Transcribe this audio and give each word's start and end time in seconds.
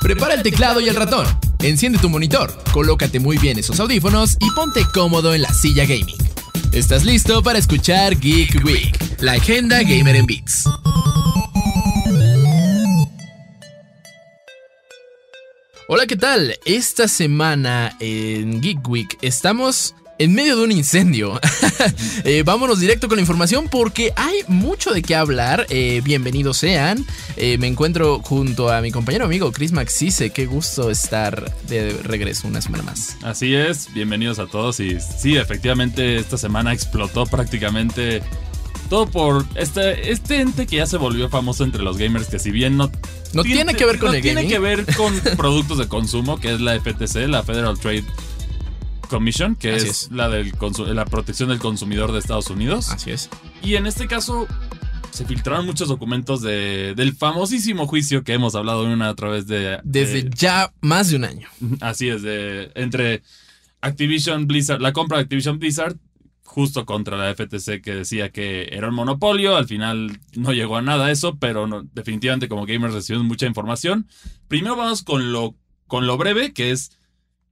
Prepara 0.00 0.34
el 0.34 0.42
teclado 0.42 0.80
y 0.80 0.88
el 0.88 0.96
ratón. 0.96 1.26
Enciende 1.60 1.98
tu 1.98 2.08
monitor, 2.08 2.56
colócate 2.72 3.20
muy 3.20 3.36
bien 3.38 3.58
esos 3.58 3.78
audífonos 3.80 4.36
y 4.40 4.50
ponte 4.52 4.82
cómodo 4.94 5.34
en 5.34 5.42
la 5.42 5.52
silla 5.52 5.84
gaming. 5.84 6.16
¿Estás 6.72 7.04
listo 7.04 7.42
para 7.42 7.58
escuchar 7.58 8.18
Geek 8.18 8.64
Week, 8.64 8.96
la 9.20 9.32
agenda 9.32 9.82
gamer 9.82 10.16
en 10.16 10.26
Beats? 10.26 10.64
Hola, 15.92 16.06
¿qué 16.06 16.16
tal? 16.16 16.56
Esta 16.64 17.08
semana 17.08 17.96
en 17.98 18.60
Geek 18.60 18.88
Week 18.88 19.18
estamos 19.22 19.96
en 20.20 20.34
medio 20.34 20.54
de 20.54 20.64
un 20.64 20.72
incendio. 20.72 21.40
Eh, 22.24 22.42
vámonos 22.44 22.78
directo 22.78 23.08
con 23.08 23.16
la 23.16 23.22
información 23.22 23.66
porque 23.70 24.12
hay 24.14 24.40
mucho 24.46 24.92
de 24.92 25.00
qué 25.00 25.14
hablar. 25.14 25.66
Eh, 25.70 26.02
bienvenidos 26.04 26.58
sean. 26.58 27.06
Eh, 27.38 27.56
me 27.56 27.66
encuentro 27.66 28.20
junto 28.20 28.70
a 28.70 28.82
mi 28.82 28.90
compañero 28.90 29.24
amigo 29.24 29.50
Chris 29.50 29.72
Maxise. 29.72 30.28
Qué 30.28 30.44
gusto 30.44 30.90
estar 30.90 31.50
de 31.68 31.96
regreso 32.02 32.46
una 32.46 32.60
semana 32.60 32.84
más. 32.84 33.16
Así 33.22 33.54
es, 33.54 33.90
bienvenidos 33.94 34.38
a 34.38 34.46
todos. 34.46 34.78
Y 34.80 34.98
sí, 35.00 35.38
efectivamente, 35.38 36.16
esta 36.16 36.36
semana 36.36 36.74
explotó 36.74 37.24
prácticamente 37.24 38.22
todo 38.90 39.06
por 39.08 39.46
este, 39.54 40.12
este 40.12 40.42
ente 40.42 40.66
que 40.66 40.76
ya 40.76 40.86
se 40.86 40.98
volvió 40.98 41.30
famoso 41.30 41.64
entre 41.64 41.82
los 41.82 41.96
gamers, 41.96 42.28
que 42.28 42.38
si 42.38 42.50
bien 42.50 42.76
no... 42.76 42.92
No 43.32 43.42
tiene, 43.42 43.74
que 43.74 43.86
ver 43.86 43.98
con 43.98 44.14
el 44.14 44.20
tiene 44.20 44.46
que 44.46 44.58
ver 44.58 44.84
con 44.96 45.18
productos 45.36 45.78
de 45.78 45.88
consumo, 45.88 46.38
que 46.38 46.52
es 46.52 46.60
la 46.60 46.78
FTC, 46.78 47.28
la 47.28 47.42
Federal 47.42 47.78
Trade 47.78 48.04
Commission, 49.10 49.56
que 49.56 49.74
es, 49.74 50.10
La, 50.10 50.28
del 50.28 50.52
la 50.94 51.04
protección 51.04 51.48
del 51.48 51.58
consumidor 51.58 52.12
de 52.12 52.20
Estados 52.20 52.48
Unidos. 52.48 52.90
Así 52.90 53.10
es. 53.10 53.28
Y 53.62 53.74
en 53.74 53.86
este 53.86 54.06
caso 54.06 54.46
se 55.10 55.24
filtraron 55.26 55.66
muchos 55.66 55.88
documentos 55.88 56.40
de, 56.40 56.94
del 56.94 57.14
famosísimo 57.14 57.86
juicio 57.86 58.22
que 58.22 58.32
hemos 58.32 58.54
hablado 58.54 58.84
una 58.84 59.08
a 59.08 59.14
través 59.14 59.46
de... 59.46 59.80
Desde 59.82 60.30
ya 60.30 60.72
más 60.80 61.10
de 61.10 61.16
un 61.16 61.24
año. 61.24 61.48
Así 61.80 62.08
es, 62.08 62.22
de, 62.22 62.70
entre 62.76 63.22
Activision 63.80 64.46
Blizzard, 64.46 64.80
la 64.80 64.92
compra 64.92 65.18
de 65.18 65.24
Activision 65.24 65.58
Blizzard 65.58 65.96
justo 66.44 66.84
contra 66.84 67.16
la 67.16 67.34
FTC 67.34 67.80
que 67.80 67.94
decía 67.94 68.30
que 68.30 68.70
era 68.72 68.88
un 68.88 68.94
monopolio. 68.94 69.56
Al 69.56 69.66
final 69.66 70.20
no 70.36 70.52
llegó 70.52 70.76
a 70.76 70.82
nada 70.82 71.10
eso, 71.10 71.36
pero 71.38 71.66
definitivamente 71.92 72.48
como 72.48 72.66
gamers 72.66 72.94
recibimos 72.94 73.26
mucha 73.26 73.46
información. 73.46 74.08
Primero 74.48 74.76
vamos 74.76 75.02
con 75.02 75.32
lo, 75.32 75.54
con 75.86 76.06
lo 76.06 76.16
breve, 76.16 76.52
que 76.52 76.70
es 76.70 76.92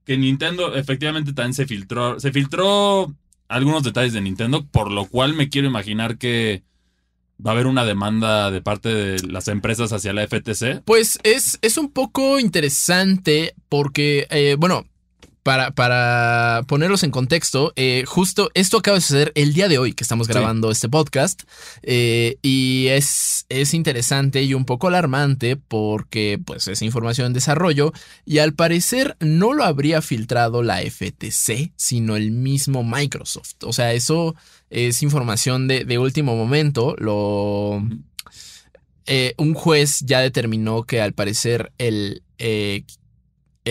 que 0.09 0.17
Nintendo 0.17 0.73
efectivamente 0.73 1.33
también 1.33 1.53
se 1.53 1.67
filtró, 1.67 2.19
se 2.19 2.31
filtró 2.31 3.13
algunos 3.47 3.83
detalles 3.83 4.11
de 4.11 4.21
Nintendo, 4.21 4.65
por 4.65 4.89
lo 4.89 5.05
cual 5.05 5.35
me 5.35 5.49
quiero 5.49 5.67
imaginar 5.67 6.17
que 6.17 6.63
va 7.45 7.51
a 7.51 7.53
haber 7.53 7.67
una 7.67 7.85
demanda 7.85 8.49
de 8.49 8.59
parte 8.59 8.89
de 8.89 9.27
las 9.27 9.47
empresas 9.49 9.93
hacia 9.93 10.11
la 10.13 10.25
FTC. 10.25 10.81
Pues 10.83 11.19
es, 11.21 11.59
es 11.61 11.77
un 11.77 11.91
poco 11.91 12.39
interesante 12.39 13.53
porque, 13.69 14.25
eh, 14.31 14.55
bueno, 14.57 14.87
para, 15.49 15.71
para 15.71 16.61
ponerlos 16.67 17.01
en 17.01 17.09
contexto, 17.09 17.73
eh, 17.75 18.03
justo 18.05 18.51
esto 18.53 18.77
acaba 18.77 18.97
de 18.97 19.01
suceder 19.01 19.31
el 19.33 19.55
día 19.55 19.67
de 19.67 19.79
hoy 19.79 19.93
que 19.93 20.03
estamos 20.03 20.27
grabando 20.27 20.69
este 20.69 20.89
podcast. 20.89 21.41
Eh, 21.81 22.37
y 22.43 22.85
es, 22.89 23.47
es 23.49 23.73
interesante 23.73 24.43
y 24.43 24.53
un 24.53 24.63
poco 24.63 24.89
alarmante 24.89 25.55
porque 25.55 26.39
pues 26.45 26.67
es 26.67 26.83
información 26.83 27.25
en 27.25 27.33
desarrollo 27.33 27.93
y 28.27 28.37
al 28.37 28.53
parecer 28.53 29.17
no 29.21 29.53
lo 29.53 29.63
habría 29.63 30.03
filtrado 30.03 30.61
la 30.61 30.83
FTC, 30.83 31.71
sino 31.75 32.15
el 32.15 32.29
mismo 32.29 32.83
Microsoft. 32.83 33.63
O 33.63 33.73
sea, 33.73 33.93
eso 33.93 34.35
es 34.69 35.01
información 35.01 35.67
de, 35.67 35.83
de 35.83 35.97
último 35.97 36.35
momento. 36.35 36.95
Lo... 36.99 37.83
Eh, 39.07 39.33
un 39.39 39.55
juez 39.55 40.01
ya 40.01 40.19
determinó 40.19 40.83
que 40.83 41.01
al 41.01 41.13
parecer 41.13 41.71
el 41.79 42.21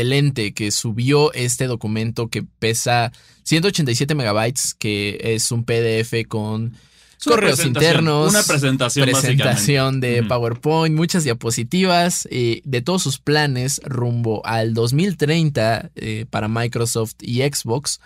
el 0.01 0.13
ente 0.13 0.53
que 0.53 0.71
subió 0.71 1.33
este 1.33 1.67
documento 1.67 2.29
que 2.29 2.43
pesa 2.43 3.13
187 3.45 4.15
megabytes, 4.15 4.75
que 4.75 5.19
es 5.23 5.53
un 5.53 5.65
PDF 5.65 6.27
con 6.29 6.75
correos 7.25 7.65
internos. 7.65 8.31
Una 8.31 8.43
presentación. 8.43 9.09
Presentación 9.09 10.01
de 10.01 10.23
PowerPoint, 10.23 10.95
muchas 10.95 11.25
diapositivas 11.25 12.29
eh, 12.31 12.61
de 12.65 12.83
todos 12.83 13.03
sus 13.03 13.19
planes 13.19 13.81
rumbo 13.85 14.45
al 14.45 14.75
2030 14.75 15.91
eh, 15.95 16.27
para 16.31 16.49
Microsoft 16.49 17.15
y 17.21 17.43
Xbox. 17.43 18.01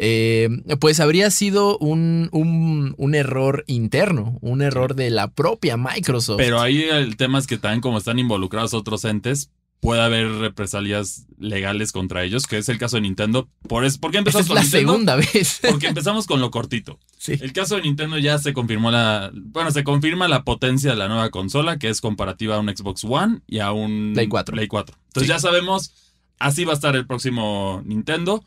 Eh, 0.00 0.48
pues 0.78 1.00
habría 1.00 1.28
sido 1.32 1.76
un, 1.78 2.28
un, 2.30 2.94
un, 2.96 3.14
error 3.16 3.64
interno, 3.66 4.38
un 4.40 4.62
error 4.62 4.94
de 4.94 5.10
la 5.10 5.26
propia 5.26 5.76
Microsoft. 5.76 6.36
Pero 6.36 6.60
ahí 6.60 6.84
el 6.84 7.16
tema 7.16 7.40
es 7.40 7.48
que 7.48 7.58
también 7.58 7.80
como 7.80 7.98
están 7.98 8.20
involucrados 8.20 8.74
otros 8.74 9.04
entes, 9.04 9.50
puede 9.80 10.02
haber 10.02 10.30
represalias 10.32 11.26
legales 11.38 11.92
contra 11.92 12.24
ellos, 12.24 12.46
que 12.46 12.58
es 12.58 12.68
el 12.68 12.78
caso 12.78 12.96
de 12.96 13.02
Nintendo. 13.02 13.48
Por, 13.68 13.84
es, 13.84 13.98
¿por 13.98 14.10
qué 14.10 14.18
empezamos 14.18 14.48
es 14.48 14.54
la 14.54 14.64
segunda 14.64 15.16
vez. 15.16 15.60
Porque 15.68 15.86
empezamos 15.86 16.26
con 16.26 16.40
lo 16.40 16.50
cortito. 16.50 16.98
Sí. 17.16 17.32
El 17.40 17.52
caso 17.52 17.76
de 17.76 17.82
Nintendo 17.82 18.18
ya 18.18 18.38
se 18.38 18.52
confirmó 18.52 18.90
la. 18.90 19.30
Bueno, 19.34 19.70
se 19.70 19.84
confirma 19.84 20.28
la 20.28 20.44
potencia 20.44 20.90
de 20.90 20.96
la 20.96 21.08
nueva 21.08 21.30
consola, 21.30 21.78
que 21.78 21.88
es 21.88 22.00
comparativa 22.00 22.56
a 22.56 22.60
un 22.60 22.68
Xbox 22.68 23.04
One 23.04 23.40
y 23.46 23.60
a 23.60 23.72
un 23.72 24.12
Play 24.14 24.28
4. 24.28 24.54
Play 24.54 24.68
4. 24.68 24.96
Entonces 25.08 25.28
ya 25.28 25.38
sabemos, 25.38 25.92
así 26.38 26.64
va 26.64 26.72
a 26.72 26.76
estar 26.76 26.96
el 26.96 27.06
próximo 27.06 27.82
Nintendo. 27.84 28.44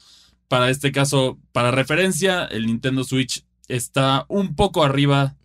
Para 0.47 0.69
este 0.69 0.91
caso, 0.91 1.39
para 1.53 1.71
referencia, 1.71 2.43
el 2.45 2.65
Nintendo 2.65 3.05
Switch 3.05 3.45
está 3.69 4.25
un 4.27 4.55
poco 4.55 4.83
arriba 4.83 5.35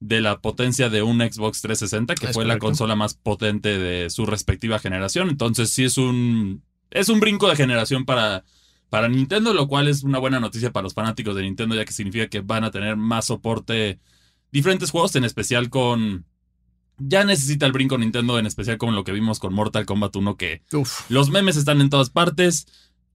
de 0.00 0.20
la 0.20 0.40
potencia 0.40 0.90
de 0.90 1.02
un 1.02 1.18
Xbox 1.20 1.62
360, 1.62 2.14
que 2.14 2.32
fue 2.32 2.44
la 2.44 2.58
consola 2.58 2.96
más 2.96 3.14
potente 3.14 3.78
de 3.78 4.10
su 4.10 4.26
respectiva 4.26 4.78
generación. 4.78 5.30
Entonces 5.30 5.70
sí 5.70 5.84
es 5.84 5.96
un, 5.96 6.62
es 6.90 7.08
un 7.08 7.20
brinco 7.20 7.48
de 7.48 7.56
generación 7.56 8.04
para, 8.04 8.44
para 8.90 9.08
Nintendo, 9.08 9.54
lo 9.54 9.68
cual 9.68 9.88
es 9.88 10.02
una 10.02 10.18
buena 10.18 10.40
noticia 10.40 10.72
para 10.72 10.84
los 10.84 10.94
fanáticos 10.94 11.34
de 11.34 11.42
Nintendo, 11.42 11.74
ya 11.74 11.84
que 11.84 11.92
significa 11.92 12.28
que 12.28 12.40
van 12.40 12.64
a 12.64 12.70
tener 12.70 12.96
más 12.96 13.26
soporte, 13.26 13.98
diferentes 14.52 14.90
juegos, 14.90 15.16
en 15.16 15.24
especial 15.24 15.70
con... 15.70 16.26
Ya 16.98 17.24
necesita 17.24 17.66
el 17.66 17.72
brinco 17.72 17.98
Nintendo, 17.98 18.38
en 18.38 18.46
especial 18.46 18.78
con 18.78 18.94
lo 18.94 19.04
que 19.04 19.12
vimos 19.12 19.38
con 19.38 19.52
Mortal 19.52 19.84
Kombat 19.84 20.16
1, 20.16 20.36
que 20.36 20.62
los 21.10 21.28
memes 21.28 21.58
están 21.58 21.82
en 21.82 21.90
todas 21.90 22.08
partes 22.08 22.66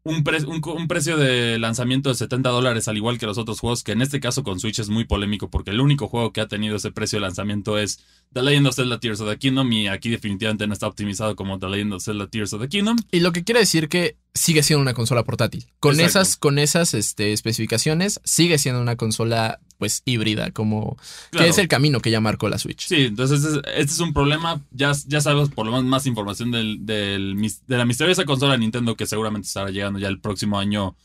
un, 0.04 0.24
un, 0.26 0.88
precio 0.88 1.16
de 1.18 1.60
lanzamiento 1.60 2.10
de 2.10 2.16
70 2.16 2.50
dólares, 2.50 2.88
al 2.88 2.98
igual 2.98 3.20
que 3.20 3.28
los 3.28 3.38
otros 3.38 3.60
juegos, 3.60 3.84
que 3.84 3.92
en 3.92 4.02
este 4.02 4.20
caso 4.20 4.44
con 4.44 4.60
Switch 4.60 4.80
es 4.80 4.90
muy 4.90 5.06
polémico, 5.06 5.50
porque 5.50 5.72
el 5.72 5.80
único 5.80 6.08
juego 6.08 6.34
que 6.34 6.42
ha 6.42 6.48
tenido 6.48 6.76
ese 6.76 6.92
precio 6.92 7.18
de 7.18 7.22
lanzamiento 7.22 7.78
es 7.78 8.04
The 8.34 8.42
Legend 8.42 8.68
of 8.68 8.76
Zelda 8.76 9.00
Tears 9.00 9.22
of 9.22 9.30
the 9.30 9.38
Kingdom, 9.38 9.72
y 9.72 9.88
aquí 9.88 10.10
definitivamente 10.10 10.66
no 10.66 10.74
está 10.74 10.88
optimizado 10.88 11.36
como 11.36 11.60
The 11.60 11.70
Legend 11.70 11.94
of 11.94 12.04
Zelda 12.04 12.28
Tears 12.28 12.54
of 12.54 12.62
the 12.62 12.70
Kingdom. 12.70 12.98
Y 13.12 13.20
lo 13.20 13.32
que 13.32 13.44
quiere 13.44 13.60
decir 13.60 13.90
que 13.90 14.18
sigue 14.34 14.64
siendo 14.64 14.82
una 14.82 14.94
consola 14.94 15.24
portátil. 15.24 15.68
Con 15.80 16.00
esas, 16.00 16.38
con 16.38 16.60
esas 16.60 16.94
este, 16.94 17.34
especificaciones, 17.34 18.22
sigue 18.24 18.58
siendo 18.58 18.82
una 18.82 18.96
consola 18.96 19.60
pues 19.78 20.04
híbrida, 20.06 20.52
como 20.52 20.96
que 21.32 21.48
es 21.48 21.58
el 21.58 21.68
camino 21.68 22.02
que 22.02 22.12
ya 22.12 22.22
marcó 22.22 22.48
la 22.50 22.60
Switch. 22.60 22.86
Sí, 22.88 23.06
entonces 23.06 23.44
este, 23.44 23.82
es 23.82 24.00
un 24.00 24.14
problema. 24.14 24.62
Ya, 24.72 24.92
ya 25.08 25.22
sabemos 25.22 25.50
por 25.50 25.66
lo 25.66 25.72
menos 25.72 25.86
más 25.88 26.06
información 26.06 26.52
del, 26.52 26.86
del, 26.86 27.36
de 27.68 27.78
la 27.78 27.86
misteriosa 27.86 28.26
consola 28.26 28.54
de 28.54 28.60
Nintendo 28.60 28.96
que 28.96 29.08
seguramente 29.08 29.48
estará 29.48 29.72
llegando 29.72 29.98
ya 29.98 30.08
el 30.08 30.20
próximo 30.20 30.60
año 30.60 30.96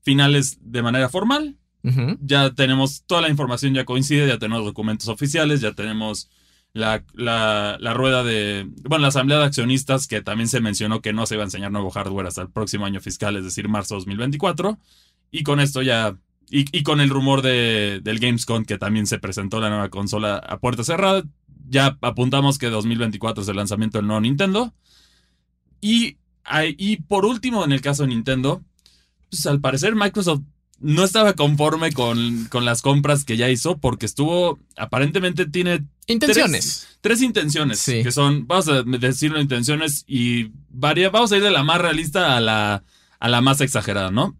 finales 0.00 0.58
de 0.62 0.82
manera 0.82 1.08
formal. 1.08 1.58
Ya 2.20 2.54
tenemos 2.54 3.02
toda 3.06 3.22
la 3.22 3.28
información, 3.28 3.74
ya 3.74 3.84
coincide, 3.84 4.28
ya 4.28 4.38
tenemos 4.38 4.64
documentos 4.64 5.08
oficiales, 5.08 5.60
ya 5.60 5.72
tenemos 5.72 6.30
la, 6.74 7.04
la, 7.14 7.94
rueda 7.94 8.24
de, 8.24 8.66
bueno, 8.84 9.02
la 9.02 9.08
asamblea 9.08 9.38
de 9.38 9.44
accionistas 9.44 10.06
que 10.06 10.22
también 10.22 10.48
se 10.48 10.60
mencionó 10.60 11.02
que 11.02 11.12
no 11.12 11.26
se 11.26 11.34
iba 11.34 11.42
a 11.42 11.46
enseñar 11.46 11.70
nuevo 11.70 11.90
hardware 11.90 12.26
hasta 12.26 12.42
el 12.42 12.50
próximo 12.50 12.86
año 12.86 13.00
fiscal, 13.00 13.36
es 13.36 13.44
decir, 13.44 13.68
marzo 13.68 13.94
2024. 13.96 14.78
Y 15.30 15.42
con 15.42 15.60
esto 15.60 15.82
ya 15.82 16.16
y, 16.50 16.82
con 16.82 17.00
el 17.00 17.08
rumor 17.08 17.40
de, 17.40 18.00
del 18.02 18.18
Gamescom 18.18 18.64
que 18.64 18.76
también 18.76 19.06
se 19.06 19.18
presentó 19.18 19.58
la 19.60 19.70
nueva 19.70 19.88
consola 19.88 20.36
a 20.36 20.58
puerta 20.58 20.84
cerrada, 20.84 21.22
ya 21.68 21.98
apuntamos 22.02 22.58
que 22.58 22.68
2024 22.68 23.42
es 23.42 23.48
el 23.48 23.56
lanzamiento 23.56 23.98
del 23.98 24.06
nuevo 24.06 24.20
Nintendo. 24.20 24.74
Y, 25.80 26.18
y 26.76 26.96
por 27.02 27.24
último, 27.24 27.64
en 27.64 27.72
el 27.72 27.80
caso 27.80 28.02
de 28.02 28.10
Nintendo, 28.10 28.62
pues 29.30 29.46
al 29.46 29.60
parecer 29.60 29.94
Microsoft 29.94 30.42
no 30.82 31.04
estaba 31.04 31.32
conforme 31.32 31.92
con, 31.92 32.46
con 32.46 32.64
las 32.64 32.82
compras 32.82 33.24
que 33.24 33.36
ya 33.36 33.48
hizo 33.48 33.78
porque 33.78 34.06
estuvo, 34.06 34.58
aparentemente 34.76 35.46
tiene... 35.46 35.84
Intenciones. 36.06 36.88
Tres, 37.00 37.22
intenciones, 37.22 37.84
que 37.84 38.10
son, 38.12 38.46
vamos 38.46 38.68
a 38.68 38.82
decirlo, 38.82 39.40
intenciones 39.40 40.04
y 40.06 40.50
varia, 40.68 41.10
vamos 41.10 41.32
a 41.32 41.36
ir 41.36 41.42
de 41.42 41.50
la 41.50 41.62
más 41.62 41.80
realista 41.80 42.36
a 42.36 42.40
la, 42.40 42.84
a 43.20 43.28
la 43.28 43.40
más 43.40 43.60
exagerada, 43.60 44.10
¿no? 44.10 44.36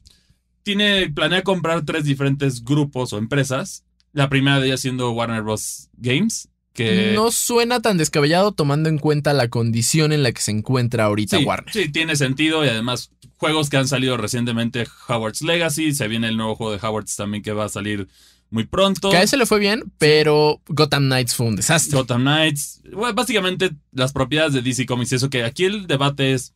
tiene, 0.62 1.10
planea 1.10 1.42
comprar 1.42 1.84
tres 1.84 2.04
diferentes 2.04 2.64
grupos 2.64 3.12
o 3.12 3.18
empresas. 3.18 3.84
La 4.12 4.28
primera 4.28 4.60
de 4.60 4.68
ellas 4.68 4.80
siendo 4.80 5.10
Warner 5.12 5.42
Bros. 5.42 5.88
Games. 5.96 6.48
Que... 6.72 7.12
No 7.14 7.30
suena 7.30 7.80
tan 7.80 7.98
descabellado 7.98 8.52
tomando 8.52 8.88
en 8.88 8.98
cuenta 8.98 9.34
la 9.34 9.48
condición 9.48 10.12
en 10.12 10.22
la 10.22 10.32
que 10.32 10.40
se 10.40 10.52
encuentra 10.52 11.04
ahorita 11.04 11.38
Warner. 11.40 11.72
Sí, 11.72 11.90
tiene 11.90 12.16
sentido 12.16 12.64
y 12.64 12.68
además 12.68 13.10
juegos 13.42 13.68
que 13.70 13.76
han 13.76 13.88
salido 13.88 14.16
recientemente, 14.16 14.86
Howard's 15.08 15.42
Legacy, 15.42 15.92
se 15.94 16.06
viene 16.06 16.28
el 16.28 16.36
nuevo 16.36 16.54
juego 16.54 16.70
de 16.72 16.78
Howard's 16.86 17.16
también 17.16 17.42
que 17.42 17.52
va 17.52 17.64
a 17.64 17.68
salir 17.68 18.06
muy 18.50 18.66
pronto. 18.66 19.10
Que 19.10 19.16
a 19.16 19.22
ese 19.24 19.36
le 19.36 19.46
fue 19.46 19.58
bien, 19.58 19.82
pero 19.98 20.60
Gotham 20.68 21.06
Knights 21.06 21.34
fue 21.34 21.46
un 21.46 21.56
desastre. 21.56 21.98
Gotham 21.98 22.20
Knights. 22.22 22.82
Bueno, 22.92 23.14
básicamente 23.14 23.72
las 23.90 24.12
propiedades 24.12 24.52
de 24.52 24.62
DC 24.62 24.86
Comics. 24.86 25.12
Eso 25.12 25.28
que 25.28 25.42
aquí 25.42 25.64
el 25.64 25.88
debate 25.88 26.34
es. 26.34 26.54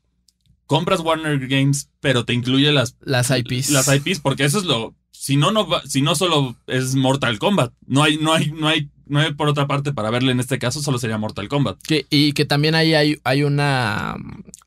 Compras 0.66 1.00
Warner 1.00 1.46
Games, 1.48 1.90
pero 2.00 2.24
te 2.24 2.34
incluye 2.34 2.70
las, 2.72 2.96
Las 3.00 3.30
IPs. 3.30 3.70
las 3.70 3.88
IPs, 3.92 4.20
porque 4.20 4.44
eso 4.44 4.58
es 4.58 4.64
lo. 4.64 4.94
Si 5.10 5.36
no, 5.36 5.50
no 5.50 5.66
si 5.86 6.02
no 6.02 6.14
solo 6.14 6.56
es 6.68 6.94
Mortal 6.94 7.38
Kombat. 7.40 7.72
No 7.86 8.02
hay, 8.04 8.18
no 8.18 8.32
hay, 8.32 8.50
no 8.52 8.68
hay, 8.68 8.90
no 9.06 9.18
hay 9.20 9.32
por 9.34 9.48
otra 9.48 9.66
parte 9.66 9.92
para 9.92 10.10
verle 10.10 10.30
en 10.32 10.38
este 10.40 10.58
caso, 10.58 10.80
solo 10.82 10.98
sería 10.98 11.18
Mortal 11.18 11.48
Kombat. 11.48 11.78
Que- 11.82 12.06
y 12.10 12.32
que 12.32 12.44
también 12.44 12.74
ahí 12.76 12.94
hay, 12.94 13.18
hay 13.24 13.42
una 13.42 14.16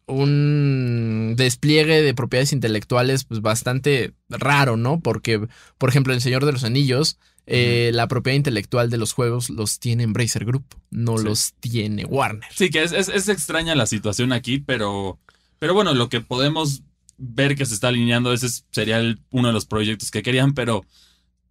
un 0.10 1.36
despliegue 1.38 2.02
de 2.02 2.14
propiedades 2.14 2.54
intelectuales 2.54 3.24
pues 3.26 3.42
bastante 3.42 4.14
raro, 4.30 4.78
¿no? 4.78 5.00
Porque, 5.00 5.48
por 5.78 5.90
ejemplo, 5.90 6.14
El 6.14 6.22
Señor 6.22 6.46
de 6.46 6.52
los 6.52 6.64
Anillos, 6.64 7.18
eh, 7.48 7.92
la 7.94 8.08
propiedad 8.08 8.36
intelectual 8.36 8.90
de 8.90 8.98
los 8.98 9.14
juegos 9.14 9.50
los 9.50 9.80
tiene 9.80 10.04
Embracer 10.04 10.46
Group, 10.46 10.66
no 10.92 11.18
Sí. 11.18 11.26
los 11.26 11.54
tiene 11.60 12.06
Warner. 12.06 12.48
Sí, 12.56 12.70
que 12.70 12.84
es, 12.84 12.92
es, 12.92 13.10
es 13.10 13.28
extraña 13.30 13.74
la 13.76 13.86
situación 13.88 14.32
aquí, 14.34 14.60
pero, 14.60 15.18
pero 15.58 15.74
bueno, 15.74 15.94
lo 15.96 16.10
que 16.10 16.22
podemos 16.22 16.84
ver 17.18 17.56
que 17.56 17.66
se 17.66 17.74
está 17.74 17.88
alineando, 17.90 18.34
ese 18.34 18.46
es- 18.46 18.66
sería 18.72 19.00
el- 19.00 19.20
uno 19.32 19.48
de 19.48 19.54
los 19.54 19.66
proyectos 19.66 20.12
que 20.12 20.22
querían, 20.22 20.54
pero, 20.54 20.86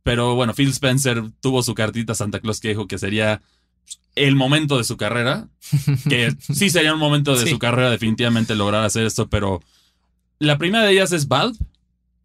pero 0.04 0.34
bueno, 0.34 0.54
Phil 0.54 0.70
Spencer 0.70 1.22
tuvo 1.40 1.62
su 1.62 1.74
cartita 1.74 2.12
a 2.12 2.16
Santa 2.16 2.40
Claus 2.40 2.60
que 2.60 2.68
dijo 2.68 2.86
que 2.86 2.96
sería 2.98 3.42
el 4.14 4.34
momento 4.36 4.78
de 4.78 4.84
su 4.84 4.96
carrera, 4.96 5.48
que 6.08 6.34
sí 6.40 6.70
sería 6.70 6.92
un 6.94 7.00
momento 7.00 7.36
de 7.36 7.44
Sí. 7.44 7.50
su 7.50 7.58
carrera 7.58 7.90
definitivamente 7.90 8.54
lograr 8.54 8.84
hacer 8.84 9.04
esto, 9.06 9.28
pero 9.28 9.62
la 10.38 10.58
primera 10.58 10.84
de 10.84 10.92
ellas 10.92 11.12
es 11.12 11.28
Valve, 11.28 11.56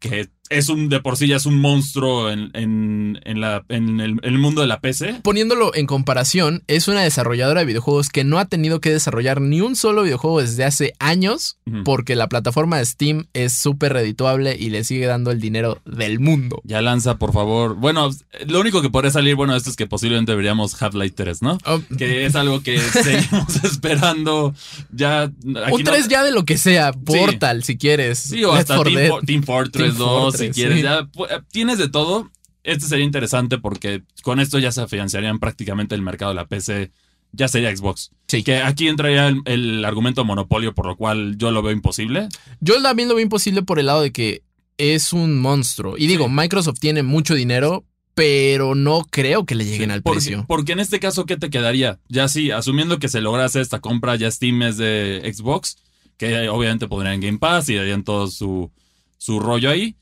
que 0.00 0.28
es 0.50 0.68
un 0.68 0.88
de 0.88 1.00
por 1.00 1.16
sí 1.16 1.26
ya 1.26 1.36
es 1.36 1.46
un 1.46 1.58
monstruo 1.58 2.30
en, 2.30 2.50
en, 2.54 3.18
en 3.24 3.40
la, 3.40 3.64
en 3.68 4.00
el, 4.00 4.38
mundo 4.38 4.60
de 4.60 4.66
la 4.66 4.80
PC. 4.80 5.20
Poniéndolo 5.22 5.74
en 5.74 5.86
comparación, 5.86 6.62
es 6.66 6.86
una 6.86 7.02
desarrolladora 7.02 7.60
de 7.60 7.66
videojuegos 7.66 8.10
que 8.10 8.24
no 8.24 8.38
ha 8.38 8.44
tenido 8.44 8.80
que 8.80 8.90
desarrollar 8.90 9.40
ni 9.40 9.60
un 9.62 9.74
solo 9.74 10.02
videojuego 10.02 10.40
desde 10.42 10.64
hace 10.64 10.92
años 10.98 11.56
porque 11.84 12.14
la 12.14 12.28
plataforma 12.28 12.78
de 12.78 12.84
Steam 12.84 13.26
es 13.32 13.52
súper 13.54 13.94
redituable 13.94 14.54
y 14.58 14.70
le 14.70 14.84
sigue 14.84 15.06
dando 15.06 15.30
el 15.30 15.40
dinero 15.40 15.80
del 15.86 16.20
mundo. 16.20 16.60
Ya 16.64 16.82
lanza, 16.82 17.16
por 17.18 17.32
favor. 17.32 17.74
Bueno, 17.76 18.10
lo 18.46 18.60
único 18.60 18.82
que 18.82 18.90
podría 18.90 19.10
salir 19.10 19.34
bueno 19.36 19.52
de 19.54 19.58
esto 19.58 19.70
es 19.70 19.76
que 19.76 19.86
posiblemente 19.86 20.34
veríamos 20.34 20.80
Half-Life 20.80 21.14
3, 21.16 21.42
¿no? 21.42 21.58
Oh, 21.64 21.80
Que 21.96 22.26
es 22.26 22.36
algo 22.36 22.62
que 22.62 22.78
seguimos 23.02 23.64
esperando. 23.64 24.54
Ya. 24.92 25.22
aquí 25.22 25.32
un 25.44 25.52
no- 25.84 25.90
3 25.90 26.08
ya 26.08 26.22
de 26.22 26.32
lo 26.32 26.44
que 26.44 26.58
sea, 26.58 26.92
Portal 26.92 27.64
si 27.64 27.76
quieres. 27.78 28.18
Sí, 28.18 28.44
o 28.44 28.52
hasta 28.52 28.76
4 28.76 28.92
Team. 28.94 29.08
For- 29.08 29.24
Team 29.24 29.42
Fortress 29.42 29.86
Team 29.86 29.96
2, 29.98 30.33
si 30.38 30.50
quieres. 30.50 30.76
sí. 30.78 30.82
Ya 30.82 31.08
eh, 31.30 31.40
tienes 31.50 31.78
de 31.78 31.88
todo. 31.88 32.30
Este 32.62 32.86
sería 32.86 33.04
interesante 33.04 33.58
porque 33.58 34.02
con 34.22 34.40
esto 34.40 34.58
ya 34.58 34.72
se 34.72 34.80
afianzarían 34.82 35.38
prácticamente 35.38 35.94
el 35.94 36.02
mercado 36.02 36.30
de 36.30 36.36
la 36.36 36.46
PC. 36.46 36.90
Ya 37.32 37.48
sería 37.48 37.76
Xbox. 37.76 38.10
Sí. 38.28 38.42
Que 38.44 38.58
aquí 38.58 38.86
entraría 38.88 39.26
el, 39.28 39.40
el 39.44 39.84
argumento 39.84 40.24
monopolio, 40.24 40.72
por 40.74 40.86
lo 40.86 40.96
cual 40.96 41.36
yo 41.36 41.50
lo 41.50 41.62
veo 41.62 41.72
imposible. 41.72 42.28
Yo 42.60 42.80
también 42.80 43.08
lo 43.08 43.14
veo 43.16 43.22
imposible 43.24 43.62
por 43.62 43.78
el 43.78 43.86
lado 43.86 44.02
de 44.02 44.12
que 44.12 44.42
es 44.78 45.12
un 45.12 45.40
monstruo. 45.40 45.96
Y 45.98 46.06
digo, 46.06 46.26
Sí. 46.26 46.32
Microsoft 46.32 46.78
tiene 46.80 47.02
mucho 47.02 47.34
dinero, 47.34 47.84
pero 48.14 48.74
no 48.76 49.04
creo 49.10 49.44
que 49.44 49.56
le 49.56 49.64
lleguen 49.64 49.90
al 49.90 50.02
Porque- 50.02 50.18
precio. 50.18 50.44
Porque 50.46 50.72
en 50.72 50.78
este 50.80 51.00
caso, 51.00 51.26
¿qué 51.26 51.36
te 51.36 51.50
quedaría? 51.50 51.98
Ya 52.08 52.28
sí, 52.28 52.50
asumiendo 52.52 52.98
que 53.00 53.08
se 53.08 53.20
logra 53.20 53.44
hacer 53.44 53.62
esta 53.62 53.80
compra, 53.80 54.14
ya 54.16 54.30
Steam 54.30 54.62
es 54.62 54.76
de 54.76 55.20
Xbox, 55.34 55.76
que 56.16 56.48
obviamente 56.48 56.86
pondrían 56.86 57.20
Game 57.20 57.38
Pass 57.38 57.68
y 57.68 57.74
darían 57.74 58.04
todo 58.04 58.28
su, 58.28 58.70
su 59.18 59.40
rollo 59.40 59.68
ahí. 59.70 59.96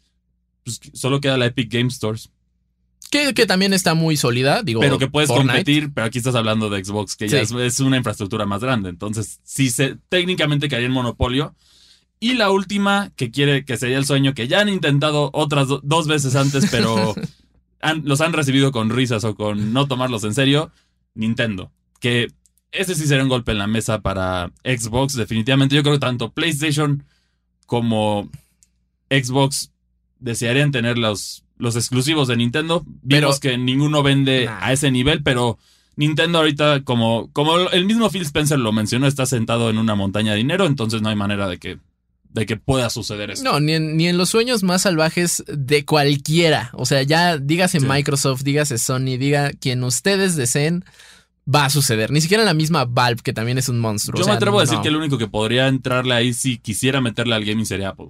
Pues 0.65 0.81
solo 0.95 1.21
queda 1.21 1.37
la 1.37 1.47
Epic 1.47 1.73
Game 1.73 1.91
Stores. 1.91 2.31
Que, 3.11 3.35
que 3.35 3.45
también 3.47 3.75
está 3.75 3.93
muy 3.95 4.17
sólida, 4.17 4.63
digo. 4.63 4.81
pero 4.81 4.97
que 4.99 5.07
puedes 5.09 5.29
Fortnite. 5.29 5.53
competir, 5.53 5.93
pero 5.93 6.07
aquí 6.07 6.17
estás 6.19 6.35
hablando 6.35 6.71
de 6.71 6.83
Xbox, 6.83 7.15
que 7.17 7.29
ya 7.29 7.45
Sí. 7.45 7.55
es, 7.57 7.75
es 7.75 7.81
una 7.81 7.99
infraestructura 7.99 8.47
más 8.47 8.63
grande. 8.63 8.89
Entonces, 8.89 9.41
sí 9.45 9.69
se, 9.71 9.97
técnicamente 10.09 10.69
caería 10.69 10.87
en 10.87 10.93
monopolio. 10.95 11.55
Y 12.21 12.35
la 12.35 12.51
última, 12.51 13.11
que 13.17 13.31
quiere, 13.31 13.65
que 13.65 13.77
sería 13.77 13.99
el 13.99 14.07
sueño, 14.07 14.33
que 14.33 14.49
ya 14.49 14.61
han 14.61 14.69
intentado 14.71 15.29
otras 15.35 15.69
do- 15.69 15.81
dos 15.85 16.07
veces 16.07 16.37
antes, 16.37 16.69
pero 16.71 17.15
han- 17.83 18.03
los 18.07 18.21
han 18.23 18.33
recibido 18.33 18.73
con 18.73 18.89
risas 18.91 19.25
o 19.25 19.35
con 19.35 19.73
no 19.75 19.89
tomarlos 19.89 20.25
en 20.25 20.33
serio, 20.33 20.71
Nintendo. 21.15 21.71
Que 22.01 22.29
ese 22.71 22.95
sí 22.95 23.07
sería 23.07 23.25
un 23.25 23.29
golpe 23.29 23.53
en 23.53 23.59
la 23.59 23.67
mesa 23.67 24.01
para 24.01 24.53
Xbox, 24.65 25.15
definitivamente. 25.17 25.75
Yo 25.75 25.83
creo 25.83 25.97
que 25.97 26.01
tanto 26.01 26.31
PlayStation 26.33 27.05
como 27.67 28.31
Xbox 29.11 29.72
desearían 30.23 30.71
tener 30.73 30.99
los, 30.99 31.45
los 31.59 31.77
exclusivos 31.77 32.29
de 32.29 32.37
Nintendo. 32.37 32.85
Vimos 33.03 33.41
que 33.41 33.59
ninguno 33.59 34.03
vende 34.03 34.47
Nah. 34.47 34.59
a 34.61 34.73
ese 34.73 34.91
nivel, 34.91 35.23
pero 35.23 35.59
Nintendo 35.97 36.39
ahorita, 36.39 36.83
como, 36.85 37.31
como 37.33 37.59
el 37.71 37.85
mismo 37.85 38.09
Phil 38.11 38.23
Spencer 38.23 38.59
lo 38.59 38.73
mencionó, 38.73 39.07
está 39.07 39.27
sentado 39.27 39.69
en 39.71 39.79
una 39.79 39.95
montaña 39.95 40.33
de 40.33 40.39
dinero, 40.39 40.67
entonces 40.67 41.03
no 41.03 41.09
hay 41.11 41.17
manera 41.17 41.47
de 41.49 41.59
que, 41.59 41.79
de 42.31 42.47
que 42.47 42.57
pueda 42.57 42.89
suceder 42.89 43.31
eso. 43.31 43.45
No, 43.45 43.61
ni 43.61 43.73
en, 43.73 43.97
ni 43.99 44.09
en 44.09 44.17
los 44.17 44.31
sueños 44.31 44.63
más 44.63 44.83
salvajes 44.83 45.45
de 45.49 45.85
cualquiera. 45.85 46.71
O 46.73 46.87
sea, 46.87 47.03
ya 47.03 47.37
dígase 47.37 47.81
Sí. 47.81 47.87
Microsoft, 47.87 48.43
dígase 48.43 48.79
Sony, 48.79 49.19
diga 49.19 49.51
quien 49.53 49.85
ustedes 49.85 50.35
deseen, 50.37 50.85
va 51.53 51.67
a 51.67 51.71
suceder. 51.71 52.11
Ni 52.11 52.21
siquiera 52.23 52.43
la 52.45 52.55
misma 52.55 52.87
Valve, 52.87 53.21
que 53.23 53.33
también 53.35 53.59
es 53.59 53.69
un 53.69 53.79
monstruo. 53.81 54.17
Yo 54.17 54.23
O 54.23 54.25
sea, 54.25 54.33
me 54.33 54.37
atrevo 54.39 54.59
a 54.61 54.63
decir 54.63 54.77
no. 54.79 54.83
que 54.83 54.89
el 54.89 54.97
único 54.97 55.19
que 55.19 55.27
podría 55.29 55.69
entrarle 55.69 56.15
ahí 56.15 56.33
si 56.33 56.57
quisiera 56.57 57.01
meterle 57.03 57.35
al 57.35 57.45
gaming 57.45 57.67
sería 57.67 57.91
Apple. 57.91 58.09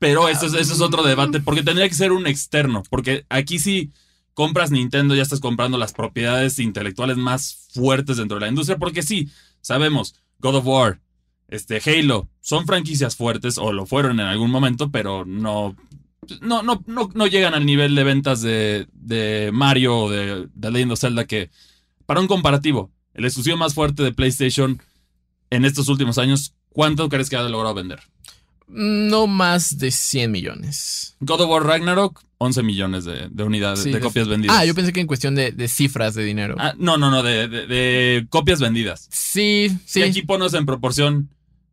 Pero 0.00 0.28
eso 0.28 0.46
es, 0.46 0.54
eso 0.54 0.72
es 0.72 0.80
otro 0.80 1.02
debate, 1.02 1.40
porque 1.40 1.62
tendría 1.62 1.88
que 1.88 1.94
ser 1.94 2.10
un 2.10 2.26
externo, 2.26 2.82
porque 2.88 3.26
aquí 3.28 3.58
si 3.58 3.92
compras 4.32 4.70
Nintendo 4.70 5.14
ya 5.14 5.20
estás 5.20 5.40
comprando 5.40 5.76
las 5.76 5.92
propiedades 5.92 6.58
intelectuales 6.58 7.18
más 7.18 7.68
fuertes 7.74 8.16
dentro 8.16 8.38
de 8.38 8.40
la 8.40 8.48
industria, 8.48 8.78
porque 8.78 9.02
sí, 9.02 9.28
sabemos, 9.60 10.14
God 10.38 10.56
of 10.56 10.66
War, 10.66 11.00
este 11.48 11.82
Halo, 11.84 12.30
son 12.40 12.66
franquicias 12.66 13.14
fuertes, 13.14 13.58
o 13.58 13.74
lo 13.74 13.84
fueron 13.84 14.20
en 14.20 14.26
algún 14.26 14.50
momento, 14.50 14.90
pero 14.90 15.26
no, 15.26 15.76
no, 16.40 16.62
no, 16.62 16.82
no, 16.86 17.10
no 17.12 17.26
llegan 17.26 17.52
al 17.52 17.66
nivel 17.66 17.94
de 17.94 18.04
ventas 18.04 18.40
de, 18.40 18.86
de 18.94 19.50
Mario 19.52 19.98
o 19.98 20.10
de, 20.10 20.48
de 20.54 20.70
Legend 20.70 20.92
of 20.92 21.00
Zelda 21.00 21.26
que, 21.26 21.50
para 22.06 22.20
un 22.20 22.26
comparativo, 22.26 22.90
el 23.12 23.26
exclusivo 23.26 23.58
más 23.58 23.74
fuerte 23.74 24.02
de 24.02 24.12
PlayStation 24.12 24.80
en 25.50 25.66
estos 25.66 25.88
últimos 25.88 26.16
años, 26.16 26.54
¿cuánto 26.70 27.10
crees 27.10 27.28
que 27.28 27.36
ha 27.36 27.42
logrado 27.42 27.74
vender? 27.74 28.00
No 28.72 29.26
más 29.26 29.78
de 29.78 29.90
100 29.90 30.30
millones. 30.30 31.16
God 31.20 31.40
of 31.42 31.50
War 31.50 31.64
Ragnarok, 31.64 32.22
11 32.38 32.62
millones 32.62 33.04
de, 33.04 33.28
de 33.30 33.42
unidades, 33.44 33.80
Sí, 33.82 33.90
de 33.90 33.96
de- 33.96 34.00
copias 34.00 34.28
vendidas. 34.28 34.56
Ah, 34.58 34.64
yo 34.64 34.74
pensé 34.74 34.92
que 34.92 35.00
en 35.00 35.06
cuestión 35.06 35.34
de, 35.34 35.50
de 35.52 35.68
cifras 35.68 36.14
de 36.14 36.24
dinero. 36.24 36.54
Ah, 36.58 36.74
no, 36.78 36.96
no, 36.96 37.10
no, 37.10 37.22
de, 37.22 38.26
copias 38.30 38.60
vendidas. 38.60 39.08
sí, 39.10 39.68
sí. 39.84 40.00
Si 40.00 40.02
aquí 40.02 40.22
pones 40.22 40.54
en 40.54 40.66
proporción, 40.66 41.28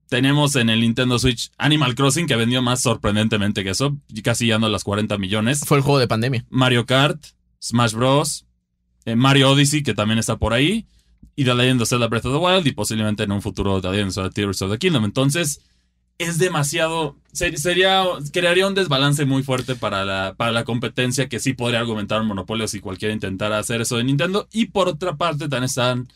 tenemos 0.09 0.55
en 0.55 0.69
el 0.69 0.81
Nintendo 0.81 1.19
Switch 1.19 1.51
Animal 1.57 1.93
Crossing, 1.95 2.27
que 2.27 2.35
vendió 2.35 2.61
más 2.61 2.81
sorprendentemente 2.81 3.63
que 3.63 3.69
eso, 3.71 3.97
y 4.09 4.21
casi 4.21 4.45
llegando 4.45 4.67
a 4.67 4.69
las 4.69 4.83
40 4.83 5.17
millones. 5.17 5.61
Fue 5.65 5.77
el 5.77 5.83
juego 5.83 5.99
de 5.99 6.07
pandemia. 6.07 6.45
Mario 6.49 6.85
Kart, 6.85 7.21
Smash 7.61 7.93
Bros., 7.93 8.45
eh, 9.05 9.15
Mario 9.15 9.51
Odyssey, 9.51 9.83
que 9.83 9.93
también 9.93 10.17
está 10.19 10.37
por 10.37 10.53
ahí, 10.53 10.87
y 11.35 11.43
The 11.45 11.53
Legend 11.55 11.81
of 11.81 11.89
Zelda 11.89 12.07
Breath 12.07 12.25
of 12.25 12.33
the 12.33 12.39
Wild, 12.39 12.67
y 12.67 12.71
posiblemente 12.71 13.23
en 13.23 13.31
un 13.31 13.41
futuro 13.41 13.79
The 13.81 13.89
Legend 13.91 14.09
of 14.09 14.15
Zelda 14.15 14.29
Tears 14.31 14.61
of 14.61 14.71
the 14.71 14.77
Kingdom. 14.77 15.05
Entonces, 15.05 15.61
es 16.17 16.37
demasiado. 16.39 17.15
ser- 17.31 17.57
sería. 17.59 18.03
Crearía 18.33 18.67
un 18.67 18.73
desbalance 18.75 19.25
muy 19.25 19.43
fuerte 19.43 19.75
para 19.75 20.03
la, 20.05 20.33
para 20.37 20.51
la 20.51 20.63
competencia 20.63 21.29
que 21.29 21.39
sí 21.39 21.53
podría 21.53 21.79
argumentar 21.79 22.21
un 22.21 22.27
monopolio 22.27 22.67
si 22.67 22.79
cualquiera 22.79 23.13
intentara 23.13 23.59
hacer 23.59 23.81
eso 23.81 23.97
de 23.97 24.03
Nintendo. 24.03 24.47
Y 24.51 24.67
por 24.67 24.87
otra 24.89 25.15
parte, 25.17 25.41
también 25.49 25.65
están 25.65 26.07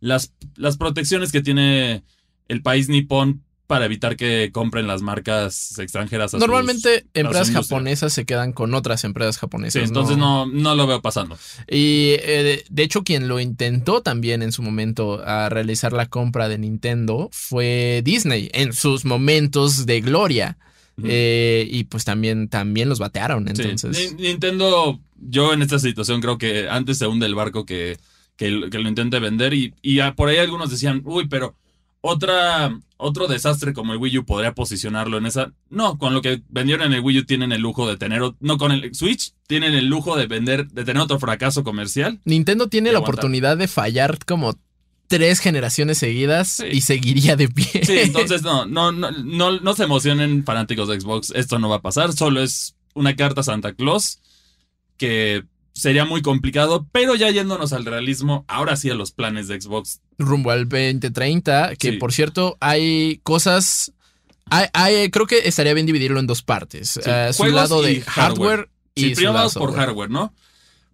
las, 0.00 0.32
las 0.56 0.76
protecciones 0.76 1.32
que 1.32 1.42
tiene 1.42 2.02
el 2.48 2.62
país 2.62 2.88
nipón 2.88 3.42
para 3.66 3.84
evitar 3.86 4.16
que 4.16 4.50
compren 4.52 4.86
las 4.86 5.02
marcas 5.02 5.78
extranjeras. 5.78 6.34
a 6.34 6.38
Normalmente 6.38 7.06
empresas 7.14 7.50
japonesas 7.50 8.12
se 8.12 8.24
quedan 8.24 8.52
con 8.52 8.74
otras 8.74 9.04
empresas 9.04 9.38
japonesas. 9.38 9.80
Sí, 9.82 9.86
entonces 9.88 10.16
no, 10.16 10.46
no 10.46 10.74
lo 10.74 10.86
veo 10.86 11.02
pasando. 11.02 11.36
Y 11.68 12.14
eh, 12.20 12.64
de- 12.68 12.82
hecho, 12.82 13.02
quien 13.02 13.26
lo 13.28 13.40
intentó 13.40 14.02
también 14.02 14.42
en 14.42 14.52
su 14.52 14.62
momento 14.62 15.20
a 15.26 15.48
realizar 15.48 15.92
la 15.92 16.06
compra 16.06 16.48
de 16.48 16.58
Nintendo 16.58 17.28
fue 17.32 18.02
Disney 18.04 18.50
en 18.52 18.72
sus 18.72 19.04
momentos 19.04 19.86
de 19.86 20.00
gloria. 20.00 20.58
Eh, 21.04 21.68
y 21.70 21.84
pues 21.84 22.04
también, 22.04 22.48
también 22.48 22.88
los 22.88 22.98
batearon. 22.98 23.48
Entonces, 23.48 24.14
Ni- 24.16 24.28
Nintendo, 24.28 24.98
yo 25.20 25.52
en 25.52 25.60
esta 25.62 25.78
situación 25.78 26.20
creo 26.22 26.38
que 26.38 26.68
antes 26.70 26.96
se 26.98 27.06
hunde 27.06 27.26
el 27.26 27.34
barco 27.34 27.66
que, 27.66 27.98
que, 28.36 28.50
lo- 28.50 28.70
que 28.70 28.78
lo 28.78 28.88
intente 28.88 29.18
vender 29.18 29.52
y, 29.52 29.74
y 29.82 30.00
por 30.12 30.28
ahí 30.30 30.38
algunos 30.38 30.70
decían, 30.70 31.02
uy, 31.04 31.26
pero 31.28 31.54
otra, 32.08 32.78
otro 32.96 33.26
desastre 33.26 33.72
como 33.72 33.92
el 33.92 33.98
Wii 33.98 34.18
U 34.18 34.24
podría 34.24 34.54
posicionarlo 34.54 35.18
en 35.18 35.26
esa... 35.26 35.52
No, 35.70 35.98
con 35.98 36.14
lo 36.14 36.22
que 36.22 36.42
vendieron 36.48 36.86
en 36.86 36.92
el 36.94 37.00
Wii 37.00 37.18
U 37.20 37.24
tienen 37.24 37.52
el 37.52 37.60
lujo 37.60 37.88
de 37.88 37.96
tener... 37.96 38.22
No, 38.40 38.58
con 38.58 38.72
el 38.72 38.94
Switch 38.94 39.32
tienen 39.46 39.74
el 39.74 39.86
lujo 39.86 40.16
de 40.16 40.26
vender, 40.26 40.68
de 40.68 40.84
tener 40.84 41.02
otro 41.02 41.18
fracaso 41.18 41.64
comercial. 41.64 42.20
Nintendo 42.24 42.68
tiene 42.68 42.90
la 42.92 42.98
aguantar. 42.98 43.14
oportunidad 43.14 43.56
de 43.56 43.68
fallar 43.68 44.18
como 44.24 44.54
tres 45.08 45.38
generaciones 45.40 45.98
seguidas 45.98 46.48
Sí. 46.48 46.64
y 46.72 46.80
seguiría 46.80 47.36
de 47.36 47.48
pie. 47.48 47.84
Sí, 47.84 47.98
entonces 47.98 48.42
no, 48.42 48.66
no, 48.66 48.90
no, 48.92 49.10
no, 49.12 49.60
no 49.60 49.74
se 49.74 49.84
emocionen 49.84 50.44
fanáticos 50.44 50.88
de 50.88 51.00
Xbox, 51.00 51.32
esto 51.36 51.58
no 51.60 51.68
va 51.68 51.76
a 51.76 51.82
pasar, 51.82 52.12
solo 52.12 52.42
es 52.42 52.74
una 52.94 53.14
carta 53.14 53.42
a 53.42 53.44
Santa 53.44 53.72
Claus 53.74 54.18
que 54.96 55.44
sería 55.76 56.04
muy 56.06 56.22
complicado, 56.22 56.86
pero 56.90 57.14
ya 57.14 57.30
yéndonos 57.30 57.72
al 57.74 57.84
realismo, 57.84 58.44
ahora 58.48 58.76
sí 58.76 58.88
a 58.88 58.94
los 58.94 59.12
planes 59.12 59.46
de 59.46 59.60
Xbox. 59.60 60.00
Rumbo 60.18 60.50
al 60.50 60.66
2030, 60.68 61.76
que 61.76 61.92
Sí. 61.92 61.96
por 61.98 62.12
cierto 62.12 62.56
hay 62.60 63.20
cosas... 63.22 63.92
Hay, 64.48 64.68
hay- 64.72 65.10
creo 65.10 65.26
que 65.26 65.40
estaría 65.48 65.74
bien 65.74 65.86
dividirlo 65.86 66.18
en 66.20 66.26
dos 66.26 66.42
partes. 66.42 66.90
Sí, 66.90 67.00
Eh, 67.04 67.32
su 67.32 67.44
lado 67.46 67.82
de 67.82 67.92
y 67.94 68.00
hardware. 68.00 68.68
y 68.94 69.00
Sí, 69.02 69.08
su 69.10 69.14
primero 69.16 69.32
lado 69.34 69.42
vamos 69.44 69.54
por 69.54 69.62
software. 69.70 69.86
hardware, 69.86 70.10
¿no? 70.10 70.34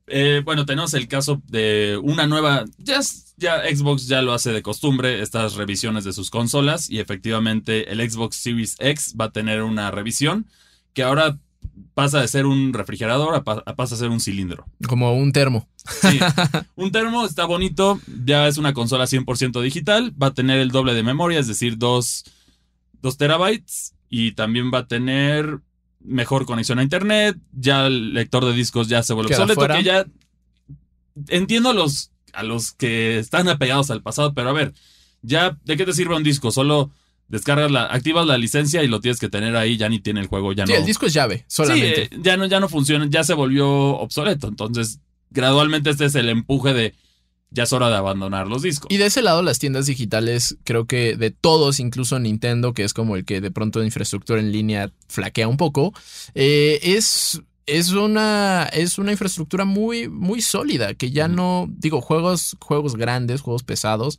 Eh, 0.08 0.42
bueno, 0.44 0.66
tenemos 0.66 0.94
el 0.94 1.06
caso 1.06 1.40
de 1.46 1.98
una 2.02 2.26
nueva. 2.26 2.64
Ya, 2.78 3.00
ya 3.36 3.62
Xbox 3.72 4.08
ya 4.08 4.20
lo 4.20 4.32
hace 4.32 4.50
de 4.52 4.62
costumbre, 4.62 5.22
estas 5.22 5.54
revisiones 5.54 6.02
de 6.04 6.12
sus 6.12 6.28
consolas. 6.30 6.90
Y 6.90 6.98
efectivamente, 6.98 7.92
el 7.92 8.10
Xbox 8.10 8.36
Series 8.36 8.74
X 8.80 9.14
va 9.20 9.26
a 9.26 9.30
tener 9.32 9.62
una 9.62 9.90
revisión 9.90 10.46
que 10.94 11.02
ahora 11.04 11.38
pasa 11.94 12.20
de 12.20 12.28
ser 12.28 12.46
un 12.46 12.72
refrigerador 12.72 13.34
a, 13.34 13.44
pa- 13.44 13.62
a 13.66 13.74
pasa 13.76 13.94
a 13.94 13.98
ser 13.98 14.08
un 14.08 14.20
cilindro. 14.20 14.66
Como 14.88 15.12
un 15.14 15.32
termo. 15.32 15.68
Sí. 15.76 16.18
un 16.76 16.90
termo 16.92 17.24
está 17.26 17.44
bonito, 17.44 18.00
ya 18.24 18.48
es 18.48 18.56
una 18.58 18.72
consola 18.72 19.04
100% 19.04 19.60
digital, 19.60 20.14
va 20.20 20.28
a 20.28 20.34
tener 20.34 20.58
el 20.60 20.70
doble 20.70 20.94
de 20.94 21.02
memoria, 21.02 21.38
es 21.40 21.46
decir, 21.48 21.76
2 21.78 22.24
terabytes, 23.18 23.94
y 24.08 24.32
también 24.32 24.70
va 24.72 24.78
a 24.78 24.86
tener 24.86 25.60
mejor 26.00 26.46
conexión 26.46 26.78
a 26.78 26.82
internet, 26.82 27.36
ya 27.52 27.86
el 27.86 28.14
lector 28.14 28.44
de 28.44 28.52
discos 28.52 28.88
ya 28.88 29.02
se 29.02 29.14
vuelve 29.14 29.34
obsoleto, 29.34 29.66
que 29.68 29.82
ya 29.82 30.06
entiendo 31.28 31.70
a 31.70 31.74
los, 31.74 32.10
a 32.32 32.42
los 32.42 32.72
que 32.72 33.18
están 33.18 33.48
apegados 33.48 33.90
al 33.90 34.02
pasado, 34.02 34.34
pero 34.34 34.50
a 34.50 34.52
ver, 34.52 34.72
ya, 35.22 35.56
¿de 35.64 35.76
qué 35.76 35.84
te 35.84 35.92
sirve 35.92 36.16
un 36.16 36.22
disco? 36.24 36.50
Solo 36.50 36.90
descargas 37.32 37.70
la, 37.70 37.86
activas 37.86 38.26
la 38.26 38.36
licencia 38.38 38.84
y 38.84 38.88
lo 38.88 39.00
tienes 39.00 39.18
que 39.18 39.28
tener 39.30 39.56
ahí, 39.56 39.78
ya 39.78 39.88
ni 39.88 39.98
tiene 39.98 40.20
el 40.20 40.26
juego, 40.26 40.52
ya 40.52 40.66
Sí, 40.66 40.72
no. 40.72 40.78
el 40.78 40.84
disco 40.84 41.06
es 41.06 41.14
llave, 41.14 41.44
solamente. 41.48 42.06
Sí, 42.06 42.14
eh, 42.14 42.18
ya 42.22 42.36
no, 42.36 42.44
ya 42.46 42.60
no 42.60 42.68
funciona, 42.68 43.06
ya 43.08 43.24
se 43.24 43.32
volvió 43.32 43.68
obsoleto. 43.68 44.48
Entonces, 44.48 45.00
gradualmente 45.30 45.90
este 45.90 46.04
es 46.04 46.14
el 46.14 46.28
empuje 46.28 46.74
de 46.74 46.94
ya 47.50 47.64
es 47.64 47.72
hora 47.72 47.88
de 47.88 47.96
abandonar 47.96 48.48
los 48.48 48.62
discos. 48.62 48.86
Y 48.90 48.98
de 48.98 49.06
ese 49.06 49.22
lado, 49.22 49.42
las 49.42 49.58
tiendas 49.58 49.86
digitales, 49.86 50.56
creo 50.64 50.86
que 50.86 51.16
de 51.16 51.30
todos, 51.30 51.80
incluso 51.80 52.18
Nintendo, 52.18 52.74
que 52.74 52.84
es 52.84 52.92
como 52.94 53.16
el 53.16 53.24
que 53.24 53.40
de 53.40 53.50
pronto 53.50 53.80
de 53.80 53.86
infraestructura 53.86 54.38
en 54.38 54.52
línea 54.52 54.90
flaquea 55.08 55.48
un 55.48 55.56
poco, 55.56 55.92
eh, 56.34 56.80
es, 56.82 57.40
es, 57.66 57.92
una, 57.92 58.68
es 58.72 58.98
una 58.98 59.12
infraestructura 59.12 59.64
muy, 59.64 60.08
muy 60.08 60.40
sólida, 60.42 60.94
que 60.94 61.10
ya 61.10 61.28
no, 61.28 61.66
digo, 61.70 62.00
juegos, 62.02 62.56
juegos 62.60 62.96
grandes, 62.96 63.40
juegos 63.40 63.62
pesados, 63.64 64.18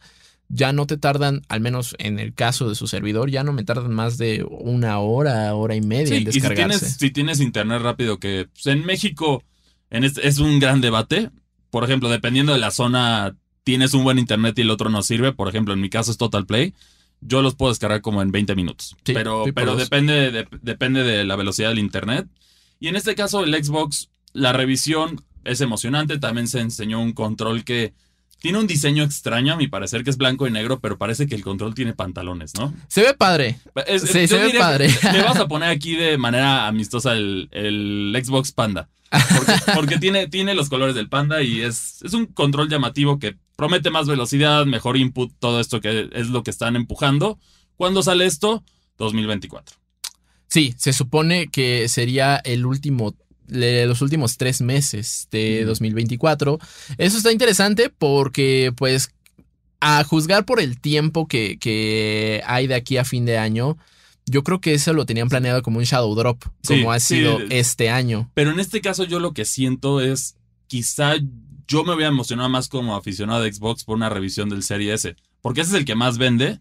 ya 0.53 0.71
no 0.71 0.85
te 0.85 0.97
tardan, 0.97 1.41
al 1.49 1.61
menos 1.61 1.95
en 1.97 2.19
el 2.19 2.33
caso 2.33 2.69
de 2.69 2.75
su 2.75 2.85
servidor, 2.87 3.31
ya 3.31 3.43
no 3.43 3.53
me 3.53 3.63
tardan 3.63 3.91
más 3.91 4.17
de 4.19 4.45
una 4.47 4.99
hora, 4.99 5.53
hora 5.55 5.75
y 5.75 5.81
media 5.81 6.07
Sí, 6.07 6.15
en 6.15 6.21
y 6.21 6.31
si 6.31 6.39
descargarse. 6.39 6.79
tienes, 6.79 6.97
si 6.97 7.09
tienes 7.09 7.39
internet 7.39 7.81
rápido, 7.81 8.19
que 8.19 8.47
pues, 8.53 8.67
en 8.67 8.85
México 8.85 9.43
en 9.89 10.03
este, 10.03 10.27
es 10.27 10.39
un 10.39 10.59
gran 10.59 10.79
debate. 10.81 11.31
Por 11.69 11.83
ejemplo, 11.83 12.09
dependiendo 12.09 12.53
de 12.53 12.59
la 12.59 12.71
zona, 12.71 13.35
tienes 13.63 13.93
un 13.93 14.03
buen 14.03 14.19
internet 14.19 14.57
y 14.57 14.61
el 14.61 14.69
otro 14.69 14.89
no 14.89 15.01
sirve. 15.01 15.31
Por 15.33 15.47
ejemplo, 15.47 15.73
en 15.73 15.81
mi 15.81 15.89
caso 15.89 16.11
es 16.11 16.17
Total 16.17 16.45
Play. 16.45 16.73
Yo 17.21 17.41
los 17.41 17.55
puedo 17.55 17.71
descargar 17.71 18.01
como 18.01 18.21
en 18.21 18.31
20 18.31 18.55
minutos. 18.55 18.95
Sí, 19.05 19.13
pero 19.13 19.45
pero 19.55 19.75
depende, 19.75 20.31
de, 20.31 20.47
depende 20.61 21.03
de 21.03 21.23
la 21.23 21.35
velocidad 21.35 21.69
del 21.69 21.79
internet. 21.79 22.27
Y 22.79 22.89
en 22.89 22.95
este 22.95 23.15
caso, 23.15 23.43
el 23.43 23.53
Xbox, 23.63 24.09
la 24.33 24.51
revisión 24.51 25.23
es 25.45 25.61
emocionante. 25.61 26.19
También 26.19 26.47
se 26.47 26.59
enseñó 26.59 26.99
un 27.01 27.13
control 27.13 27.63
que 27.63 27.93
tiene 28.43 28.59
un 28.59 28.67
diseño 28.67 29.05
extraño, 29.05 29.53
a 29.53 29.55
mi 29.55 29.67
parecer, 29.69 30.03
que 30.03 30.09
es 30.09 30.17
blanco 30.17 30.45
y 30.45 30.51
negro, 30.51 30.81
pero 30.81 30.97
parece 30.97 31.27
que 31.27 31.35
el 31.35 31.43
control 31.45 31.73
tiene 31.73 31.93
pantalones, 31.93 32.53
¿no? 32.55 32.73
Se 32.89 32.99
ve 33.01 33.13
padre. 33.13 33.57
Es- 33.87 34.01
Sí, 34.01 34.27
se 34.27 34.37
ve 34.37 34.53
padre. 34.59 34.89
Le 35.13 35.21
vas 35.21 35.37
a 35.37 35.47
poner 35.47 35.69
aquí 35.69 35.95
de 35.95 36.17
manera 36.17 36.67
amistosa 36.67 37.13
el, 37.13 37.47
el 37.53 38.13
Xbox 38.21 38.51
Panda. 38.51 38.89
Porque, 39.37 39.53
porque 39.75 39.97
tiene, 39.97 40.27
tiene 40.27 40.55
los 40.55 40.67
colores 40.67 40.93
del 40.93 41.07
panda 41.07 41.41
y 41.41 41.61
es, 41.61 42.01
es 42.03 42.13
un 42.13 42.25
control 42.25 42.67
llamativo 42.67 43.17
que 43.17 43.37
promete 43.55 43.89
más 43.91 44.07
velocidad, 44.07 44.65
mejor 44.65 44.97
input, 44.97 45.31
todo 45.39 45.61
esto 45.61 45.79
que 45.79 46.09
es 46.11 46.27
lo 46.27 46.43
que 46.43 46.51
están 46.51 46.75
empujando. 46.75 47.39
¿Cuándo 47.77 48.03
sale 48.03 48.25
esto? 48.25 48.61
2024. 48.97 49.77
Sí, 50.47 50.73
se 50.77 50.91
supone 50.91 51.47
que 51.47 51.87
sería 51.87 52.35
el 52.43 52.65
último, 52.65 53.15
le- 53.53 53.85
los 53.85 54.01
últimos 54.01 54.37
tres 54.37 54.61
meses 54.61 55.27
de 55.31 55.59
Ujú. 55.61 55.69
2024. 55.69 56.59
Eso 56.97 57.17
está 57.17 57.31
interesante 57.31 57.89
porque, 57.89 58.73
pues, 58.75 59.11
a 59.79 60.03
juzgar 60.03 60.45
por 60.45 60.59
el 60.59 60.79
tiempo 60.79 61.27
que, 61.27 61.57
que 61.59 62.41
hay 62.45 62.67
de 62.67 62.75
aquí 62.75 62.97
a 62.97 63.05
fin 63.05 63.25
de 63.25 63.37
año, 63.37 63.77
yo 64.25 64.43
creo 64.43 64.61
que 64.61 64.73
eso 64.73 64.93
lo 64.93 65.05
tenían 65.05 65.27
planeado 65.27 65.61
como 65.61 65.79
un 65.79 65.83
shadow 65.83 66.15
drop, 66.15 66.43
Sí, 66.61 66.75
como 66.79 66.91
ha 66.93 66.99
sí. 66.99 67.15
sido 67.17 67.39
este 67.49 67.89
año. 67.89 68.31
Pero 68.33 68.51
en 68.51 68.59
este 68.61 68.79
caso 68.79 69.03
yo 69.03 69.19
lo 69.19 69.33
que 69.33 69.43
siento 69.43 69.99
es, 69.99 70.35
quizá 70.67 71.15
yo 71.67 71.83
me 71.83 71.93
voy 71.95 72.05
a 72.05 72.07
emocionar 72.07 72.49
más 72.49 72.69
como 72.69 72.95
aficionado 72.95 73.41
de 73.43 73.51
Xbox 73.53 73.83
por 73.83 73.97
una 73.97 74.09
revisión 74.09 74.47
del 74.49 74.63
Serie 74.63 74.93
S. 74.93 75.15
Porque 75.41 75.61
ese 75.61 75.71
es 75.71 75.77
el 75.79 75.85
que 75.85 75.95
más 75.95 76.17
vende, 76.17 76.59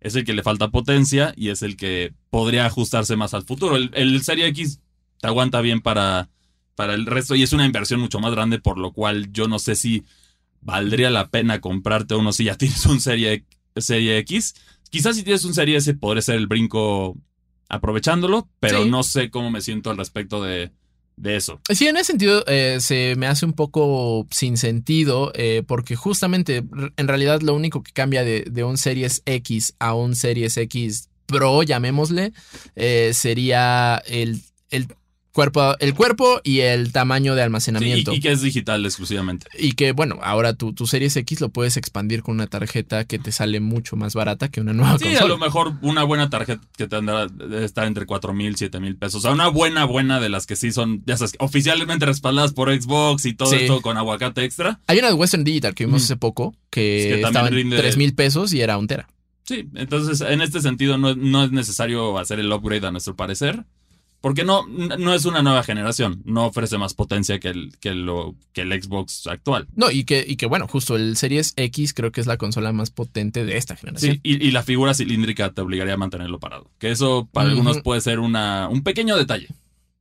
es 0.00 0.14
el 0.16 0.24
que 0.24 0.32
le 0.32 0.42
falta 0.42 0.68
potencia 0.70 1.34
y 1.36 1.50
es 1.50 1.60
el 1.62 1.76
que 1.76 2.14
podría 2.30 2.64
ajustarse 2.64 3.14
más 3.16 3.34
al 3.34 3.44
futuro. 3.44 3.76
El, 3.76 3.90
el 3.92 4.22
Serie 4.22 4.46
X 4.46 4.80
te 5.22 5.28
aguanta 5.28 5.60
bien 5.60 5.80
para, 5.80 6.28
para 6.74 6.94
el 6.94 7.06
resto 7.06 7.36
y 7.36 7.44
es 7.44 7.52
una 7.52 7.64
inversión 7.64 8.00
mucho 8.00 8.18
más 8.18 8.32
grande, 8.32 8.58
por 8.58 8.76
lo 8.76 8.92
cual 8.92 9.32
yo 9.32 9.46
no 9.46 9.60
sé 9.60 9.76
si 9.76 10.02
valdría 10.60 11.10
la 11.10 11.28
pena 11.28 11.60
comprarte 11.60 12.16
uno 12.16 12.32
si 12.32 12.44
ya 12.44 12.56
tienes 12.58 12.84
un 12.86 13.00
Serie, 13.00 13.44
serie 13.76 14.18
X. 14.18 14.54
Quizás 14.90 15.14
si 15.14 15.22
tienes 15.22 15.44
un 15.44 15.54
Serie 15.54 15.76
S 15.76 15.94
podría 15.94 16.22
ser 16.22 16.34
el 16.34 16.48
brinco 16.48 17.16
aprovechándolo, 17.68 18.48
pero 18.58 18.82
Sí. 18.82 18.90
no 18.90 19.04
sé 19.04 19.30
cómo 19.30 19.50
me 19.52 19.60
siento 19.60 19.90
al 19.90 19.96
respecto 19.96 20.42
de, 20.42 20.72
de 21.16 21.36
eso. 21.36 21.60
Sí, 21.72 21.86
en 21.86 21.96
ese 21.96 22.06
sentido 22.06 22.44
eh, 22.48 22.78
se 22.80 23.14
me 23.16 23.28
hace 23.28 23.46
un 23.46 23.52
poco 23.52 24.26
sin 24.32 24.56
sentido 24.56 25.30
eh, 25.36 25.62
porque 25.66 25.94
justamente 25.94 26.64
en 26.96 27.08
realidad 27.08 27.42
lo 27.42 27.54
único 27.54 27.84
que 27.84 27.92
cambia 27.92 28.24
de, 28.24 28.44
de 28.50 28.64
un 28.64 28.76
Series 28.76 29.22
X 29.24 29.74
a 29.78 29.94
un 29.94 30.16
Series 30.16 30.56
X 30.56 31.10
Pro, 31.26 31.62
llamémosle, 31.62 32.32
eh, 32.74 33.12
sería 33.14 34.02
el, 34.06 34.42
el 34.70 34.88
cuerpo, 35.32 35.76
el 35.80 35.94
cuerpo 35.94 36.40
y 36.44 36.60
el 36.60 36.92
tamaño 36.92 37.34
de 37.34 37.40
Sí, 37.40 37.44
almacenamiento. 37.44 38.12
y, 38.12 38.16
y 38.16 38.20
que 38.20 38.32
es 38.32 38.42
digital 38.42 38.84
exclusivamente. 38.84 39.46
Y 39.58 39.72
que, 39.72 39.92
bueno, 39.92 40.18
ahora 40.22 40.54
tu, 40.54 40.72
tu 40.72 40.86
Series 40.86 41.16
X 41.16 41.40
lo 41.40 41.48
puedes 41.48 41.76
expandir 41.76 42.22
con 42.22 42.34
una 42.34 42.46
tarjeta 42.46 43.04
que 43.06 43.18
te 43.18 43.32
sale 43.32 43.60
mucho 43.60 43.96
más 43.96 44.14
barata 44.14 44.48
que 44.48 44.60
una 44.60 44.72
nueva 44.72 44.98
Sí, 44.98 45.14
a 45.16 45.24
lo 45.26 45.38
mejor 45.38 45.74
una 45.82 46.04
buena 46.04 46.28
tarjeta 46.30 46.62
que 46.76 46.86
tendrá 46.86 47.26
debe 47.28 47.64
estar 47.64 47.86
entre 47.86 48.06
4 48.06 48.32
mil, 48.34 48.56
7 48.56 48.78
mil 48.80 48.96
pesos. 48.96 49.16
O 49.16 49.20
sea, 49.22 49.32
una 49.32 49.48
buena, 49.48 49.84
buena 49.84 50.20
de 50.20 50.28
las 50.28 50.46
que 50.46 50.56
sí 50.56 50.70
son, 50.72 51.02
ya 51.06 51.16
sabes, 51.16 51.34
oficialmente 51.38 52.06
respaldadas 52.06 52.52
por 52.52 52.70
Xbox 52.72 53.24
y 53.26 53.34
todo 53.34 53.50
Sí. 53.50 53.56
esto 53.56 53.80
con 53.80 53.96
aguacate 53.96 54.44
extra. 54.44 54.80
Hay 54.86 54.98
una 54.98 55.08
de 55.08 55.14
Western 55.14 55.44
Digital 55.44 55.74
que 55.74 55.86
vimos 55.86 56.02
Mm. 56.02 56.04
hace 56.04 56.16
poco 56.16 56.52
Es 56.54 56.58
que, 56.70 57.20
que 57.22 57.38
en 57.38 57.46
rinde- 57.54 57.76
3 57.78 57.96
mil 57.96 58.14
pesos 58.14 58.52
y 58.52 58.60
era 58.60 58.76
un 58.78 58.86
tera. 58.86 59.08
Sí, 59.44 59.68
entonces 59.74 60.20
en 60.20 60.40
este 60.40 60.60
sentido 60.60 60.98
no, 60.98 61.14
no 61.16 61.44
es 61.44 61.50
necesario 61.50 62.18
hacer 62.18 62.38
el 62.38 62.52
upgrade 62.52 62.86
a 62.86 62.90
nuestro 62.92 63.16
parecer. 63.16 63.64
Porque 64.22 64.44
no, 64.44 64.66
no 64.66 65.12
es 65.12 65.24
una 65.26 65.42
nueva 65.42 65.62
generación. 65.64 66.22
No 66.24 66.46
ofrece 66.46 66.78
más 66.78 66.94
potencia 66.94 67.38
que 67.40 67.48
el, 67.48 67.76
que 67.80 67.92
lo, 67.92 68.34
que 68.54 68.62
el 68.62 68.82
Xbox 68.82 69.26
actual. 69.26 69.66
No, 69.74 69.90
y 69.90 70.04
que, 70.04 70.24
y 70.26 70.36
que 70.36 70.46
bueno, 70.46 70.66
justo 70.68 70.96
el 70.96 71.16
Series 71.16 71.52
X 71.56 71.92
creo 71.92 72.12
que 72.12 72.20
es 72.22 72.26
la 72.26 72.36
consola 72.38 72.72
más 72.72 72.90
potente 72.90 73.44
de 73.44 73.56
esta 73.58 73.76
generación. 73.76 74.14
Sí, 74.14 74.20
y, 74.22 74.46
y 74.46 74.52
la 74.52 74.62
figura 74.62 74.94
cilíndrica 74.94 75.52
te 75.52 75.60
obligaría 75.60 75.94
a 75.94 75.98
mantenerlo 75.98 76.38
parado. 76.38 76.70
Que 76.78 76.90
eso 76.92 77.28
para 77.32 77.50
algunos 77.50 77.82
puede 77.82 78.00
ser 78.00 78.20
una, 78.20 78.68
un 78.68 78.82
pequeño 78.82 79.16
detalle. 79.16 79.48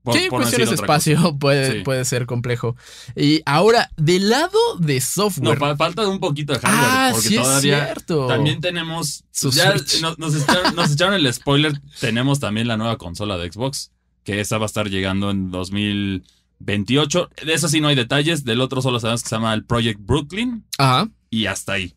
Por- 0.04 0.16
Sí, 0.16 0.22
por 0.30 0.40
no 0.40 0.46
cuestiones 0.46 0.70
de 0.70 0.76
espacio 0.76 1.38
puede, 1.40 1.72
Sí. 1.80 1.84
puede 1.84 2.06
ser 2.06 2.26
complejo. 2.26 2.76
Y 3.16 3.42
ahora, 3.46 3.92
del 3.98 4.30
lado 4.30 4.58
de 4.80 4.96
No, 4.96 5.02
software. 5.02 5.60
fa- 5.60 5.76
falta 5.78 6.08
un 6.08 6.20
poquito 6.20 6.54
de 6.54 6.60
hardware. 6.60 6.84
ah, 6.92 7.10
porque 7.12 7.28
sí 7.28 7.36
es 7.38 7.42
todavía 7.44 7.86
cierto. 7.86 8.26
también 8.28 8.62
tenemos. 8.62 9.24
Su 9.32 9.52
ya 9.52 9.74
nos, 10.02 10.18
nos 10.20 10.36
echaron, 10.36 10.76
nos 10.76 10.92
echaron 10.92 11.14
el 11.16 11.32
spoiler. 11.34 11.80
Tenemos 12.00 12.40
también 12.40 12.68
la 12.68 12.78
nueva 12.78 12.98
consola 12.98 13.38
de 13.38 13.52
Xbox. 13.52 13.92
Que 14.24 14.40
esa 14.40 14.58
va 14.58 14.66
a 14.66 14.68
estar 14.68 14.90
llegando 14.90 15.32
en 15.32 15.52
2028. 15.52 17.30
De 17.46 17.54
esa 17.54 17.68
sí 17.68 17.82
no 17.82 17.88
hay 17.88 17.96
detalles. 17.96 18.46
Del 18.46 18.62
otro 18.62 18.82
solo 18.82 19.00
sabemos 19.00 19.24
que 19.24 19.30
se 19.30 19.36
llama 19.36 19.54
el 19.54 19.66
Project 19.66 20.00
Brooklyn. 20.02 20.64
Ajá. 20.78 21.10
Y 21.30 21.46
hasta 21.46 21.74
ahí. 21.74 21.96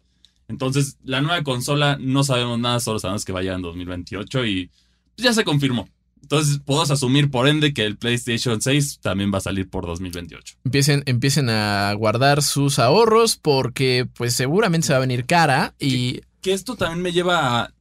Entonces, 0.48 0.98
la 1.04 1.20
nueva 1.20 1.42
consola 1.42 1.96
no 2.00 2.22
sabemos 2.22 2.58
nada, 2.58 2.80
solo 2.80 2.98
sabemos 2.98 3.24
que 3.24 3.32
va 3.32 3.40
a 3.40 3.42
llegar 3.42 3.56
en 3.56 3.62
2028 3.62 4.46
y 4.46 4.70
ya 5.16 5.32
se 5.32 5.44
confirmó. 5.44 5.88
Entonces, 6.22 6.58
podemos 6.58 6.90
asumir 6.90 7.30
por 7.30 7.48
ende 7.48 7.74
que 7.74 7.84
el 7.84 7.96
PlayStation 7.98 8.60
6 8.60 9.00
también 9.02 9.32
va 9.32 9.38
a 9.38 9.42
salir 9.42 9.68
por 9.68 9.86
2028. 9.86 10.56
Empiecen, 10.64 11.02
empiecen 11.06 11.50
a 11.50 11.92
guardar 11.94 12.42
sus 12.42 12.78
ahorros 12.78 13.36
porque 13.36 14.06
pues 14.14 14.34
seguramente 14.34 14.86
se 14.86 14.92
va 14.94 14.98
a 14.98 15.00
venir 15.00 15.26
cara 15.26 15.74
y 15.78 16.22
Que 16.40 16.52
esto 16.52 16.76
también 16.76 17.02
me 17.02 17.12
lleva 17.12 17.60
a... 17.60 17.74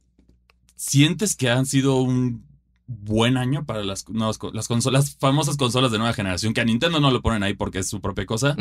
¿Sientes 0.76 1.36
que 1.36 1.48
han 1.48 1.64
sido 1.64 1.96
un 1.96 2.44
buen 2.86 3.36
año 3.36 3.64
para 3.64 3.82
las, 3.82 4.08
nuevas 4.08 4.38
las 4.52 4.68
consolas, 4.68 5.16
famosas 5.18 5.56
consolas 5.56 5.90
de 5.90 5.98
nueva 5.98 6.12
generación? 6.14 6.54
Que 6.54 6.60
a 6.60 6.64
Nintendo 6.64 7.00
no 7.00 7.10
lo 7.10 7.22
ponen 7.22 7.42
ahí 7.42 7.54
porque 7.54 7.78
es 7.80 7.88
su 7.88 8.00
propia 8.00 8.26
cosa. 8.26 8.56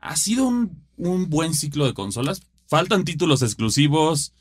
ha 0.00 0.16
sido 0.16 0.46
un, 0.46 0.82
un 0.96 1.28
buen 1.28 1.54
ciclo 1.54 1.86
de 1.86 1.94
consolas. 1.94 2.42
Faltan 2.66 3.04
títulos 3.04 3.42
exclusivos. 3.42 4.32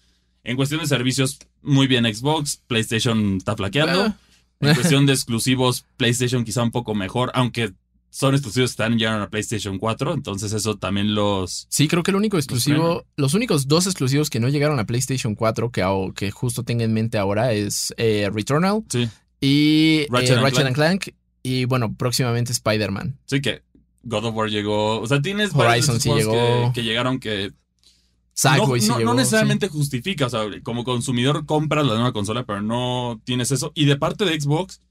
En 0.43 0.55
cuestión 0.55 0.81
de 0.81 0.87
servicios, 0.87 1.39
muy 1.61 1.87
bien 1.87 2.05
Xbox. 2.05 2.61
PlayStation 2.67 3.37
está 3.37 3.55
flaqueando. 3.55 4.13
En 4.59 4.75
cuestión 4.75 5.05
de 5.07 5.13
exclusivos, 5.13 5.85
PlayStation 5.97 6.43
quizá 6.43 6.63
un 6.63 6.71
poco 6.71 6.95
mejor, 6.95 7.31
aunque 7.35 7.73
son 8.13 8.35
exclusivos 8.35 8.69
que 8.69 8.73
están 8.73 8.97
llegaron 8.99 9.21
a 9.21 9.29
PlayStation 9.29 9.79
4, 9.79 10.13
entonces 10.13 10.51
eso 10.51 10.75
también 10.77 11.15
los... 11.15 11.65
Sí, 11.69 11.87
creo 11.87 12.03
que 12.03 12.11
el 12.11 12.17
único 12.17 12.37
exclusivo, 12.37 13.05
los 13.15 13.33
únicos 13.33 13.67
dos 13.69 13.87
exclusivos 13.87 14.29
que 14.29 14.39
no 14.41 14.49
llegaron 14.49 14.77
a 14.79 14.85
PlayStation 14.85 15.33
4 15.33 15.71
que, 15.71 16.11
que 16.15 16.29
justo 16.29 16.63
tenga 16.63 16.83
en 16.83 16.93
mente 16.93 17.17
ahora 17.17 17.53
es 17.53 17.93
eh, 17.97 18.29
Returnal 18.33 18.83
Sí, 18.89 19.09
y 19.39 19.99
eh, 20.01 20.07
Ratchet 20.11 20.31
and 20.37 20.43
Ratchet 20.43 20.65
and 20.67 20.75
Clank 20.75 21.07
y 21.41 21.65
bueno, 21.65 21.95
próximamente 21.95 22.51
Spider-Man. 22.51 23.17
sí 23.25 23.41
que 23.41 23.63
God 24.03 24.25
of 24.25 24.35
War 24.35 24.49
llegó, 24.49 24.99
o 24.99 25.07
sea, 25.07 25.21
tienes 25.21 25.55
Horizon 25.55 25.99
sí 26.01 26.09
llegó. 26.13 26.33
Que, 26.33 26.81
que 26.81 26.83
llegaron 26.83 27.19
que 27.19 27.53
Sackboy 28.33 28.81
no, 28.81 28.97
sí 28.97 29.03
no- 29.05 29.13
necesariamente 29.13 29.67
justifica, 29.69 30.25
o 30.25 30.29
sea, 30.29 30.41
como 30.63 30.83
consumidor 30.83 31.45
compras 31.45 31.85
la 31.85 31.93
nueva 31.93 32.11
consola, 32.13 32.43
pero 32.45 32.61
no 32.61 33.21
tienes 33.23 33.51
eso. 33.51 33.71
Y 33.75 33.85
de 33.85 33.95
parte 33.97 34.25
de 34.25 34.39
Xbox, 34.39 34.81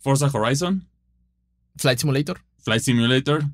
Forza 0.00 0.30
Horizon. 0.32 0.88
Flight 1.76 1.98
Simulator. 1.98 2.40
Flight 2.62 2.82
Simulator, 2.82 3.44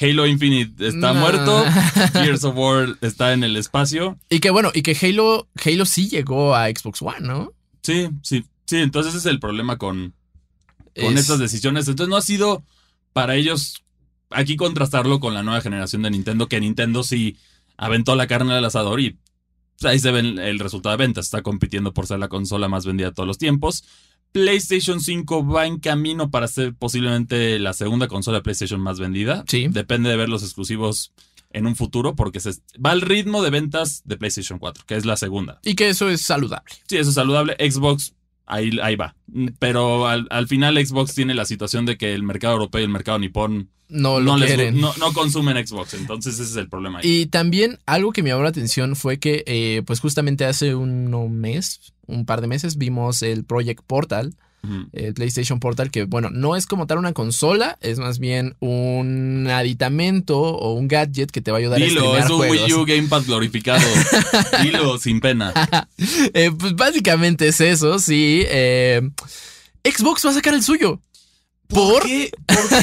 Halo 0.00 0.26
Infinite 0.26 0.86
está 0.88 1.12
Nah. 1.12 1.20
muerto, 1.20 1.64
Gears 2.12 2.44
of 2.44 2.56
War 2.56 2.96
está 3.00 3.32
en 3.32 3.42
el 3.42 3.56
espacio. 3.56 4.16
Y 4.30 4.38
que 4.40 4.50
bueno, 4.50 4.70
y 4.72 4.82
que 4.82 4.96
Halo, 5.00 5.48
Halo 5.64 5.84
sí 5.84 6.08
llegó 6.08 6.54
a 6.54 6.68
Xbox 6.68 7.02
One, 7.02 7.20
¿no? 7.26 7.52
Sí, 7.82 8.08
sí, 8.22 8.44
sí, 8.66 8.76
entonces 8.76 9.14
ese 9.14 9.28
es 9.28 9.32
el 9.32 9.40
problema 9.40 9.76
con, 9.76 10.14
con 10.94 11.14
Es- 11.14 11.20
estas 11.20 11.40
decisiones. 11.40 11.88
Entonces 11.88 12.08
no 12.10 12.16
ha 12.16 12.22
sido 12.22 12.62
para 13.12 13.34
ellos 13.34 13.82
aquí 14.30 14.56
contrastarlo 14.56 15.18
con 15.18 15.34
la 15.34 15.42
nueva 15.42 15.60
generación 15.62 16.02
de 16.02 16.10
Nintendo, 16.10 16.48
que 16.48 16.60
Nintendo 16.60 17.02
sí 17.02 17.36
aventó 17.76 18.14
la 18.14 18.26
carne 18.28 18.54
al 18.54 18.64
asador 18.64 19.00
y 19.00 19.18
ahí 19.82 19.98
se 19.98 20.12
ve 20.12 20.20
el, 20.20 20.38
el 20.38 20.58
resultado 20.60 20.96
de 20.96 21.04
ventas. 21.04 21.24
Está 21.26 21.42
compitiendo 21.42 21.92
por 21.92 22.06
ser 22.06 22.20
la 22.20 22.28
consola 22.28 22.68
más 22.68 22.86
vendida 22.86 23.08
de 23.08 23.14
todos 23.14 23.26
los 23.26 23.38
tiempos. 23.38 23.82
PlayStation 24.32 25.00
5 25.00 25.46
va 25.46 25.66
en 25.66 25.78
camino 25.78 26.30
para 26.30 26.48
ser 26.48 26.74
posiblemente 26.74 27.58
la 27.58 27.72
segunda 27.72 28.08
consola 28.08 28.38
de 28.38 28.42
PlayStation 28.42 28.80
más 28.80 28.98
vendida. 29.00 29.44
Sí. 29.48 29.66
Depende 29.68 30.10
de 30.10 30.16
ver 30.16 30.28
los 30.28 30.42
exclusivos 30.42 31.12
en 31.50 31.66
un 31.66 31.76
futuro, 31.76 32.14
porque 32.14 32.40
se, 32.40 32.50
va 32.84 32.90
al 32.90 33.00
ritmo 33.00 33.42
de 33.42 33.50
ventas 33.50 34.02
de 34.04 34.16
PlayStation 34.18 34.58
4, 34.58 34.84
que 34.86 34.96
es 34.96 35.06
la 35.06 35.16
segunda. 35.16 35.60
Y 35.64 35.74
que 35.74 35.88
eso 35.88 36.10
es 36.10 36.20
saludable. 36.20 36.74
Sí, 36.86 36.96
eso 36.98 37.08
es 37.08 37.14
saludable. 37.14 37.56
Xbox, 37.58 38.14
ahí, 38.44 38.78
ahí 38.82 38.96
va. 38.96 39.16
Pero 39.58 40.06
al, 40.06 40.26
al 40.30 40.46
final 40.46 40.76
Xbox 40.84 41.14
tiene 41.14 41.34
la 41.34 41.46
situación 41.46 41.86
de 41.86 41.96
que 41.96 42.12
el 42.14 42.22
mercado 42.22 42.52
europeo 42.54 42.82
y 42.82 42.84
el 42.84 42.90
mercado 42.90 43.18
nipón 43.18 43.70
No 43.88 44.20
lo 44.20 44.36
no, 44.36 44.44
les- 44.44 44.74
no, 44.74 44.92
no 44.98 45.12
consumen 45.14 45.66
Xbox. 45.66 45.94
Entonces 45.94 46.34
ese 46.34 46.50
es 46.50 46.56
el 46.56 46.68
problema 46.68 46.98
ahí. 46.98 47.20
Y 47.22 47.26
también 47.26 47.78
algo 47.86 48.12
que 48.12 48.22
me 48.22 48.28
llamó 48.28 48.42
la 48.42 48.50
atención 48.50 48.94
fue 48.94 49.18
que, 49.18 49.42
eh, 49.46 49.82
pues 49.86 50.00
justamente 50.00 50.44
hace 50.44 50.74
un 50.74 51.10
mes, 51.40 51.80
un 52.08 52.26
par 52.26 52.40
de 52.40 52.48
meses, 52.48 52.76
vimos 52.76 53.22
el 53.22 53.44
Project 53.44 53.82
Portal, 53.86 54.34
el 54.92 55.14
PlayStation 55.14 55.60
Portal, 55.60 55.90
que 55.92 56.02
bueno, 56.04 56.30
no 56.30 56.56
es 56.56 56.66
como 56.66 56.86
tal 56.88 56.98
una 56.98 57.12
consola, 57.12 57.78
es 57.80 57.98
más 58.00 58.18
bien 58.18 58.56
un 58.58 59.46
aditamento 59.48 60.36
o 60.40 60.74
un 60.74 60.88
gadget 60.88 61.30
que 61.30 61.40
te 61.40 61.52
va 61.52 61.58
a 61.58 61.60
ayudar 61.60 61.80
a 61.80 61.84
Dilo, 61.84 62.00
streamear 62.00 62.24
es 62.24 62.30
un 62.30 62.36
juegos. 62.38 62.62
Wii 62.64 62.72
U 62.74 62.84
Gamepad 62.84 63.22
glorificado. 63.24 63.86
Dilo 64.62 64.98
sin 64.98 65.20
pena. 65.20 65.54
Eh, 66.34 66.50
pues 66.58 66.74
básicamente 66.74 67.48
es 67.48 67.60
eso, 67.60 67.98
sí. 67.98 68.42
eh, 68.48 69.00
Xbox 69.84 70.26
va 70.26 70.30
a 70.30 70.34
sacar 70.34 70.54
el 70.54 70.62
suyo. 70.62 71.00
¿Por? 71.68 72.02
qué? 72.02 72.30
¿Por 72.46 72.68
qué? 72.68 72.76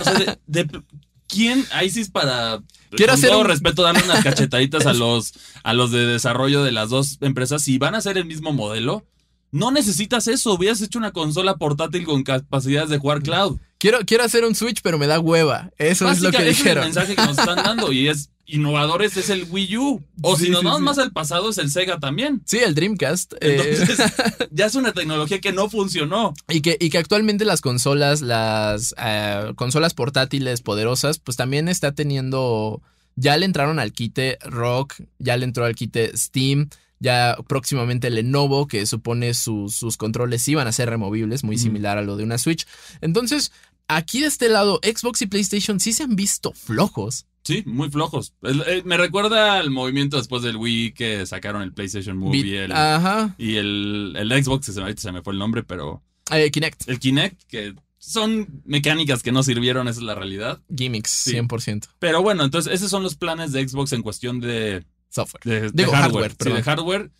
O 0.00 0.04
sea, 0.04 0.38
de- 0.46 0.64
de- 0.64 0.82
¿Quién? 1.28 1.64
Ahí 1.72 1.90
sí 1.90 2.00
es 2.00 2.10
para. 2.10 2.60
Quiero 2.90 3.12
con 3.12 3.18
hacer 3.18 3.30
todo 3.30 3.40
un- 3.42 3.46
respeto, 3.46 3.82
darle 3.82 4.02
unas 4.02 4.24
cachetaditas 4.24 4.86
a 4.86 4.94
los, 4.94 5.34
a 5.62 5.74
los 5.74 5.90
de 5.92 6.06
desarrollo 6.06 6.64
de 6.64 6.72
las 6.72 6.88
dos 6.90 7.18
empresas. 7.20 7.62
Si 7.62 7.78
van 7.78 7.94
a 7.94 7.98
hacer 7.98 8.16
el 8.18 8.24
mismo 8.24 8.52
modelo, 8.52 9.04
no 9.52 9.70
necesitas 9.70 10.26
eso. 10.26 10.54
Hubieras 10.54 10.80
hecho 10.80 10.98
una 10.98 11.12
consola 11.12 11.56
portátil 11.56 12.04
con 12.06 12.22
capacidades 12.24 12.88
de 12.90 12.98
jugar 12.98 13.22
cloud. 13.22 13.58
Quiero, 13.78 13.98
quiero 14.06 14.24
hacer 14.24 14.44
un 14.44 14.54
Switch, 14.54 14.80
pero 14.82 14.98
me 14.98 15.06
da 15.06 15.20
hueva. 15.20 15.70
Eso 15.78 16.10
es 16.10 16.20
lo 16.20 16.30
que 16.32 16.38
ese 16.38 16.48
dijeron. 16.48 16.82
el 16.84 16.88
mensaje 16.88 17.14
que 17.14 17.22
nos 17.22 17.38
están 17.38 17.56
dando. 17.56 17.92
Y 17.92 18.08
es 18.08 18.30
innovadores 18.46 19.16
es 19.16 19.28
el 19.30 19.44
Wii 19.48 19.76
U. 19.76 20.02
O 20.22 20.36
Sí, 20.36 20.46
si 20.46 20.50
nos 20.50 20.60
sí, 20.60 20.64
vamos 20.66 20.80
sí. 20.80 20.84
más 20.84 20.98
al 20.98 21.12
pasado, 21.12 21.50
es 21.50 21.58
el 21.58 21.70
Sega 21.70 21.98
también. 22.00 22.42
Sí, 22.44 22.58
el 22.58 22.74
Dreamcast. 22.74 23.34
eh, 23.40 23.74
Entonces, 23.78 24.12
ya 24.50 24.66
es 24.66 24.74
una 24.74 24.92
tecnología 24.92 25.40
que 25.40 25.52
no 25.52 25.68
funcionó. 25.70 26.34
y, 26.48 26.60
que, 26.60 26.76
y 26.80 26.90
que 26.90 26.98
actualmente 26.98 27.44
las 27.44 27.60
consolas, 27.60 28.20
las 28.20 28.94
eh, 28.98 29.52
consolas 29.54 29.94
portátiles 29.94 30.60
poderosas, 30.62 31.18
pues 31.18 31.36
también 31.36 31.68
está 31.68 31.92
teniendo. 31.92 32.82
Ya 33.16 33.36
le 33.36 33.46
entraron 33.46 33.78
al 33.78 33.92
quite 33.92 34.38
Rock, 34.44 34.94
ya 35.18 35.36
le 35.36 35.44
entró 35.44 35.64
al 35.64 35.74
quite 35.74 36.16
Steam. 36.16 36.68
Ya 37.00 37.36
próximamente 37.46 38.10
Lenovo, 38.10 38.66
que 38.66 38.84
supone 38.84 39.32
sus- 39.34 39.76
sus 39.76 39.96
controles 39.96 40.48
iban 40.48 40.66
a 40.66 40.72
ser 40.72 40.90
removibles, 40.90 41.44
muy 41.44 41.56
similar 41.56 41.96
a 41.96 42.02
lo 42.02 42.16
de 42.16 42.24
una 42.24 42.38
Switch. 42.38 42.66
Entonces, 43.00 43.52
aquí 43.88 44.20
de 44.20 44.26
este 44.26 44.48
lado, 44.48 44.80
Xbox 44.82 45.22
y 45.22 45.26
PlayStation 45.26 45.80
sí 45.80 45.92
se 45.92 46.04
han 46.04 46.14
visto 46.16 46.52
flojos. 46.52 47.26
Sí, 47.44 47.62
muy 47.66 47.88
flojos. 47.90 48.34
Eh, 48.42 48.82
me 48.84 48.96
recuerda 48.98 49.58
al 49.58 49.70
movimiento 49.70 50.18
después 50.18 50.42
del 50.42 50.56
Wii 50.56 50.92
que 50.92 51.24
sacaron 51.24 51.62
el 51.62 51.72
PlayStation 51.72 52.16
Move 52.18 52.32
Vi- 52.32 52.50
y 52.50 52.56
el, 52.56 52.72
Ajá. 52.72 53.34
y 53.38 53.56
el, 53.56 54.14
el 54.18 54.44
Xbox, 54.44 54.76
ahorita 54.76 55.00
se 55.00 55.12
me 55.12 55.22
fue 55.22 55.32
el 55.32 55.38
nombre, 55.38 55.62
pero 55.62 56.02
Eh, 56.30 56.50
Kinect. 56.50 56.88
el 56.88 56.98
Kinect, 56.98 57.42
que 57.48 57.74
son 57.96 58.62
mecánicas 58.66 59.22
que 59.22 59.32
no 59.32 59.42
sirvieron, 59.42 59.88
esa 59.88 60.00
es 60.00 60.04
la 60.04 60.14
realidad. 60.14 60.60
Gimmicks, 60.76 61.10
Sí. 61.10 61.32
100%. 61.32 61.88
Pero 61.98 62.20
bueno, 62.22 62.44
entonces 62.44 62.72
esos 62.72 62.90
son 62.90 63.02
los 63.02 63.14
planes 63.14 63.52
de 63.52 63.66
Xbox 63.66 63.92
en 63.94 64.02
cuestión 64.02 64.40
de, 64.40 64.84
Software. 65.08 65.72
de, 65.72 65.84
hardware. 65.86 65.94
hardware, 66.02 66.36
Sí, 66.38 66.50
de 66.52 66.62
hardware. 66.62 67.10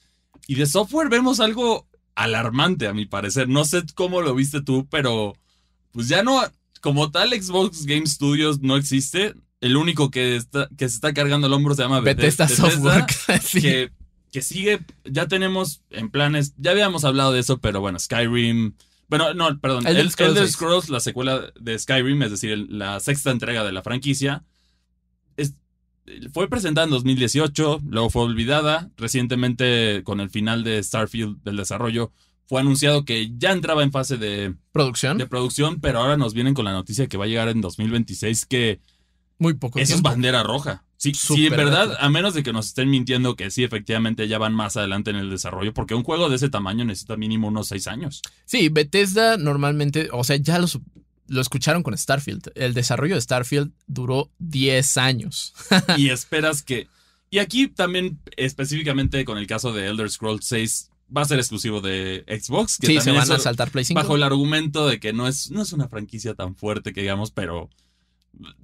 Y 0.47 0.55
de 0.57 0.67
software 0.67 1.09
vemos 1.09 1.41
algo 1.41 1.87
alarmante, 2.15 2.87
a 2.87 2.93
mi 2.93 3.07
parecer. 3.07 3.49
No 3.49 3.65
sé 3.65 3.83
cómo 3.95 4.21
lo 4.21 4.35
viste 4.35 4.61
tú, 4.63 4.87
pero 4.91 5.35
pues 5.93 6.09
ya 6.09 6.23
no, 6.23 6.43
como 6.81 7.11
tal, 7.11 7.31
Xbox 7.31 7.85
Game 7.87 8.07
Studios 8.07 8.61
no 8.61 8.77
existe. 8.77 9.35
El 9.61 9.77
único 9.77 10.11
que, 10.11 10.37
está, 10.37 10.69
que 10.77 10.89
se 10.89 10.95
está 10.95 11.13
cargando 11.13 11.47
el 11.49 11.53
hombro 11.53 11.75
se 11.75 11.83
llama 11.83 12.01
Bethesda, 12.01 12.47
Bethesda, 12.47 12.71
Software. 12.71 13.05
sí. 13.43 13.61
Que, 13.61 13.91
que 14.31 14.43
sigue, 14.43 14.81
ya 15.05 15.27
tenemos 15.27 15.83
en 15.91 16.11
planes, 16.11 16.55
ya 16.59 16.71
habíamos 16.71 17.05
hablado 17.05 17.33
de 17.33 17.41
eso, 17.41 17.59
pero 17.59 17.81
bueno, 17.81 17.99
Skyrim. 17.99 18.75
Bueno, 19.09 19.33
no, 19.35 19.59
perdón. 19.59 19.87
Elder 19.87 20.03
El- 20.05 20.11
Scrolls 20.13 20.31
Elder 20.33 20.45
seis. 20.45 20.55
Scrolls, 20.55 20.89
la 20.91 21.01
secuela 21.01 21.53
de 21.59 21.79
Skyrim, 21.79 22.23
es 22.23 22.31
decir, 22.31 22.51
el- 22.53 22.79
la 22.79 23.01
sexta 23.01 23.31
entrega 23.31 23.65
de 23.65 23.73
la 23.73 23.83
franquicia, 23.83 24.45
es- 25.37 25.55
fue 26.33 26.49
presentada 26.49 26.85
en 26.85 26.91
2018, 26.91 27.81
luego 27.89 28.11
fue 28.11 28.23
olvidada. 28.23 28.91
Recientemente, 28.97 30.03
con 30.05 30.21
el 30.21 30.31
final 30.31 30.63
de 30.63 30.83
Starfield 30.83 31.43
del 31.43 31.57
desarrollo, 31.57 32.13
fue 32.49 32.61
anunciado 32.61 33.05
que 33.05 33.31
ya 33.39 33.53
entraba 33.53 33.83
en 33.83 33.93
fase 33.93 34.17
de, 34.17 34.55
Producción. 34.73 35.19
de 35.19 35.27
producción, 35.27 35.81
pero 35.81 36.01
ahora 36.01 36.17
nos 36.17 36.35
vienen 36.35 36.55
con 36.55 36.65
la 36.65 36.73
noticia 36.73 37.07
que 37.07 37.17
va 37.17 37.27
a 37.27 37.29
llegar 37.29 37.49
en 37.49 37.61
2026, 37.61 38.47
que 38.47 38.81
Muy 39.39 39.55
poco 39.55 39.79
eso 39.79 39.95
es 39.95 40.03
bandera 40.03 40.43
roja. 40.43 40.83
Sí, 40.97 41.13
sí, 41.15 41.47
en 41.47 41.53
verdad, 41.57 41.97
a 42.01 42.09
menos 42.09 42.35
de 42.35 42.43
que 42.43 42.53
nos 42.53 42.67
estén 42.67 42.91
mintiendo 42.91 43.37
que 43.37 43.53
sí, 43.53 43.63
efectivamente 43.63 44.27
ya 44.27 44.39
van 44.39 44.53
más 44.53 44.77
adelante 44.77 45.11
en 45.11 45.17
el 45.17 45.31
desarrollo, 45.31 45.73
porque 45.73 45.95
un 45.95 46.03
juego 46.03 46.29
de 46.29 46.35
ese 46.35 46.49
tamaño 46.49 46.85
necesita 46.85 47.17
mínimo 47.17 47.47
unos 47.47 47.69
seis 47.69 47.87
años. 47.87 48.21
Sí, 48.47 48.69
Bethesda 48.69 49.37
normalmente, 49.37 50.09
o 50.13 50.25
sea, 50.25 50.35
ya 50.37 50.59
lo, 50.59 50.67
su- 50.67 50.83
lo 51.29 51.41
escucharon 51.41 51.85
con 51.85 51.97
Starfield. 51.97 52.51
El 52.57 52.75
desarrollo 52.75 53.15
de 53.15 53.21
Starfield 53.21 53.71
duró 53.87 54.31
10 54.41 54.97
años. 54.97 55.55
y 55.97 56.09
esperas 56.09 56.63
que. 56.63 56.89
Y 57.31 57.39
aquí 57.39 57.69
también, 57.69 58.19
específicamente 58.37 59.25
con 59.25 59.39
el 59.39 59.47
caso 59.47 59.73
de 59.73 59.87
Elder 59.87 60.11
Scrolls 60.11 60.47
6, 60.47 60.91
va 61.15 61.23
a 61.23 61.25
ser 61.25 61.39
exclusivo 61.39 61.81
de 61.81 62.25
Xbox. 62.29 62.79
Que 62.79 62.87
Sí, 62.89 63.01
se 63.01 63.11
van 63.13 63.31
a 63.31 63.39
saltar 63.39 63.71
Play 63.71 63.85
5. 63.85 64.01
Bajo 64.01 64.17
el 64.17 64.23
argumento 64.23 64.87
de 64.87 65.01
que 65.01 65.13
no 65.13 65.27
es, 65.29 65.51
no 65.51 65.63
es 65.63 65.73
una 65.73 65.89
franquicia 65.89 66.35
tan 66.35 66.55
fuerte 66.57 66.93
que 66.93 67.01
digamos, 67.03 67.31
pero 67.31 67.69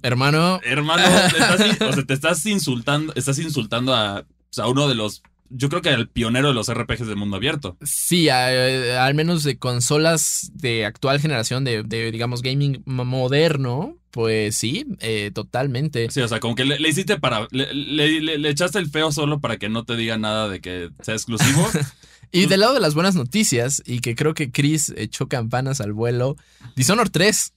Hermano, 0.03 0.59
hermano, 0.63 1.03
te 1.03 1.37
estás, 1.37 1.81
o 1.81 1.93
sea, 1.93 2.03
te 2.05 2.13
estás 2.13 2.45
insultando, 2.45 3.13
estás 3.15 3.39
insultando 3.39 3.93
a, 3.93 4.19
o 4.21 4.25
sea, 4.49 4.65
a 4.65 4.67
uno 4.69 4.87
de 4.87 4.95
los, 4.95 5.21
yo 5.49 5.67
creo 5.69 5.81
que 5.81 5.89
al 5.89 6.07
pionero 6.07 6.47
de 6.49 6.53
los 6.53 6.71
RPGs 6.73 7.07
de 7.07 7.15
mundo 7.15 7.35
abierto. 7.35 7.75
sí, 7.81 8.29
a- 8.29 9.05
al 9.05 9.15
menos 9.15 9.43
de 9.43 9.57
consolas 9.57 10.51
de 10.53 10.85
actual 10.85 11.19
generación, 11.19 11.65
de, 11.65 11.83
de, 11.83 12.11
digamos, 12.11 12.41
gaming 12.41 12.83
moderno, 12.85 13.97
pues 14.11 14.55
sí, 14.55 14.85
eh, 14.99 15.31
totalmente. 15.33 16.09
Sí, 16.09 16.21
o 16.21 16.27
sea, 16.27 16.39
como 16.39 16.55
que 16.55 16.63
le, 16.63 16.79
le 16.79 16.87
hiciste 16.87 17.19
para, 17.19 17.47
le, 17.51 17.73
le- 17.73 18.21
le- 18.21 18.37
le 18.37 18.49
echaste 18.49 18.79
el 18.79 18.89
feo 18.89 19.11
solo 19.11 19.41
para 19.41 19.57
que 19.57 19.67
no 19.67 19.83
te 19.83 19.97
diga 19.97 20.17
nada 20.17 20.47
de 20.47 20.61
que 20.61 20.89
sea 21.01 21.15
exclusivo. 21.15 21.67
Y 22.35 22.45
del 22.47 22.59
lado 22.59 22.73
de 22.73 22.79
las 22.79 22.93
buenas 22.93 23.15
noticias, 23.15 23.81
y 23.85 23.99
que 23.99 24.15
creo 24.15 24.33
que 24.33 24.51
Chris 24.51 24.93
echó 24.97 25.27
campanas 25.27 25.81
al 25.81 25.93
vuelo, 25.93 26.35
Dishonored 26.75 27.11
3. 27.11 27.53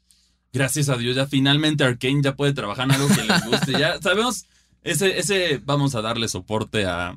Gracias 0.52 0.88
a 0.88 0.96
Dios, 0.96 1.16
ya 1.16 1.26
finalmente 1.26 1.84
Arkane 1.84 2.20
ya 2.22 2.34
puede 2.34 2.52
trabajar 2.54 2.86
en 2.86 2.92
algo 2.92 3.08
que 3.08 3.22
les 3.22 3.44
guste. 3.46 3.72
Ya 3.72 3.98
sabemos, 4.02 4.44
ese, 4.82 5.18
ese 5.18 5.60
vamos 5.64 5.94
a 5.94 6.00
darle 6.00 6.28
soporte 6.28 6.86
a, 6.86 7.16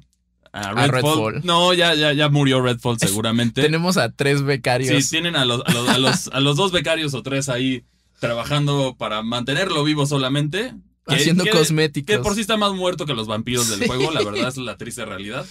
a. 0.51 0.87
Redfall. 0.87 1.41
No, 1.45 1.73
ya, 1.73 1.93
ya, 1.95 2.11
ya 2.13 2.27
murió 2.29 2.61
Redfall 2.61 2.97
seguramente. 2.99 3.61
Tenemos 3.61 3.97
a 3.97 4.11
tres 4.11 4.41
becarios. 4.43 5.03
Sí, 5.05 5.09
tienen 5.09 5.35
a 5.35 5.45
los, 5.45 5.61
a, 5.65 5.71
los, 5.71 5.89
a, 5.89 5.97
los, 5.97 6.27
a 6.27 6.39
los 6.41 6.57
dos 6.57 6.71
becarios 6.71 7.13
o 7.13 7.23
tres 7.23 7.47
ahí 7.47 7.83
trabajando 8.19 8.95
para 8.97 9.21
mantenerlo 9.23 9.83
vivo 9.83 10.05
solamente. 10.05 10.73
Que- 11.07 11.15
haciendo 11.15 11.43
que- 11.45 11.51
cosméticos. 11.51 12.15
Que 12.15 12.21
por 12.21 12.35
sí 12.35 12.41
está 12.41 12.57
más 12.57 12.73
muerto 12.73 13.05
que 13.05 13.13
los 13.13 13.27
vampiros 13.27 13.69
del 13.69 13.79
Sí. 13.79 13.87
juego, 13.87 14.11
la 14.11 14.23
verdad 14.23 14.47
es 14.49 14.57
la 14.57 14.77
triste 14.77 15.05
realidad. 15.05 15.45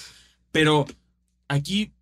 Pero 0.53 0.87
aquí 1.49 1.92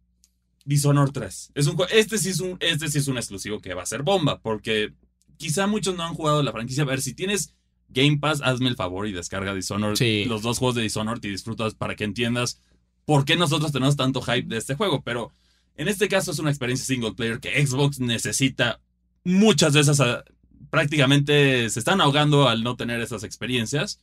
Dishonored 0.69 1.13
3. 1.13 1.53
Es 1.55 1.67
un, 1.67 1.79
este, 1.91 2.19
sí 2.19 2.29
es 2.29 2.41
un, 2.41 2.59
este 2.61 2.89
sí 2.91 2.99
es 2.99 3.09
un 3.09 3.17
exclusivo 3.17 3.59
que 3.61 3.73
va 3.73 3.83
a 3.83 3.87
ser 3.87 4.03
bomba, 4.03 4.41
porque 4.41 4.93
quizá 5.39 5.67
muchos 5.67 5.97
no 5.97 6.03
han 6.05 6.13
jugado 6.13 6.43
la 6.43 6.53
franquicia. 6.53 6.83
A 6.83 6.87
ver, 6.87 7.01
si 7.01 7.15
tienes 7.15 7.55
Game 7.89 8.19
Pass, 8.19 8.43
hazme 8.45 8.69
el 8.69 8.77
favor 8.77 9.09
y 9.09 9.13
descarga 9.13 9.55
Dishonored, 9.55 9.97
Sí. 9.97 10.27
los 10.27 10.43
dos 10.43 10.59
juegos 10.59 10.75
de 10.75 10.83
Dishonored 10.83 11.25
y 11.25 11.31
disfrutas 11.31 11.75
para 11.75 11.97
que 11.97 12.05
entiendas 12.05 12.61
por 13.07 13.25
qué 13.25 13.37
nosotros 13.37 13.73
tenemos 13.73 13.97
tanto 13.97 14.21
hype 14.21 14.43
de 14.47 14.59
este 14.59 14.75
juego. 14.75 15.01
Pero 15.03 15.33
en 15.75 15.89
este 15.89 16.07
caso 16.09 16.33
es 16.33 16.39
una 16.39 16.51
experiencia 16.51 16.85
single 16.85 17.15
player 17.15 17.41
que 17.41 17.67
Xbox 17.67 17.99
necesita. 17.99 18.81
Muchas 19.25 19.73
de 19.73 19.81
esas 19.81 20.01
ah, 20.01 20.23
prácticamente 20.69 21.71
se 21.71 21.79
están 21.79 22.03
ahogando 22.03 22.47
al 22.47 22.63
no 22.63 22.77
tener 22.77 23.01
esas 23.01 23.25
experiencias. 23.25 24.01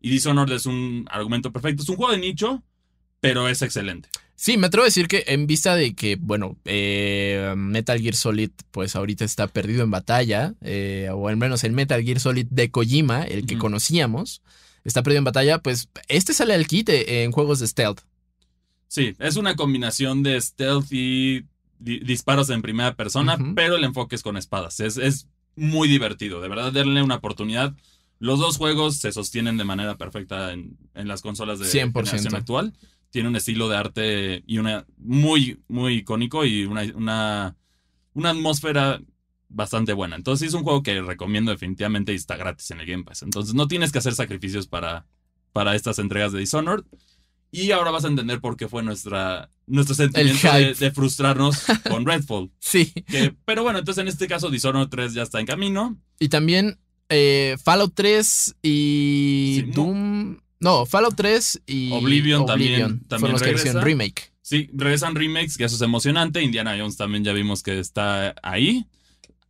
Y 0.00 0.10
Dishonored 0.10 0.52
es 0.54 0.66
un 0.66 1.06
argumento 1.10 1.52
perfecto. 1.52 1.84
Es 1.84 1.88
un 1.88 1.96
juego 1.96 2.10
de 2.12 2.18
nicho, 2.18 2.64
pero 3.20 3.48
es 3.48 3.62
excelente. 3.62 4.08
Sí, 4.42 4.56
me 4.56 4.68
atrevo 4.68 4.84
a 4.84 4.86
decir 4.86 5.06
que 5.06 5.24
en 5.26 5.46
vista 5.46 5.76
de 5.76 5.94
que, 5.94 6.16
bueno, 6.16 6.56
eh, 6.64 7.52
Metal 7.58 8.00
Gear 8.00 8.14
Solid, 8.14 8.48
pues 8.70 8.96
ahorita 8.96 9.22
está 9.22 9.48
perdido 9.48 9.82
en 9.82 9.90
batalla, 9.90 10.54
eh, 10.62 11.10
o 11.12 11.28
al 11.28 11.36
menos 11.36 11.62
el 11.62 11.72
Metal 11.72 12.02
Gear 12.02 12.20
Solid 12.20 12.46
de 12.48 12.70
Kojima, 12.70 13.24
el 13.24 13.44
que 13.44 13.58
conocíamos, 13.58 14.40
está 14.82 15.02
perdido 15.02 15.18
en 15.18 15.24
batalla, 15.24 15.58
pues 15.58 15.90
este 16.08 16.32
sale 16.32 16.54
al 16.54 16.66
quite 16.66 17.22
en 17.22 17.32
juegos 17.32 17.58
de 17.60 17.66
stealth. 17.66 18.00
Sí, 18.88 19.14
es 19.18 19.36
una 19.36 19.56
combinación 19.56 20.22
de 20.22 20.40
stealth 20.40 20.86
y 20.90 21.44
di- 21.78 22.00
disparos 22.00 22.48
en 22.48 22.62
primera 22.62 22.94
persona, 22.94 23.36
pero 23.54 23.76
el 23.76 23.84
enfoque 23.84 24.16
es 24.16 24.22
con 24.22 24.38
espadas. 24.38 24.80
Es, 24.80 24.96
es 24.96 25.26
muy 25.54 25.86
divertido, 25.86 26.40
de 26.40 26.48
verdad, 26.48 26.72
darle 26.72 27.02
una 27.02 27.16
oportunidad. 27.16 27.74
Los 28.18 28.38
dos 28.38 28.56
juegos 28.56 28.96
se 28.96 29.12
sostienen 29.12 29.58
de 29.58 29.64
manera 29.64 29.98
perfecta 29.98 30.54
en, 30.54 30.78
en 30.94 31.08
las 31.08 31.20
consolas 31.20 31.58
de 31.58 31.66
100%. 31.66 31.92
generación 32.06 32.34
actual. 32.36 32.72
Tiene 33.10 33.28
un 33.28 33.36
estilo 33.36 33.68
de 33.68 33.76
arte 33.76 34.42
y 34.46 34.58
una 34.58 34.86
muy, 34.98 35.60
muy 35.68 35.94
icónico 35.96 36.44
y 36.44 36.64
una, 36.64 36.82
una, 36.94 37.56
una 38.14 38.30
atmósfera 38.30 39.00
bastante 39.48 39.92
buena. 39.92 40.16
Entonces 40.16 40.48
es 40.48 40.54
un 40.54 40.62
juego 40.62 40.82
que 40.82 41.02
recomiendo 41.02 41.50
definitivamente 41.50 42.12
y 42.12 42.16
está 42.16 42.36
gratis 42.36 42.70
en 42.70 42.80
el 42.80 42.86
Game 42.86 43.04
Pass. 43.04 43.22
Entonces 43.22 43.54
no 43.54 43.66
tienes 43.68 43.90
que 43.92 43.98
hacer 43.98 44.14
sacrificios 44.14 44.66
para, 44.68 45.06
para 45.52 45.74
estas 45.74 45.98
entregas 45.98 46.32
de 46.32 46.38
Dishonored. 46.38 46.84
Y 47.52 47.72
ahora 47.72 47.90
vas 47.90 48.04
a 48.04 48.08
entender 48.08 48.40
por 48.40 48.56
qué 48.56 48.68
fue 48.68 48.84
nuestra, 48.84 49.50
nuestro 49.66 49.96
sentimiento 49.96 50.48
de, 50.52 50.90
frustrarnos 50.92 51.64
con 51.90 52.06
Redfall. 52.06 52.52
Sí. 52.60 52.92
Que- 53.08 53.34
pero 53.44 53.64
bueno, 53.64 53.80
entonces 53.80 54.02
en 54.02 54.06
este 54.08 54.28
caso 54.28 54.50
Dishonored 54.50 54.88
3 54.88 55.14
ya 55.14 55.22
está 55.22 55.40
en 55.40 55.46
camino. 55.46 55.98
Y 56.20 56.28
también 56.28 56.78
eh, 57.08 57.56
Fallout 57.64 57.92
3 57.92 58.54
y 58.62 59.62
Sí, 59.64 59.70
Doom. 59.72 60.34
No, 60.34 60.42
Fallout 60.86 61.14
3 61.16 61.62
y 61.66 61.90
Oblivion 61.92 62.46
también- 62.46 62.80
fueron 62.80 63.00
también 63.08 63.32
los 63.32 63.42
que 63.42 63.52
hicieron 63.52 63.82
regresa. 63.82 63.84
remake. 63.84 64.32
Sí, 64.42 64.68
regresan 64.72 65.14
remakes, 65.14 65.56
que 65.56 65.64
eso 65.64 65.76
es 65.76 65.82
emocionante. 65.82 66.42
Indiana 66.42 66.74
Jones 66.78 66.96
también 66.96 67.24
ya 67.24 67.32
vimos 67.32 67.62
que 67.62 67.78
está 67.78 68.34
ahí. 68.42 68.86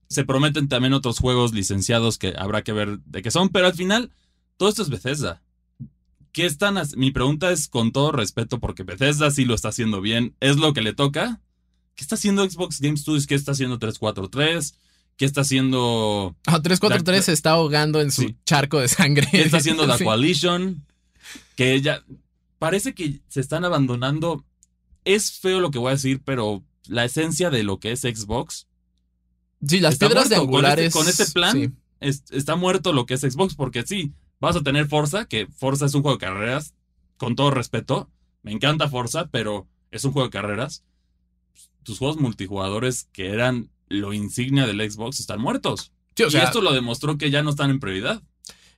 Se 0.08 0.24
prometen 0.24 0.68
también 0.68 0.92
otros 0.92 1.18
juegos 1.18 1.52
licenciados 1.54 2.18
que 2.18 2.34
habrá 2.36 2.62
que 2.62 2.72
ver 2.72 2.98
de 3.06 3.22
qué 3.22 3.30
son, 3.30 3.48
pero 3.48 3.66
al 3.66 3.74
final 3.74 4.10
todo 4.56 4.68
esto 4.68 4.82
es 4.82 4.88
Bethesda. 4.90 5.42
¿Qué 6.32 6.46
están 6.46 6.76
Mi 6.96 7.10
pregunta 7.10 7.50
es 7.50 7.66
con 7.68 7.90
todo 7.92 8.12
respeto, 8.12 8.60
porque 8.60 8.82
Bethesda 8.84 9.30
sí 9.30 9.44
lo 9.44 9.54
está 9.54 9.68
haciendo 9.70 10.00
bien, 10.00 10.34
es 10.40 10.56
lo 10.58 10.72
que 10.74 10.82
le 10.82 10.92
toca. 10.92 11.40
¿Qué 11.96 12.02
está 12.04 12.14
haciendo 12.14 12.48
Xbox 12.48 12.80
Game 12.80 12.96
Studios? 12.96 13.26
¿Qué 13.26 13.34
está 13.34 13.52
haciendo 13.52 13.78
343? 13.78 14.74
¿Qué 15.16 15.24
está 15.24 15.40
haciendo 15.42 16.36
Ah, 16.46 16.62
343 16.62 17.20
Da- 17.20 17.22
se 17.26 17.32
está 17.32 17.50
ahogando 17.52 18.00
en 18.00 18.10
su 18.12 18.22
Sí. 18.22 18.36
charco 18.46 18.78
de 18.80 18.88
sangre. 18.88 19.28
¿Qué 19.30 19.42
está 19.42 19.56
haciendo 19.58 19.86
The. 19.98 20.04
Coalition? 20.04 20.84
Que 21.56 21.80
ya 21.80 22.04
parece 22.58 22.94
que 22.94 23.20
se 23.28 23.40
están 23.40 23.64
abandonando. 23.64 24.44
Es 25.04 25.32
feo 25.32 25.60
lo 25.60 25.70
que 25.70 25.78
voy 25.78 25.88
a 25.88 25.94
decir, 25.94 26.20
pero 26.24 26.62
la 26.86 27.04
esencia 27.04 27.50
de 27.50 27.62
lo 27.62 27.78
que 27.80 27.92
es 27.92 28.00
Xbox 28.00 28.66
Sí, 29.66 29.80
las 29.80 29.98
piedras 29.98 30.28
de 30.30 30.36
muerto. 30.36 30.50
Con 30.52 30.64
este- 30.64 30.70
angulares. 30.70 30.92
con 30.94 31.08
este 31.08 31.26
plan, 31.26 31.52
sí. 31.54 31.70
es- 32.00 32.24
está 32.30 32.56
muerto 32.56 32.92
lo 32.94 33.04
que 33.06 33.14
es 33.14 33.20
Xbox, 33.20 33.54
porque 33.54 33.82
sí, 33.86 34.12
vas 34.40 34.56
a 34.56 34.62
tener 34.62 34.88
Forza, 34.88 35.26
que 35.26 35.46
Forza 35.48 35.84
es 35.86 35.94
un 35.94 36.00
juego 36.02 36.16
de 36.16 36.24
carreras, 36.26 36.74
con 37.18 37.36
todo 37.36 37.50
respeto. 37.50 38.10
Me 38.42 38.52
encanta 38.52 38.88
Forza, 38.88 39.28
pero 39.30 39.68
es 39.90 40.02
un 40.04 40.12
juego 40.12 40.28
de 40.28 40.32
carreras. 40.32 40.82
Tus 41.82 41.98
juegos 41.98 42.18
multijugadores 42.18 43.08
que 43.12 43.28
eran 43.30 43.70
lo 43.88 44.12
insignia 44.14 44.66
del 44.66 44.90
Xbox 44.90 45.20
están 45.20 45.40
muertos. 45.42 45.92
Sí, 46.16 46.22
o 46.22 46.28
y 46.28 46.30
sea, 46.30 46.44
esto 46.44 46.60
lo 46.62 46.72
demostró 46.72 47.18
que 47.18 47.30
ya 47.30 47.42
no 47.42 47.50
están 47.50 47.68
en 47.70 47.80
prioridad. 47.80 48.22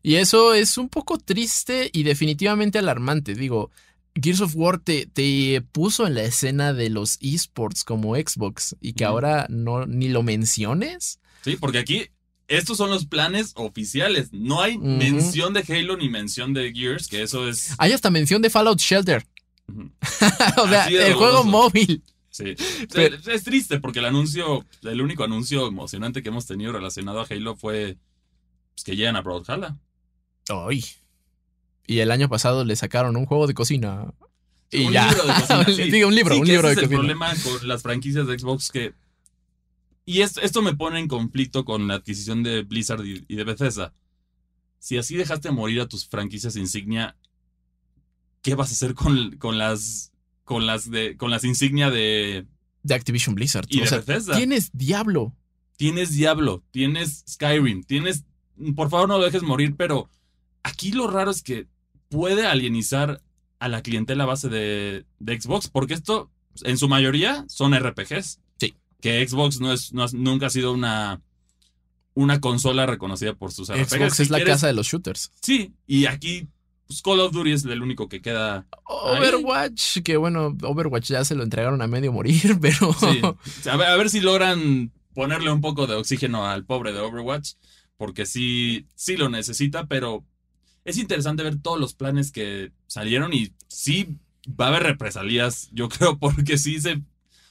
Y 0.03 0.17
eso 0.17 0.55
es 0.55 0.79
un 0.79 0.89
poco 0.89 1.19
triste 1.19 1.91
y 1.93 2.03
definitivamente 2.03 2.79
alarmante. 2.79 3.35
Digo, 3.35 3.71
Gears 4.21 4.41
of 4.41 4.57
War 4.57 4.79
te, 4.79 5.07
te 5.07 5.63
puso 5.73 6.07
en 6.07 6.15
la 6.15 6.23
escena 6.23 6.73
de 6.73 6.91
los 6.91 7.19
esports 7.21 7.85
como 7.85 8.15
Xbox 8.17 8.77
y 8.81 8.95
que 8.95 9.05
ahora 9.05 9.47
no 9.49 9.87
ni 9.87 10.09
lo 10.09 10.23
menciones. 10.23 11.21
Sí, 11.43 11.57
porque 11.57 11.79
aquí 11.79 12.09
estos 12.49 12.77
son 12.77 12.91
los 12.91 13.07
planes 13.07 13.53
oficiales. 13.55 14.33
No 14.33 14.61
hay 14.61 14.77
mención 14.77 15.55
de 15.55 15.65
Halo 15.67 15.97
ni 15.97 16.09
mención 16.11 16.53
de 16.53 16.73
Gears, 16.73 17.09
que 17.09 17.23
eso 17.23 17.49
es. 17.49 17.75
Hay 17.79 17.93
hasta 17.93 18.11
mención 18.11 18.43
de 18.43 18.51
Fallout 18.51 18.79
Shelter. 18.81 19.27
O 20.59 20.69
sea, 20.69 20.87
el 20.87 21.15
juego 21.15 21.45
móvil. 21.45 22.03
Sí. 22.31 22.55
Pero- 22.93 23.17
es 23.33 23.45
triste 23.45 23.79
porque 23.79 24.01
el 24.01 24.07
anuncio, 24.07 24.67
el 24.83 25.01
único 25.01 25.25
anuncio 25.25 25.67
emocionante 25.67 26.23
que 26.23 26.29
hemos 26.31 26.47
tenido 26.47 26.73
relacionado 26.73 27.21
a 27.21 27.27
Halo 27.31 27.57
fue 27.57 27.97
pues, 28.75 28.85
que 28.85 28.97
llegan 28.97 29.17
a 29.17 29.23
Brawlhalla. 29.23 29.77
Ay. 30.49 30.85
Y 31.87 31.99
el 31.99 32.11
año 32.11 32.29
pasado 32.29 32.65
le 32.65 32.77
sacaron 32.77 33.17
un 33.17 33.27
juego 33.27 33.47
de 33.47 33.55
cocina. 33.55 34.13
Y 34.71 34.87
un 34.87 34.93
ya. 34.93 35.09
libro 35.09 35.27
de 35.27 35.33
cocina. 35.35 35.65
sí. 35.77 35.91
Digo, 35.91 36.09
un 36.09 36.15
libro, 36.15 36.35
Sí, 36.35 36.41
un 36.41 36.49
libro 36.49 36.69
de 36.69 36.75
es 36.75 36.81
el 36.81 36.89
problema 36.89 37.33
con 37.43 37.69
las 37.69 37.83
franquicias 37.83 38.27
de 38.27 38.39
Xbox 38.39 38.71
que. 38.71 38.95
Y 40.05 40.23
esto, 40.23 40.41
esto 40.41 40.63
me 40.63 40.75
pone 40.75 40.99
en 40.99 41.07
conflicto 41.09 41.65
con 41.65 41.87
la 41.87 41.95
adquisición 41.95 42.43
de 42.43 42.63
Blizzard 42.63 43.05
y, 43.05 43.25
y 43.29 43.37
de 43.37 43.45
Bethesda. 43.45 43.93
Si 44.79 44.99
así 44.99 45.17
dejaste 45.17 45.51
morir 45.53 45.81
a 45.81 45.89
tus 45.89 46.09
franquicias 46.09 46.57
insignia, 46.57 47.17
¿qué 48.43 48.55
vas 48.57 48.71
a 48.71 48.73
hacer 48.73 48.95
con, 48.95 49.37
con 49.37 49.59
las. 49.59 50.13
con 50.45 50.67
las 50.67 50.91
de. 50.91 51.17
con 51.17 51.31
las 51.31 51.45
insignia 51.45 51.91
de. 51.91 52.47
De 52.83 52.95
Activision 52.95 53.37
Blizzard. 53.37 53.67
y 53.69 53.79
o 53.79 53.83
de 53.83 53.87
sea, 53.87 53.99
Bethesda? 53.99 54.37
tienes 54.37 54.71
Diablo. 54.73 55.37
Tienes 55.77 56.13
Diablo, 56.13 56.63
tienes 56.71 57.25
Skyrim, 57.29 57.85
tienes. 57.85 58.25
Por 58.77 58.91
favor, 58.91 59.09
no 59.09 59.19
lo 59.19 59.25
dejes 59.25 59.43
morir, 59.43 59.75
pero 59.77 60.09
aquí 60.63 60.93
lo 60.93 61.07
raro 61.09 61.31
es 61.31 61.43
que 61.43 61.67
puede 62.09 62.47
alienizar 62.47 63.21
a 63.59 63.69
la 63.69 63.83
clientela 63.83 64.25
base 64.27 64.49
de, 64.49 65.07
de 65.19 65.41
Xbox, 65.41 65.69
porque 65.69 65.95
esto, 65.95 66.31
en 66.65 66.77
su 66.79 66.89
mayoría, 66.89 67.45
son 67.49 67.75
RPGs. 67.79 68.41
Sí. 68.59 68.75
Que 69.01 69.27
Xbox 69.27 69.61
no 69.61 69.73
es, 69.73 69.93
no 69.93 70.07
nunca 70.13 70.47
ha 70.47 70.51
sido 70.51 70.73
una, 70.73 71.21
una 72.15 72.41
consola 72.41 72.87
reconocida 72.87 73.35
por 73.35 73.53
sus 73.53 73.71
RPGs. 73.73 73.89
Xbox 73.91 74.17
Si 74.17 74.23
es 74.25 74.31
la 74.31 74.39
quieres- 74.39 74.55
casa 74.55 74.67
de 74.67 74.73
los 74.75 74.87
shooters. 74.89 75.31
Sí, 75.41 75.73
y 75.87 76.07
aquí 76.07 76.49
pues, 76.87 77.03
Call 77.03 77.21
of 77.21 77.33
Duty 77.33 77.53
es 77.53 77.65
el 77.65 77.81
único 77.83 78.09
que 78.09 78.21
queda. 78.21 78.67
Overwatch, 78.85 79.99
que 80.03 80.17
bueno, 80.17 80.57
Overwatch 80.63 81.09
ya 81.11 81.25
se 81.25 81.35
lo 81.35 81.43
entregaron 81.43 81.81
a 81.83 81.87
medio 81.87 82.13
morir, 82.13 82.59
pero. 82.61 82.93
Sí. 82.95 83.21
A 83.69 83.77
ver, 83.77 83.89
a 83.89 83.97
ver 83.97 84.11
si 84.11 84.21
logran 84.21 84.93
ponerle 85.15 85.51
un 85.53 85.61
poco 85.61 85.87
de 85.87 85.95
oxígeno 85.95 86.47
al 86.47 86.65
pobre 86.65 86.93
de 86.93 87.01
Overwatch, 87.01 87.53
porque 87.97 88.27
sí, 88.27 88.87
sí 88.95 89.17
lo 89.17 89.29
necesita, 89.29 89.87
pero 89.87 90.25
es 90.85 90.97
interesante 90.99 91.43
ver 91.43 91.57
todos 91.61 91.79
los 91.79 91.95
planes 91.95 92.33
que 92.33 92.73
salieron 92.87 93.33
y 93.33 93.53
sí 93.69 94.17
va 94.49 94.67
a 94.67 94.69
haber 94.69 94.83
represalias, 94.85 95.69
yo 95.73 95.89
creo, 95.91 96.19
porque 96.19 96.59
sí 96.59 96.81
se... 96.81 97.01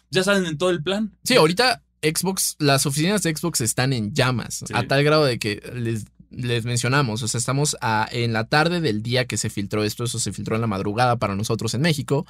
Ya 0.09 0.23
saben 0.23 0.45
en 0.45 0.57
todo 0.57 0.71
el 0.71 0.83
plan. 0.83 1.15
Sí, 1.23 1.35
ahorita 1.35 1.83
Xbox, 2.01 2.55
las 2.59 2.85
oficinas 2.85 3.23
de 3.23 3.33
Xbox 3.35 3.61
están 3.61 3.93
en 3.93 4.13
llamas, 4.13 4.63
Sí. 4.67 4.73
a 4.73 4.85
tal 4.87 5.03
grado 5.05 5.23
de 5.23 5.39
que 5.39 5.61
les, 5.73 6.05
les 6.31 6.65
mencionamos, 6.65 7.23
o 7.23 7.27
sea, 7.29 7.37
estamos 7.37 7.77
a- 7.79 8.09
en 8.11 8.33
la 8.33 8.47
tarde 8.49 8.81
del 8.81 9.03
día 9.03 9.25
que 9.25 9.37
se 9.37 9.49
filtró 9.49 9.83
esto, 9.85 10.03
eso 10.03 10.19
se 10.19 10.33
filtró 10.33 10.55
en 10.55 10.61
la 10.61 10.67
madrugada 10.67 11.15
para 11.17 11.35
nosotros 11.35 11.73
en 11.75 11.81
México. 11.81 12.25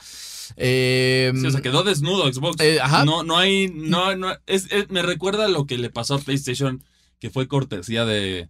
Eh, 0.58 1.32
Sí, 1.36 1.46
o 1.48 1.52
sea, 1.52 1.62
quedó 1.62 1.84
desnudo 1.84 2.32
Xbox. 2.32 2.62
Eh, 2.62 2.80
ajá. 2.82 3.06
No, 3.06 3.24
no 3.24 3.38
hay... 3.38 3.70
No, 3.70 4.16
no, 4.16 4.32
es, 4.46 4.68
es- 4.72 4.90
me 4.90 5.02
recuerda 5.02 5.48
lo 5.48 5.66
que 5.66 5.78
le 5.78 5.90
pasó 5.90 6.16
a 6.16 6.20
PlayStation, 6.20 6.84
que 7.20 7.30
fue 7.30 7.48
cortesía 7.48 8.06
de, 8.06 8.50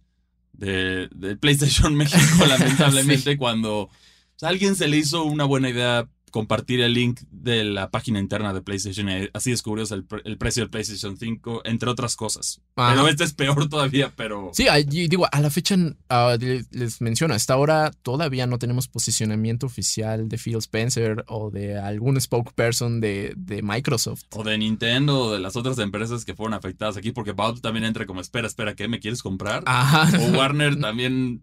de, 0.52 1.08
de 1.14 1.36
PlayStation 1.36 1.94
México, 1.96 2.44
lamentablemente, 2.48 3.36
cuando 3.36 3.82
o 3.82 3.90
sea, 4.36 4.48
a 4.48 4.52
alguien 4.52 4.76
se 4.76 4.88
le 4.88 4.98
hizo 4.98 5.24
una 5.24 5.44
buena 5.44 5.70
idea 5.70 6.08
compartir 6.32 6.80
el 6.80 6.94
link 6.94 7.20
de 7.30 7.62
la 7.62 7.90
página 7.90 8.18
interna 8.18 8.52
de 8.52 8.62
PlayStation 8.62 9.06
así 9.32 9.50
descubrió 9.52 9.84
el, 9.88 10.04
pre- 10.04 10.22
el 10.24 10.38
precio 10.38 10.62
del 10.64 10.70
PlayStation 10.70 11.16
5, 11.16 11.62
entre 11.64 11.88
otras 11.88 12.16
cosas. 12.16 12.60
Ajá. 12.74 12.94
Pero 12.94 13.06
este 13.06 13.22
es 13.22 13.32
peor 13.34 13.68
todavía, 13.68 14.12
pero... 14.16 14.50
Sí, 14.52 14.66
digo, 14.88 15.26
a 15.30 15.40
la 15.40 15.50
fecha, 15.50 15.76
le- 15.76 16.64
les 16.72 17.00
menciono, 17.00 17.34
hasta 17.34 17.54
ahora 17.54 17.92
todavía 18.02 18.46
no 18.48 18.58
tenemos 18.58 18.88
posicionamiento 18.88 19.66
oficial 19.66 20.28
de 20.28 20.38
Phil 20.38 20.56
Spencer 20.56 21.24
o 21.28 21.50
de 21.50 21.78
algún 21.78 22.20
spokesperson 22.20 23.00
de, 23.00 23.34
de 23.36 23.62
Microsoft. 23.62 24.22
O 24.30 24.42
de 24.42 24.56
Nintendo 24.58 25.20
o 25.20 25.32
de 25.32 25.38
las 25.38 25.54
otras 25.54 25.78
empresas 25.78 26.24
que 26.24 26.34
fueron 26.34 26.54
afectadas 26.54 26.96
aquí, 26.96 27.12
porque 27.12 27.32
Valve 27.32 27.60
también 27.60 27.84
entra 27.84 28.06
como, 28.06 28.20
espera, 28.22 28.46
espera, 28.46 28.74
¿qué? 28.74 28.88
¿Me 28.88 28.98
quieres 29.00 29.22
comprar? 29.22 29.62
Ajá. 29.66 30.08
O 30.18 30.38
Warner 30.38 30.80
también 30.80 31.42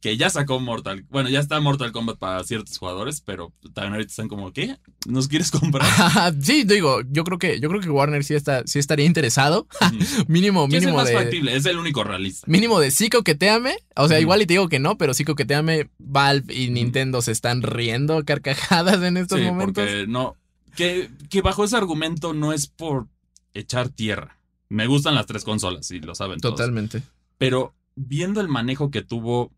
que 0.00 0.16
ya 0.16 0.30
sacó 0.30 0.60
Mortal. 0.60 1.04
Bueno, 1.10 1.28
ya 1.28 1.40
está 1.40 1.60
Mortal 1.60 1.92
Kombat 1.92 2.18
para 2.18 2.42
ciertos 2.44 2.78
jugadores, 2.78 3.20
pero 3.20 3.52
también 3.74 3.92
ahorita 3.94 4.10
están 4.10 4.28
como, 4.28 4.50
¿qué? 4.52 4.78
¿Nos 5.06 5.28
quieres 5.28 5.50
comprar? 5.50 5.86
sí, 6.42 6.64
digo, 6.64 7.02
yo 7.10 7.22
creo 7.24 7.38
que, 7.38 7.60
yo 7.60 7.68
creo 7.68 7.82
que 7.82 7.90
Warner 7.90 8.24
sí, 8.24 8.34
está, 8.34 8.62
sí 8.66 8.78
estaría 8.78 9.04
interesado. 9.04 9.66
mínimo, 10.26 10.66
¿Qué 10.68 10.78
es 10.78 10.82
el 10.82 10.88
mínimo 10.88 10.98
más 10.98 11.08
de. 11.08 11.14
factible? 11.14 11.54
Es 11.54 11.66
el 11.66 11.78
único 11.78 12.02
realista. 12.02 12.46
Mínimo 12.50 12.80
de 12.80 12.90
sí 12.90 13.10
coqueteame. 13.10 13.76
O 13.96 14.08
sea, 14.08 14.20
igual 14.20 14.40
y 14.40 14.46
te 14.46 14.54
digo 14.54 14.68
que 14.70 14.78
no, 14.78 14.96
pero 14.96 15.12
sí 15.12 15.24
coqueteame. 15.24 15.90
Valve 15.98 16.54
y 16.54 16.70
Nintendo 16.70 17.20
se 17.20 17.32
están 17.32 17.60
riendo 17.62 18.16
a 18.16 18.24
carcajadas 18.24 19.02
en 19.02 19.18
estos 19.18 19.38
Sí, 19.38 19.44
momentos. 19.44 19.84
porque 19.84 20.06
no. 20.08 20.36
Que, 20.76 21.10
que 21.28 21.42
bajo 21.42 21.64
ese 21.64 21.76
argumento 21.76 22.32
no 22.32 22.52
es 22.54 22.68
por 22.68 23.06
echar 23.52 23.90
tierra. 23.90 24.38
Me 24.70 24.86
gustan 24.86 25.14
las 25.14 25.26
tres 25.26 25.44
consolas, 25.44 25.90
y 25.90 25.98
lo 26.00 26.14
saben 26.14 26.40
todos. 26.40 26.54
Totalmente. 26.54 27.02
Pero 27.36 27.74
viendo 27.96 28.40
el 28.40 28.48
manejo 28.48 28.90
que 28.90 29.02
tuvo 29.02 29.52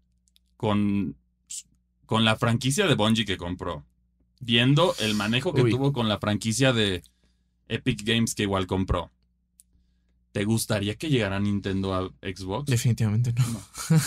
con, 0.63 1.17
con 2.07 2.25
la 2.25 2.37
franquicia 2.37 2.87
de 2.87 2.95
Bungie 2.95 3.25
que 3.25 3.37
compró, 3.37 3.85
viendo 4.39 4.95
el 5.01 5.15
manejo 5.15 5.53
que 5.53 5.63
Uy. 5.63 5.73
tuvo 5.73 5.93
con 5.93 6.09
la 6.09 6.21
franquicia 6.21 6.73
de 6.73 7.03
Epic 7.67 8.05
Games 8.05 8.37
que 8.37 8.45
igual 8.45 8.69
compró, 8.69 9.11
¿te 10.31 10.45
gustaría 10.45 10.95
que 10.95 11.11
llegara 11.11 11.41
Nintendo 11.41 11.95
a 11.95 12.09
Xbox? 12.23 12.67
Definitivamente 12.71 13.33
no. 13.33 13.45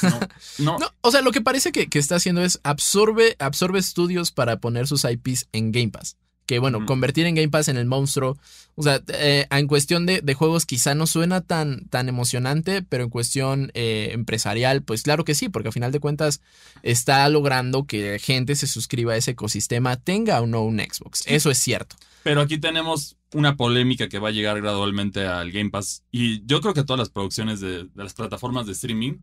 No, 0.01 0.19
no, 0.59 0.79
No, 0.79 0.89
o 1.01 1.11
sea, 1.11 1.21
lo 1.21 1.33
que 1.33 1.41
parece 1.41 1.73
que, 1.73 1.87
que 1.87 1.99
está 1.99 2.15
haciendo 2.15 2.41
es 2.41 2.61
absorbe, 2.63 3.35
absorbe 3.39 3.77
estudios 3.77 4.31
para 4.31 4.61
poner 4.61 4.87
sus 4.87 5.03
IPs 5.03 5.49
en 5.51 5.73
Game 5.73 5.89
Pass. 5.89 6.15
Que 6.45 6.59
bueno, 6.59 6.85
convertir 6.85 7.25
en 7.25 7.35
Game 7.35 7.49
Pass 7.49 7.69
en 7.69 7.77
el 7.77 7.85
monstruo. 7.85 8.37
O 8.75 8.83
sea, 8.83 9.01
eh, 9.07 9.47
en 9.49 9.67
cuestión 9.67 10.05
de, 10.05 10.21
de 10.21 10.33
juegos 10.33 10.65
quizá 10.65 10.93
no 10.93 11.07
suena 11.07 11.41
tan, 11.41 11.87
tan 11.87 12.09
emocionante, 12.09 12.83
pero 12.83 13.03
en 13.03 13.09
cuestión 13.09 13.71
eh, 13.73 14.09
empresarial, 14.11 14.83
pues 14.83 15.03
claro 15.03 15.23
que 15.23 15.33
sí, 15.33 15.49
porque 15.49 15.69
a 15.69 15.71
final 15.71 15.91
de 15.91 15.99
cuentas 15.99 16.41
está 16.83 17.27
logrando 17.29 17.85
que 17.85 18.19
gente 18.19 18.55
se 18.55 18.67
suscriba 18.67 19.13
a 19.13 19.17
ese 19.17 19.31
ecosistema, 19.31 19.95
tenga 19.95 20.41
o 20.41 20.45
no 20.45 20.61
un 20.61 20.79
Xbox. 20.79 21.23
Eso 21.25 21.49
es 21.49 21.57
cierto. 21.57 21.95
Pero 22.23 22.41
aquí 22.41 22.57
tenemos 22.57 23.17
una 23.33 23.55
polémica 23.55 24.09
que 24.09 24.19
va 24.19 24.29
a 24.29 24.31
llegar 24.31 24.61
gradualmente 24.61 25.25
al 25.25 25.51
Game 25.51 25.69
Pass. 25.69 26.03
Y 26.11 26.45
yo 26.45 26.61
creo 26.61 26.73
que 26.73 26.83
todas 26.83 26.99
las 26.99 27.09
producciones 27.09 27.59
de, 27.59 27.85
de 27.85 28.03
las 28.03 28.13
plataformas 28.13 28.65
de 28.65 28.73
streaming, 28.73 29.19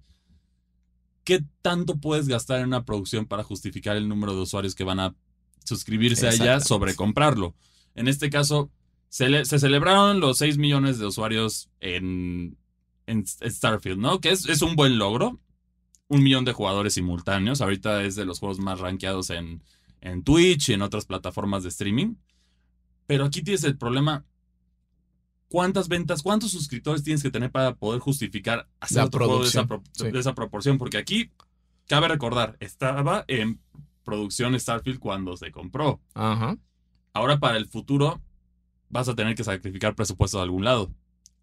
¿qué 1.25 1.45
tanto 1.63 1.97
puedes 1.99 2.27
gastar 2.27 2.61
en 2.61 2.67
una 2.67 2.85
producción 2.85 3.27
para 3.27 3.43
justificar 3.43 3.97
el 3.97 4.09
número 4.09 4.35
de 4.35 4.41
usuarios 4.41 4.75
que 4.75 4.85
van 4.85 5.01
a 5.01 5.15
suscribirse 5.65 6.27
a 6.27 6.31
ella 6.31 6.35
Exactamente. 6.57 6.69
sobre 6.69 6.95
comprarlo? 6.95 7.55
En 7.95 8.09
este 8.09 8.31
caso, 8.31 8.71
se, 9.09 9.29
le- 9.29 9.45
se 9.45 9.59
celebraron 9.59 10.21
los 10.21 10.39
6 10.39 10.59
millones 10.59 10.99
de 10.99 11.07
usuarios 11.07 11.69
en, 11.81 12.57
en 13.07 13.27
Starfield, 13.27 13.99
¿no? 13.99 14.21
Que 14.21 14.31
es, 14.31 14.49
es 14.49 14.63
un 14.63 14.77
buen 14.77 14.99
logro. 14.99 15.41
Un 16.09 16.23
millón 16.23 16.45
de 16.45 16.53
jugadores 16.53 16.95
simultáneos. 16.95 17.61
Ahorita 17.63 18.03
es 18.05 18.17
de 18.17 18.27
los 18.27 18.39
juegos 18.39 18.59
más 18.59 18.81
rankeados 18.81 19.31
en, 19.31 19.63
en 20.03 20.23
Twitch 20.23 20.69
y 20.69 20.73
en 20.75 20.83
otras 20.83 21.07
plataformas 21.07 21.63
de 21.63 21.71
streaming. 21.71 22.17
Pero 23.07 23.25
aquí 23.25 23.43
tienes 23.43 23.65
el 23.65 23.79
problema. 23.79 24.25
¿Cuántas 25.49 25.89
ventas, 25.89 26.23
cuántos 26.23 26.51
suscriptores 26.51 27.03
tienes 27.03 27.23
que 27.23 27.31
tener 27.31 27.51
para 27.51 27.75
poder 27.77 28.01
justificar 28.01 28.69
hacer 28.81 29.03
otro 29.03 29.27
juego 29.27 29.43
de 29.43 29.49
esa, 29.49 29.67
producción, 29.67 29.93
pro- 29.99 30.07
sí. 30.07 30.13
de 30.13 30.19
esa 30.19 30.35
proporción? 30.35 30.79
Porque 30.79 30.97
aquí, 30.97 31.31
cabe 31.89 32.09
recordar, 32.09 32.57
estaba 32.61 33.25
en 33.29 33.61
producción 34.05 34.59
Starfield 34.59 34.99
cuando 34.99 35.37
se 35.37 35.51
compró. 35.51 36.01
Ajá. 36.15 36.59
Ahora 37.13 37.39
para 37.39 37.57
el 37.59 37.67
futuro 37.67 38.21
vas 38.89 39.09
a 39.09 39.15
tener 39.15 39.35
que 39.35 39.45
sacrificar 39.45 39.95
presupuesto 39.95 40.39
de 40.39 40.45
algún 40.45 40.65
lado. 40.65 40.93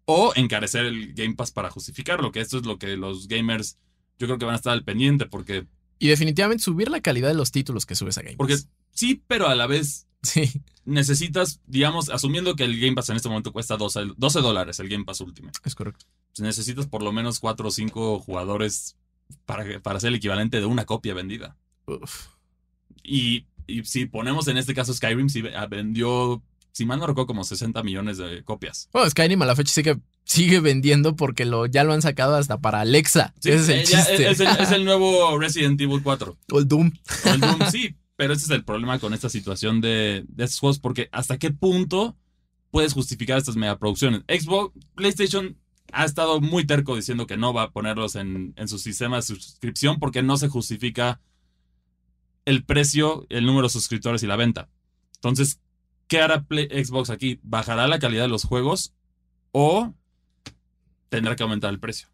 O 0.04 0.32
encarecer 0.34 0.86
el 0.86 1.14
Game 1.14 1.34
Pass 1.36 1.52
para 1.52 1.70
justificarlo, 1.70 2.32
que 2.32 2.40
esto 2.40 2.58
es 2.58 2.66
lo 2.66 2.78
que 2.78 2.96
los 2.96 3.28
gamers 3.28 3.78
yo 4.18 4.26
creo 4.26 4.38
que 4.38 4.44
van 4.44 4.54
a 4.54 4.56
estar 4.58 4.72
al 4.72 4.84
pendiente, 4.84 5.26
porque, 5.26 5.66
Y 5.98 6.08
definitivamente 6.08 6.62
subir 6.62 6.90
la 6.90 7.00
calidad 7.00 7.28
de 7.28 7.34
los 7.34 7.50
títulos 7.52 7.86
que 7.86 7.94
subes 7.94 8.18
a 8.18 8.22
Game 8.22 8.36
porque 8.36 8.54
Pass. 8.54 8.68
sí, 8.92 9.22
pero 9.26 9.48
a 9.48 9.54
la 9.54 9.66
vez 9.66 10.06
Sí, 10.22 10.50
necesitas, 10.84 11.60
digamos, 11.66 12.10
asumiendo 12.10 12.54
que 12.54 12.64
el 12.64 12.78
Game 12.78 12.94
Pass 12.94 13.08
en 13.08 13.16
este 13.16 13.28
momento 13.28 13.52
cuesta 13.52 13.76
12, 13.76 14.12
12 14.16 14.40
dólares, 14.40 14.78
el 14.80 14.88
Game 14.88 15.04
Pass 15.04 15.20
Ultimate. 15.22 15.58
es 15.64 15.74
correcto. 15.74 16.04
Pues 16.34 16.40
necesitas 16.40 16.86
por 16.86 17.02
lo 17.02 17.12
menos 17.12 17.40
4 17.40 17.68
o 17.68 17.70
5 17.70 18.20
jugadores 18.20 18.96
para, 19.46 19.80
para 19.80 20.00
ser 20.00 20.08
el 20.08 20.16
equivalente 20.16 20.60
de 20.60 20.66
una 20.66 20.84
copia 20.84 21.14
vendida. 21.14 21.56
Uf. 21.86 22.26
Y, 23.12 23.46
y 23.66 23.84
si 23.84 24.06
ponemos 24.06 24.46
en 24.48 24.56
este 24.56 24.74
caso 24.74 24.94
Skyrim, 24.94 25.26
ve- 25.42 25.56
ah, 25.56 25.66
vendió, 25.66 26.42
si 26.72 26.86
mal 26.86 26.98
no 27.00 27.06
recuerdo, 27.06 27.26
como 27.26 27.42
60 27.44 27.82
millones 27.82 28.18
de 28.18 28.44
copias. 28.44 28.88
Bueno, 28.92 29.10
Skyrim 29.10 29.42
a 29.42 29.46
la 29.46 29.56
fecha 29.56 29.72
sigue, 29.72 29.98
sigue 30.24 30.60
vendiendo 30.60 31.16
porque 31.16 31.44
lo, 31.44 31.66
ya 31.66 31.82
lo 31.82 31.92
han 31.92 32.02
sacado 32.02 32.36
hasta 32.36 32.58
para 32.60 32.80
Alexa. 32.82 33.34
Sí, 33.40 33.50
Ese 33.50 33.58
es 33.62 33.68
el 33.68 33.78
eh, 33.80 33.84
chiste. 33.84 34.30
es, 34.30 34.40
el, 34.40 34.46
es 34.48 34.70
el 34.70 34.84
nuevo 34.86 35.38
Resident 35.38 35.80
Evil 35.80 36.02
4. 36.02 36.36
O 36.52 36.58
el 36.60 36.68
Doom. 36.68 36.92
O 37.26 37.28
el 37.30 37.40
Doom, 37.40 37.58
sí, 37.72 37.96
pero 38.16 38.32
ese 38.34 38.44
es 38.44 38.50
el 38.50 38.64
problema 38.64 38.98
con 39.00 39.12
esta 39.14 39.28
situación 39.28 39.80
de, 39.80 40.24
de 40.28 40.44
estos 40.44 40.60
juegos, 40.60 40.78
porque 40.78 41.08
hasta 41.10 41.38
qué 41.38 41.50
punto 41.50 42.16
puedes 42.70 42.92
justificar 42.92 43.38
estas 43.38 43.56
megaproducciones. 43.56 44.22
Xbox, 44.28 44.72
PlayStation 44.94 45.56
ha 45.92 46.04
estado 46.04 46.40
muy 46.40 46.64
terco 46.64 46.94
diciendo 46.94 47.26
que 47.26 47.36
no 47.36 47.52
va 47.52 47.64
a 47.64 47.70
ponerlos 47.72 48.14
en, 48.14 48.52
en 48.56 48.68
su 48.68 48.78
sistema 48.78 49.16
de 49.16 49.22
suscripción 49.22 49.98
porque 49.98 50.22
no 50.22 50.36
se 50.36 50.46
justifica 50.48 51.20
el 52.44 52.64
precio, 52.64 53.26
el 53.28 53.46
número 53.46 53.66
de 53.68 53.72
suscriptores 53.72 54.22
y 54.22 54.26
la 54.26 54.36
venta. 54.36 54.68
Entonces, 55.16 55.60
¿qué 56.08 56.20
hará 56.20 56.42
Play- 56.42 56.68
Xbox 56.84 57.10
aquí? 57.10 57.38
¿Bajará 57.42 57.86
la 57.86 57.98
calidad 57.98 58.22
de 58.22 58.28
los 58.28 58.44
juegos 58.44 58.92
o 59.52 59.92
tendrá 61.08 61.36
que 61.36 61.42
aumentar 61.42 61.70
el 61.70 61.80
precio? 61.80 62.08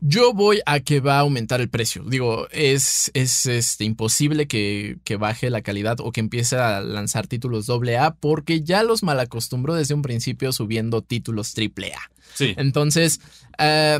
Yo 0.00 0.32
voy 0.32 0.60
a 0.64 0.78
que 0.78 1.00
va 1.00 1.16
a 1.16 1.20
aumentar 1.20 1.60
el 1.60 1.68
precio. 1.70 2.04
Digo, 2.06 2.46
es, 2.52 3.10
es 3.14 3.46
este, 3.46 3.84
imposible 3.84 4.46
que, 4.46 4.98
que 5.02 5.16
baje 5.16 5.50
la 5.50 5.62
calidad 5.62 5.96
o 5.98 6.12
que 6.12 6.20
empiece 6.20 6.56
a 6.56 6.80
lanzar 6.80 7.26
títulos 7.26 7.68
AA 7.68 8.14
porque 8.14 8.62
ya 8.62 8.84
los 8.84 9.02
malacostumbró 9.02 9.74
desde 9.74 9.94
un 9.94 10.02
principio 10.02 10.52
subiendo 10.52 11.02
títulos 11.02 11.52
AAA. 11.56 11.98
Sí. 12.34 12.54
Entonces, 12.56 13.20
eh, 13.58 13.98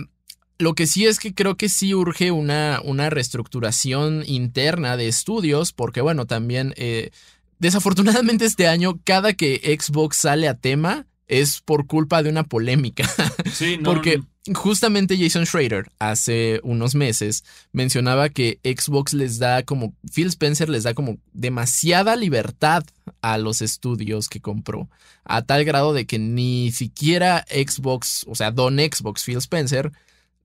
lo 0.59 0.75
que 0.75 0.87
sí 0.87 1.07
es 1.07 1.19
que 1.19 1.35
creo 1.35 1.57
que 1.57 1.69
sí 1.69 1.95
urge 1.95 2.33
una, 2.33 2.81
una 2.85 3.11
reestructuración 3.11 4.25
interna 4.27 4.97
de 4.97 5.09
estudios, 5.09 5.73
porque 5.73 6.01
bueno, 6.01 6.27
también 6.27 6.75
eh, 6.77 7.11
desafortunadamente 7.59 8.45
este 8.45 8.67
año, 8.67 8.99
cada 9.05 9.35
que 9.35 9.79
Xbox 9.81 10.17
sale 10.17 10.49
a 10.49 10.55
tema 10.55 11.07
es 11.29 11.61
por 11.61 11.87
culpa 11.87 12.23
de 12.23 12.31
una 12.31 12.45
polémica. 12.45 13.09
Sí, 13.53 13.79
no, 13.79 13.95
Porque 13.95 14.21
justamente 14.55 15.17
Jason 15.17 15.47
Schrader 15.47 15.91
hace 15.99 16.61
unos 16.63 16.95
meses 16.95 17.45
mencionaba 17.73 18.29
que 18.29 18.59
Xbox 18.63 19.15
les 19.15 19.39
da 19.39 19.63
como, 19.63 19.95
Phil 20.13 20.27
Spencer 20.27 20.69
les 20.69 20.83
da 20.83 20.93
como 20.93 21.19
demasiada 21.33 22.15
libertad 22.15 22.85
a 23.23 23.39
los 23.39 23.63
estudios 23.63 24.29
que 24.29 24.41
compró, 24.41 24.89
a 25.25 25.43
tal 25.43 25.65
grado 25.65 25.93
de 25.95 26.07
que 26.07 26.19
ni 26.19 26.73
siquiera 26.73 27.47
Xbox, 27.49 28.27
o 28.29 28.35
sea, 28.35 28.51
Don 28.51 28.77
Xbox, 28.79 29.25
Phil 29.25 29.39
Spencer, 29.39 29.93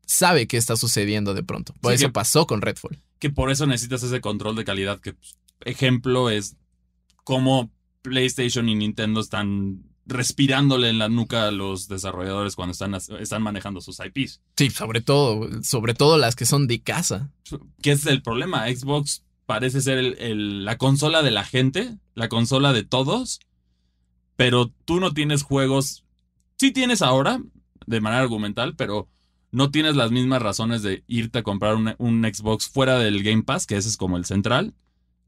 sabe 0.06 0.48
qué 0.48 0.58
está 0.58 0.76
sucediendo 0.76 1.34
de 1.34 1.44
pronto. 1.44 1.74
Por 1.82 1.92
Sí, 1.92 1.96
eso 1.96 2.08
que- 2.08 2.14
pasó 2.14 2.46
con 2.48 2.62
Redfall. 2.62 3.00
que 3.20 3.30
por 3.30 3.50
eso 3.52 3.66
necesitas 3.68 4.04
ese 4.04 4.22
control 4.22 4.56
de 4.56 4.66
calidad. 4.66 5.00
Que 5.00 5.14
pues, 5.14 5.38
ejemplo 5.62 6.30
es 6.30 6.56
cómo 7.24 7.72
PlayStation 8.02 8.68
y 8.70 8.76
Nintendo 8.76 9.22
están 9.22 9.84
respirándole 10.06 10.90
en 10.90 11.00
la 11.00 11.08
nuca 11.08 11.48
a 11.48 11.52
los 11.52 11.88
desarrolladores 11.88 12.58
cuando 12.58 12.74
están, 12.74 12.94
están 12.96 13.42
manejando 13.42 13.80
sus 13.80 14.00
IPs. 14.02 14.42
Sí, 14.58 14.70
sobre 14.70 15.00
todo, 15.00 15.50
sobre 15.64 15.94
todo 15.94 16.18
las 16.18 16.36
que 16.36 16.46
son 16.46 16.68
de 16.68 16.82
casa. 16.82 17.32
¿Qué 17.82 17.92
es 17.94 18.06
el 18.06 18.22
problema? 18.22 18.66
Xbox 18.68 19.24
parece 19.46 19.80
ser 19.82 19.98
el- 19.98 20.18
el- 20.20 20.66
la 20.66 20.78
consola 20.78 21.22
de 21.24 21.32
la 21.32 21.46
gente, 21.46 21.98
la 22.16 22.28
consola 22.28 22.74
de 22.74 22.84
todos, 22.84 23.40
pero 24.36 24.72
tú 24.86 25.00
no 25.00 25.14
tienes 25.14 25.44
juegos. 25.44 26.04
Sí 26.60 26.72
tienes 26.72 27.02
ahora, 27.02 27.42
de 27.86 28.02
manera 28.02 28.22
argumental, 28.24 28.76
pero 28.76 29.08
no 29.54 29.72
tienes 29.72 29.96
las 29.96 30.12
mismas 30.12 30.42
razones 30.42 30.82
de 30.84 31.04
irte 31.08 31.40
a 31.40 31.44
comprar 31.44 31.76
un, 31.76 31.96
un 32.00 32.24
Xbox 32.24 32.68
fuera 32.68 32.98
del 33.00 33.24
Game 33.24 33.44
Pass, 33.44 33.66
que 33.66 33.78
ese 33.78 33.88
es 33.88 33.96
como 33.98 34.18
el 34.18 34.26
central, 34.26 34.74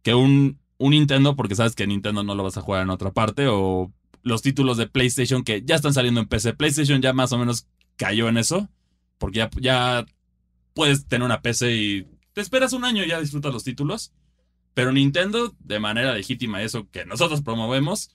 que 0.01 0.13
un, 0.15 0.59
un 0.77 0.91
Nintendo, 0.91 1.35
porque 1.35 1.55
sabes 1.55 1.75
que 1.75 1.87
Nintendo 1.87 2.23
no 2.23 2.35
lo 2.35 2.43
vas 2.43 2.57
a 2.57 2.61
jugar 2.61 2.81
en 2.83 2.89
otra 2.89 3.13
parte, 3.13 3.47
o 3.47 3.91
los 4.23 4.41
títulos 4.41 4.77
de 4.77 4.87
PlayStation 4.87 5.43
que 5.43 5.61
ya 5.63 5.75
están 5.75 5.93
saliendo 5.93 6.19
en 6.19 6.27
PC. 6.27 6.53
PlayStation 6.53 7.01
ya 7.01 7.13
más 7.13 7.31
o 7.31 7.37
menos 7.37 7.67
cayó 7.95 8.27
en 8.27 8.37
eso, 8.37 8.67
porque 9.19 9.37
ya, 9.37 9.49
ya 9.61 10.05
puedes 10.73 11.05
tener 11.07 11.25
una 11.25 11.41
PC 11.41 11.75
y 11.75 12.07
te 12.33 12.41
esperas 12.41 12.73
un 12.73 12.83
año 12.83 13.03
y 13.03 13.07
ya 13.09 13.21
disfrutas 13.21 13.53
los 13.53 13.63
títulos. 13.63 14.11
Pero 14.73 14.91
Nintendo, 14.91 15.55
de 15.59 15.79
manera 15.79 16.13
legítima, 16.13 16.61
eso 16.61 16.89
que 16.91 17.05
nosotros 17.05 17.41
promovemos, 17.43 18.09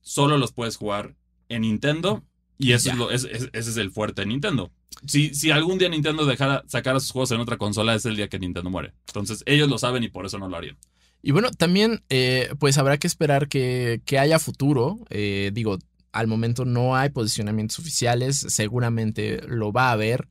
solo 0.00 0.38
los 0.38 0.52
puedes 0.52 0.76
jugar 0.76 1.14
en 1.48 1.62
Nintendo. 1.62 2.24
Y 2.58 2.72
eso 2.72 2.86
Ya. 2.86 2.92
es 2.92 2.98
lo, 2.98 3.10
es- 3.10 3.24
es- 3.24 3.50
ese 3.52 3.70
es 3.70 3.76
el 3.76 3.90
fuerte 3.92 4.22
de 4.22 4.26
Nintendo. 4.26 4.72
Si, 5.06 5.34
si 5.34 5.50
algún 5.50 5.78
día 5.78 5.88
Nintendo 5.88 6.26
dejara 6.26 6.64
sacar 6.66 7.00
sus 7.00 7.10
juegos 7.12 7.30
en 7.30 7.40
otra 7.40 7.56
consola, 7.56 7.94
es 7.94 8.04
el 8.04 8.16
día 8.16 8.28
que 8.28 8.38
Nintendo 8.38 8.70
muere. 8.70 8.94
Entonces, 9.06 9.42
ellos 9.46 9.68
lo 9.68 9.78
saben 9.78 10.02
y 10.02 10.08
por 10.08 10.26
eso 10.26 10.38
no 10.38 10.48
lo 10.48 10.56
harían. 10.56 10.76
Y 11.22 11.32
bueno, 11.32 11.50
también 11.50 12.02
eh, 12.10 12.50
pues 12.58 12.78
habrá 12.78 12.98
que 12.98 13.06
esperar 13.06 13.48
que, 13.48 14.00
que 14.04 14.18
haya 14.18 14.38
futuro. 14.38 14.98
Eh, 15.10 15.50
digo, 15.52 15.78
al 16.12 16.26
momento 16.26 16.64
no 16.64 16.96
hay 16.96 17.10
posicionamientos 17.10 17.78
oficiales, 17.78 18.38
seguramente 18.48 19.40
lo 19.46 19.72
va 19.72 19.88
a 19.88 19.92
haber. 19.92 20.28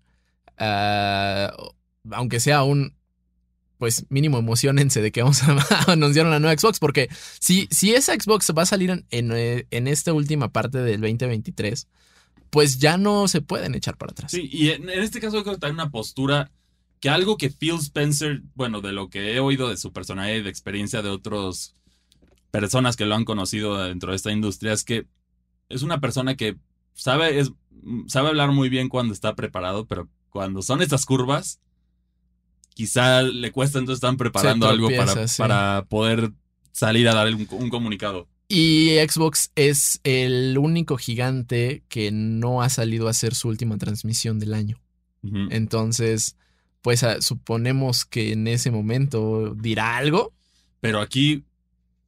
Ah, 0.58 1.54
aunque 2.12 2.40
sea 2.40 2.64
un 2.64 2.96
pues 3.78 4.08
mínimo 4.10 4.40
emocionense 4.40 5.02
de 5.02 5.12
que 5.12 5.22
vamos 5.22 5.44
a 5.44 5.56
anunciar 5.92 6.26
una 6.26 6.40
nueva 6.40 6.58
Xbox, 6.58 6.80
porque 6.80 7.10
si, 7.40 7.68
si 7.70 7.94
esa 7.94 8.16
Xbox 8.16 8.52
va 8.58 8.64
a 8.64 8.66
salir 8.66 8.90
en, 8.90 9.06
en, 9.12 9.32
eh, 9.34 9.68
en 9.70 9.88
esta 9.88 10.14
última 10.14 10.52
parte 10.52 10.80
del 10.80 11.02
2023, 11.02 11.88
pues 12.50 12.80
ya 12.80 12.98
no 12.98 13.28
se 13.28 13.42
pueden 13.42 13.76
echar 13.76 13.98
para 13.98 14.12
atrás. 14.12 14.32
Sí, 14.32 14.50
y 14.52 14.70
en, 14.70 14.90
en 14.90 15.02
este 15.02 15.20
caso 15.20 15.44
creo 15.44 15.58
que 15.58 15.68
en 15.68 15.74
una 15.74 15.90
postura 15.90 16.52
que 17.00 17.10
algo 17.10 17.38
que 17.38 17.50
Phil 17.50 17.76
Spencer, 17.76 18.42
bueno, 18.56 18.82
de 18.82 18.92
lo 18.92 19.10
que 19.10 19.36
he 19.36 19.40
oído 19.40 19.70
de 19.70 19.78
su 19.78 19.94
personalidad 19.94 20.38
y 20.38 20.42
de 20.44 20.50
experiencia 20.50 21.02
de 21.02 21.10
otras 21.10 21.76
personas 22.52 22.96
que 22.96 23.06
lo 23.06 23.16
han 23.16 23.26
conocido 23.26 23.78
dentro 23.78 24.12
de 24.12 24.16
esta 24.16 24.32
industria, 24.32 24.74
es 24.74 24.84
que 24.84 25.06
es 25.70 25.84
una 25.84 26.00
persona 26.00 26.36
que 26.36 26.58
sabe, 26.94 27.40
es, 27.40 27.52
sabe 28.08 28.30
hablar 28.30 28.52
muy 28.52 28.70
bien 28.70 28.90
cuando 28.90 29.14
está 29.14 29.36
preparado, 29.36 29.86
pero 29.86 30.10
cuando 30.30 30.62
son 30.62 30.82
estas 30.82 31.06
curvas, 31.06 31.60
quizá 32.74 33.22
le 33.22 33.52
cuesta, 33.52 33.80
entonces 33.80 33.98
están 33.98 34.18
preparando 34.18 34.68
algo 34.68 34.90
para, 34.90 35.28
sí. 35.28 35.38
para 35.38 35.86
poder 35.90 36.32
salir 36.72 37.08
a 37.10 37.14
dar 37.14 37.28
un, 37.34 37.48
un 37.52 37.70
comunicado. 37.70 38.28
Y 38.50 38.96
Xbox 39.08 39.52
es 39.56 40.00
el 40.04 40.58
único 40.58 40.98
gigante 40.98 41.84
que 41.90 42.12
no 42.12 42.62
ha 42.62 42.70
salido 42.70 43.08
a 43.08 43.12
hacer 43.12 43.36
su 43.36 43.50
última 43.50 43.78
transmisión 43.78 44.40
del 44.40 44.54
año. 44.54 44.80
Entonces, 45.50 46.38
pues 46.82 47.04
ah, 47.04 47.22
suponemos 47.22 48.06
que 48.06 48.32
en 48.32 48.48
ese 48.48 48.72
momento 48.72 49.54
dirá 49.56 49.98
algo. 49.98 50.34
Pero 50.80 51.02
aquí, 51.02 51.44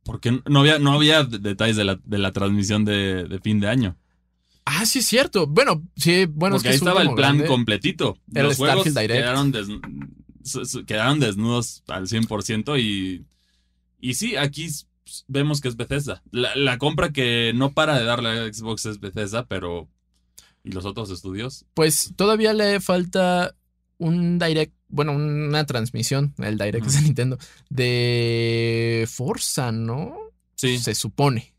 porque 0.04 0.42
no 0.48 0.60
había, 0.62 0.80
no 0.80 0.94
había 0.94 1.24
de- 1.26 1.40
detalles 1.40 1.76
de 1.76 1.84
la, 1.84 2.00
de 2.06 2.18
la 2.18 2.32
transmisión 2.32 2.86
de, 2.86 3.26
de 3.26 3.40
fin 3.40 3.60
de 3.60 3.68
año. 3.68 3.98
Ah, 4.64 4.86
sí, 4.86 5.00
es 5.00 5.08
cierto. 5.08 5.48
Bueno, 5.48 5.84
sí, 5.98 6.26
bueno, 6.26 6.56
Porque 6.56 6.58
es 6.58 6.62
que 6.64 6.70
ahí 6.70 6.76
estaba 6.76 7.02
el 7.02 7.14
plan 7.16 7.38
grande- 7.40 7.48
completito. 7.48 8.18
Era 8.32 8.42
el 8.44 8.48
Los 8.50 8.58
juegos 8.58 8.88
Starfield 8.88 9.12
quedaron, 9.12 9.52
des- 9.52 10.86
quedaron 10.86 11.20
desnudos 11.20 11.84
al 11.88 12.08
100% 12.08 12.80
y, 12.82 13.26
y 14.00 14.14
sí, 14.14 14.38
aquí 14.38 14.70
s- 15.10 15.24
vemos 15.28 15.62
que 15.62 15.68
es 15.68 15.76
Bethesda. 15.76 16.22
La, 16.32 16.56
la 16.56 16.78
compra 16.78 17.12
que 17.12 17.52
no 17.56 17.72
para 17.74 17.98
de 17.98 18.06
darle 18.06 18.30
a 18.30 18.54
Xbox 18.54 18.86
es 18.86 19.00
Bethesda, 19.00 19.46
pero... 19.46 19.88
¿Y 20.64 20.72
los 20.72 20.86
otros 20.86 21.10
estudios? 21.10 21.66
Pues 21.74 22.12
todavía 22.18 22.54
le 22.54 22.80
falta 22.82 23.56
un 23.98 24.38
direct, 24.40 24.74
bueno, 24.90 25.14
una 25.14 25.66
transmisión, 25.66 26.34
el 26.38 26.58
direct 26.58 26.86
es 26.86 26.96
de 26.96 27.02
Nintendo, 27.02 27.38
de 27.70 29.08
Forza, 29.10 29.72
¿no? 29.72 30.16
Sí, 30.56 30.78
Se 30.78 30.94
supone. 30.96 31.54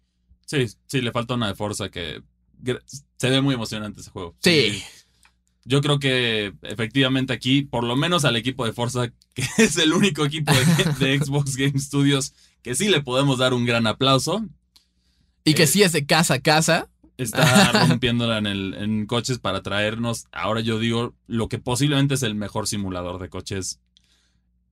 sí, 0.46 0.66
sí, 0.86 1.00
le 1.00 1.12
falta 1.12 1.34
una 1.34 1.48
de 1.48 1.54
Forza 1.54 1.88
que... 1.88 2.22
Se 3.16 3.30
ve 3.30 3.40
muy 3.40 3.54
emocionante 3.54 4.00
ese 4.02 4.10
juego. 4.10 4.36
Sí. 4.42 4.82
Yo 5.70 5.80
creo 5.80 5.98
que 6.00 6.52
efectivamente 6.62 7.32
aquí, 7.32 7.62
por 7.62 7.84
lo 7.84 7.94
menos 7.96 8.24
al 8.24 8.34
equipo 8.36 8.66
de 8.66 8.72
Forza, 8.72 9.08
que 9.34 9.44
es 9.58 9.76
el 9.76 9.92
único 9.92 10.24
equipo 10.24 10.52
de, 10.52 11.06
de 11.06 11.18
Xbox 11.24 11.56
Game 11.56 11.78
Studios 11.78 12.34
que 12.62 12.74
sí 12.74 12.88
le 12.88 13.00
podemos 13.00 13.38
dar 13.38 13.54
un 13.54 13.64
gran 13.64 13.86
aplauso, 13.86 14.44
Y 15.44 15.54
que 15.54 15.62
Eh, 15.62 15.66
sí 15.66 15.82
es 15.82 15.92
de 15.92 16.04
casa 16.04 16.34
a 16.34 16.40
casa. 16.40 16.88
está 17.16 17.72
rompiéndola 17.88 18.38
en, 18.38 18.46
el, 18.46 18.74
en 18.74 19.06
coches 19.06 19.38
para 19.38 19.62
traernos, 19.62 20.26
ahora 20.32 20.60
yo 20.60 20.78
digo, 20.78 21.14
lo 21.26 21.48
que 21.48 21.58
posiblemente 21.58 22.14
es 22.14 22.22
el 22.22 22.34
mejor 22.34 22.66
simulador 22.68 23.18
de 23.20 23.28
coches. 23.30 23.78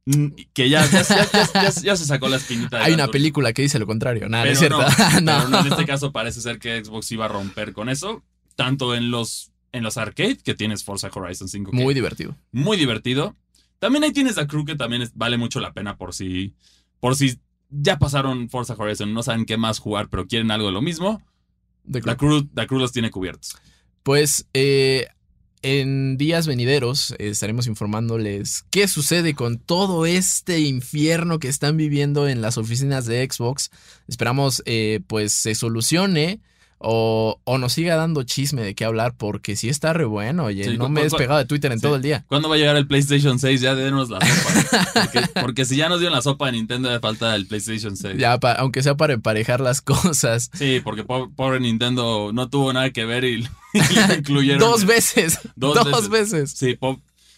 Mm, 0.07 0.29
Que 0.55 0.69
ya, 0.71 0.85
ya, 0.91 1.03
ya- 1.83 1.97
se 1.97 2.05
sacó 2.07 2.29
la 2.29 2.37
espinita. 2.39 2.79
de 2.79 2.85
Hay 2.85 2.91
la 2.97 3.05
una 3.05 3.09
película 3.13 3.53
que 3.53 3.63
dice 3.63 3.79
lo 3.79 3.87
contrario. 3.87 4.29
Nada, 4.29 4.45
no 4.45 4.51
es 4.51 4.59
Pero 4.59 4.81
cierto. 4.87 5.21
no, 5.21 5.21
No. 5.21 5.39
pero 5.39 5.49
no, 5.51 5.61
en 5.61 5.67
este 5.73 5.85
caso 5.87 6.13
parece 6.13 6.41
ser 6.41 6.59
que 6.59 6.83
Xbox 6.85 7.11
iba 7.13 7.27
a 7.27 7.29
romper 7.29 7.73
con 7.73 7.89
eso, 7.89 8.23
tanto 8.57 8.95
en 8.95 9.11
los, 9.11 9.51
en 9.79 9.85
los 9.85 9.97
arcade, 9.97 10.37
que 10.37 10.55
tienes 10.55 10.85
Forza 10.85 11.09
Horizon 11.14 11.49
5, 11.49 11.71
que 11.71 11.77
Muy 11.77 11.95
divertido. 11.95 12.37
muy 12.53 12.77
divertido. 12.77 13.35
También 13.79 14.05
ahí 14.05 14.12
tienes 14.12 14.37
a 14.38 14.47
Crew 14.47 14.64
que 14.64 14.77
también 14.77 15.03
es- 15.03 15.12
vale 15.14 15.38
mucho 15.38 15.61
la 15.61 15.73
pena 15.73 15.97
por 15.97 16.12
si, 16.14 16.53
por 17.01 17.17
si 17.17 17.38
ya 17.71 17.99
pasaron 17.99 18.49
Forza 18.51 18.75
Horizon, 18.77 19.14
no 19.14 19.23
saben 19.23 19.45
qué 19.47 19.57
más 19.57 19.79
jugar, 19.79 20.09
pero 20.09 20.27
quieren 20.27 20.51
algo 20.51 20.67
de 20.67 20.73
lo 20.73 20.83
mismo. 20.83 21.23
De 21.85 22.01
La 22.03 22.17
Crew, 22.17 22.49
la 22.55 22.67
Crew 22.67 22.79
los 22.81 22.93
tiene 22.93 23.11
cubiertos. 23.11 23.57
Pues 24.03 24.47
eh, 24.53 25.07
en 25.62 26.17
días 26.17 26.47
venideros 26.47 27.12
eh, 27.12 27.29
estaremos 27.29 27.67
informándoles 27.67 28.64
qué 28.71 28.87
sucede 28.88 29.35
con 29.35 29.59
todo 29.59 30.07
este 30.07 30.61
infierno 30.61 31.38
que 31.38 31.49
están 31.49 31.77
viviendo 31.77 32.29
en 32.29 32.41
las 32.43 32.59
oficinas 32.59 33.07
de 33.07 33.27
Xbox. 33.31 33.71
Esperamos 34.07 34.62
eh, 34.67 35.01
pues 35.07 35.33
se 35.33 35.55
solucione 35.55 36.41
o, 36.79 37.41
o 37.45 37.59
nos 37.59 37.73
siga 37.73 37.97
dando 37.97 38.23
chisme 38.23 38.62
de 38.62 38.75
qué 38.75 38.85
hablar 38.85 39.14
porque 39.17 39.57
sí 39.57 39.69
está 39.69 39.93
re 39.93 40.05
bueno. 40.05 40.45
Oye, 40.45 40.64
Sí, 40.64 40.79
no 40.79 40.88
me 40.88 41.01
he 41.01 41.05
despegado 41.05 41.38
de 41.38 41.45
Twitter 41.45 41.73
en 41.73 41.79
sí. 41.79 41.83
todo 41.83 41.97
el 41.97 42.03
día. 42.03 42.25
¿Cuándo 42.29 42.49
va 42.49 42.55
a 42.55 42.59
llegar 42.59 42.77
el 42.77 42.87
PlayStation 42.87 43.38
6? 43.38 43.61
Ya 43.61 43.75
denos 43.75 44.11
la 44.11 44.21
sopa. 44.21 44.91
Porque, 44.95 45.41
porque 45.43 45.64
si 45.64 45.77
ya 45.77 45.88
nos 45.88 45.99
dieron 46.01 46.14
la 46.14 46.23
sopa 46.23 46.47
de 46.47 46.53
Nintendo, 46.53 46.91
le 46.91 47.01
falta 47.01 47.35
el 47.35 47.47
PlayStation 47.47 47.97
6. 47.97 48.17
Ya, 48.19 48.38
pa- 48.38 48.53
aunque 48.53 48.83
sea 48.83 48.97
para 48.97 49.14
emparejar 49.14 49.61
las 49.61 49.81
cosas. 49.83 50.51
Sí, 50.55 50.81
porque 50.85 51.05
po- 51.05 51.31
pobre 51.35 51.61
Nintendo 51.61 52.31
no 52.33 52.49
tuvo 52.49 52.73
nada 52.73 52.91
que 52.91 53.05
ver 53.05 53.25
y, 53.25 53.35
y 53.75 53.95
lo 54.09 54.14
incluyeron. 54.14 54.61
Dos 54.61 54.85
veces. 54.85 55.41
Dos 55.57 55.75
Dos, 55.85 56.09
veces. 56.09 56.53
Sí, 56.53 56.79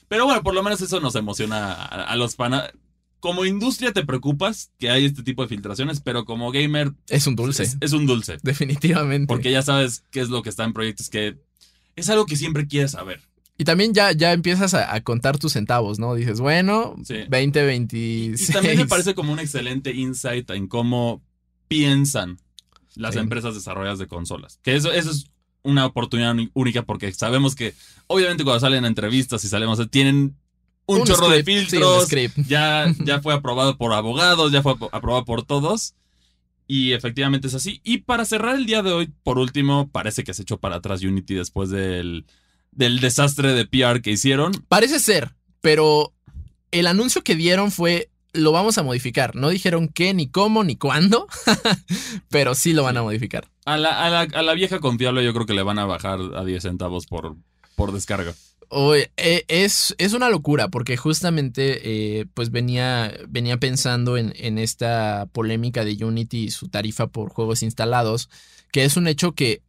pero 0.08 0.24
bueno, 0.26 0.42
por 0.42 0.54
lo 0.54 0.62
menos 0.62 0.80
eso 0.80 1.00
nos 1.00 1.14
emociona 1.14 1.72
a, 1.72 1.86
a 2.04 2.16
los 2.16 2.34
fanas. 2.36 2.70
Como 3.20 3.44
industria 3.44 3.92
te 3.92 4.04
preocupas 4.04 4.72
que 4.78 4.90
hay 4.90 5.04
este 5.04 5.22
tipo 5.22 5.42
de 5.42 5.48
filtraciones, 5.48 6.00
pero 6.00 6.24
como 6.24 6.50
gamer 6.52 6.92
Es 7.08 7.26
un 7.26 7.36
dulce. 7.36 7.62
es, 7.64 7.76
es 7.80 7.92
un 7.92 8.06
dulce. 8.06 8.38
Definitivamente. 8.42 9.26
Porque 9.28 9.50
ya 9.50 9.62
sabes 9.62 10.04
qué 10.10 10.20
es 10.20 10.30
lo 10.30 10.42
que 10.42 10.48
está 10.48 10.64
en 10.64 10.72
proyectos 10.72 11.08
que 11.10 11.38
es 11.96 12.08
algo 12.08 12.24
que 12.26 12.36
siempre 12.36 12.66
quieres 12.66 12.92
saber. 12.92 13.20
Y 13.58 13.64
también 13.64 13.92
ya, 13.92 14.12
ya 14.12 14.32
empiezas 14.32 14.72
a, 14.72 14.94
a 14.94 15.02
contar 15.02 15.36
tus 15.38 15.52
centavos, 15.52 15.98
¿no? 15.98 16.14
Dices, 16.14 16.40
bueno, 16.40 16.96
Sí. 17.04 17.16
20, 17.28 17.60
Y 17.62 17.66
26. 17.66 18.52
también 18.52 18.78
me 18.78 18.86
parece 18.86 19.14
como 19.14 19.32
un 19.34 19.38
excelente 19.38 19.92
insight 19.94 20.48
en 20.50 20.66
cómo 20.66 21.22
piensan 21.68 22.38
las 22.94 23.14
Sí. 23.14 23.20
empresas 23.20 23.54
desarrolladas 23.54 23.98
de 23.98 24.06
consolas. 24.06 24.58
Que 24.62 24.76
eso, 24.76 24.90
eso 24.92 25.10
es 25.10 25.26
una 25.62 25.84
oportunidad 25.84 26.32
uni- 26.32 26.50
única 26.54 26.82
porque 26.82 27.12
sabemos 27.12 27.54
que, 27.54 27.74
obviamente, 28.06 28.44
cuando 28.44 28.60
salen 28.60 28.84
a 28.86 28.88
entrevistas 28.88 29.44
y 29.44 29.48
salimos, 29.48 29.78
tienen 29.90 30.36
un, 30.98 31.04
chorro 31.04 31.28
de 31.28 31.40
script, 31.42 31.70
filtros. 31.70 32.08
ya, 32.48 32.92
ya 33.04 33.20
fue 33.22 33.34
aprobado 33.34 33.76
por 33.76 33.92
abogados, 33.92 34.52
ya 34.52 34.62
fue 34.62 34.72
ap- 34.72 34.92
aprobado 34.94 35.24
por 35.24 35.44
todos. 35.44 35.94
Y 36.66 36.92
efectivamente 36.92 37.48
es 37.48 37.54
así. 37.54 37.80
Y 37.82 37.98
para 37.98 38.24
cerrar 38.24 38.54
el 38.56 38.64
día 38.66 38.82
de 38.82 38.92
hoy, 38.92 39.12
por 39.24 39.38
último, 39.38 39.88
parece 39.90 40.22
que 40.22 40.34
se 40.34 40.42
echó 40.42 40.58
para 40.58 40.76
atrás 40.76 41.02
Unity 41.02 41.34
después 41.34 41.68
del, 41.70 42.26
del 42.70 43.00
desastre 43.00 43.52
de 43.54 43.66
PR 43.66 44.00
que 44.02 44.12
hicieron. 44.12 44.52
Parece 44.68 45.00
ser, 45.00 45.34
pero 45.60 46.12
el 46.70 46.86
anuncio 46.86 47.22
que 47.24 47.34
dieron 47.34 47.72
fue 47.72 48.08
lo 48.32 48.52
vamos 48.52 48.78
a 48.78 48.84
modificar. 48.84 49.34
No 49.34 49.48
dijeron 49.48 49.88
qué, 49.88 50.14
ni 50.14 50.28
cómo, 50.28 50.62
ni 50.62 50.76
cuándo, 50.76 51.26
pero 52.28 52.54
sí 52.54 52.72
lo 52.72 52.84
van 52.84 52.96
a 52.96 53.02
modificar. 53.02 53.48
A 53.64 53.76
la, 53.76 54.06
a 54.06 54.10
la- 54.10 54.20
a 54.38 54.42
la 54.42 54.54
vieja 54.54 54.78
confiable 54.78 55.24
yo 55.24 55.32
creo 55.34 55.46
que 55.46 55.54
le 55.54 55.62
van 55.64 55.78
a 55.80 55.86
bajar 55.86 56.20
a 56.36 56.44
10 56.44 56.62
centavos 56.62 57.06
por, 57.06 57.34
por 57.74 57.90
descarga. 57.92 58.32
Eh, 58.72 59.44
es, 59.48 59.96
es 59.98 60.12
una 60.12 60.28
locura 60.28 60.68
porque 60.68 60.96
justamente 60.96 61.80
eh, 62.20 62.26
pues 62.34 62.50
venía, 62.50 63.12
venía 63.28 63.58
pensando 63.58 64.16
en, 64.16 64.32
en 64.36 64.58
esta 64.58 65.26
polémica 65.32 65.84
de 65.84 66.04
Unity 66.04 66.44
y 66.44 66.50
su 66.50 66.68
tarifa 66.68 67.08
por 67.08 67.30
juegos 67.30 67.62
instalados, 67.62 68.30
que 68.70 68.84
es 68.84 68.96
un 68.96 69.08
hecho 69.08 69.32
que 69.32 69.62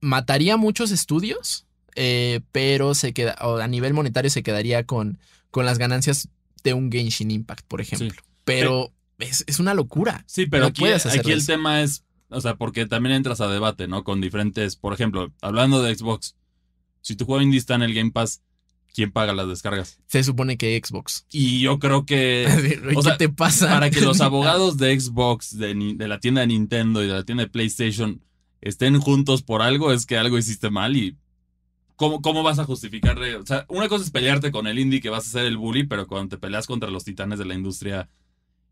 mataría 0.00 0.58
muchos 0.58 0.90
estudios, 0.90 1.66
eh, 1.94 2.40
pero 2.52 2.94
se 2.94 3.14
queda, 3.14 3.36
o 3.40 3.56
a 3.56 3.68
nivel 3.68 3.94
monetario 3.94 4.30
se 4.30 4.42
quedaría 4.42 4.84
con, 4.84 5.18
con 5.50 5.64
las 5.64 5.78
ganancias 5.78 6.28
de 6.62 6.74
un 6.74 6.92
Genshin 6.92 7.30
Impact, 7.30 7.64
por 7.66 7.80
ejemplo. 7.80 8.10
Sí. 8.10 8.28
Pero 8.44 8.92
es, 9.18 9.44
es 9.46 9.58
una 9.60 9.72
locura. 9.72 10.24
Sí, 10.26 10.46
pero 10.46 10.64
No 10.64 10.68
aquí, 10.68 10.84
aquí 10.84 11.32
el 11.32 11.46
tema 11.46 11.82
es, 11.82 12.04
o 12.28 12.40
sea, 12.42 12.56
porque 12.56 12.84
también 12.84 13.14
entras 13.14 13.40
a 13.40 13.48
debate, 13.48 13.88
¿no? 13.88 14.04
Con 14.04 14.20
diferentes, 14.20 14.76
por 14.76 14.92
ejemplo, 14.92 15.32
hablando 15.40 15.82
de 15.82 15.94
Xbox, 15.94 16.36
si 17.06 17.14
tu 17.14 17.24
juego 17.24 17.40
indie 17.40 17.60
está 17.60 17.76
en 17.76 17.82
el 17.82 17.94
Game 17.94 18.10
Pass, 18.10 18.42
¿quién 18.92 19.12
paga 19.12 19.32
las 19.32 19.46
descargas? 19.46 20.00
Se 20.08 20.24
supone 20.24 20.56
que 20.56 20.76
Xbox. 20.84 21.24
Y 21.30 21.60
yo 21.60 21.78
creo 21.78 22.04
que 22.04 22.48
¿Qué 22.90 22.96
o 22.96 23.02
sea, 23.02 23.16
te 23.16 23.28
pasa? 23.28 23.68
para 23.68 23.90
que 23.90 24.00
los 24.00 24.20
abogados 24.22 24.76
de 24.76 24.98
Xbox, 24.98 25.56
de, 25.56 25.94
la 25.98 26.18
tienda 26.18 26.40
de 26.40 26.48
Nintendo 26.48 27.04
y 27.04 27.06
de 27.06 27.12
la 27.12 27.22
tienda 27.22 27.44
de 27.44 27.48
PlayStation 27.50 28.20
estén 28.60 28.98
juntos 28.98 29.44
por 29.44 29.62
algo, 29.62 29.92
es 29.92 30.04
que 30.04 30.18
algo 30.18 30.36
hiciste 30.36 30.68
mal 30.68 30.96
y 30.96 31.16
¿cómo, 31.94 32.20
cómo 32.22 32.42
vas 32.42 32.58
a 32.58 32.64
justificarle? 32.64 33.36
O 33.36 33.46
sea, 33.46 33.66
una 33.68 33.88
cosa 33.88 34.04
es 34.04 34.10
pelearte 34.10 34.50
con 34.50 34.66
el 34.66 34.76
indie 34.76 35.00
que 35.00 35.08
vas 35.08 35.28
a 35.28 35.30
ser 35.30 35.44
el 35.44 35.58
bully, 35.58 35.84
pero 35.84 36.08
cuando 36.08 36.30
te 36.30 36.38
peleas 36.40 36.66
contra 36.66 36.90
los 36.90 37.04
titanes 37.04 37.38
de 37.38 37.44
la 37.44 37.54
industria, 37.54 38.08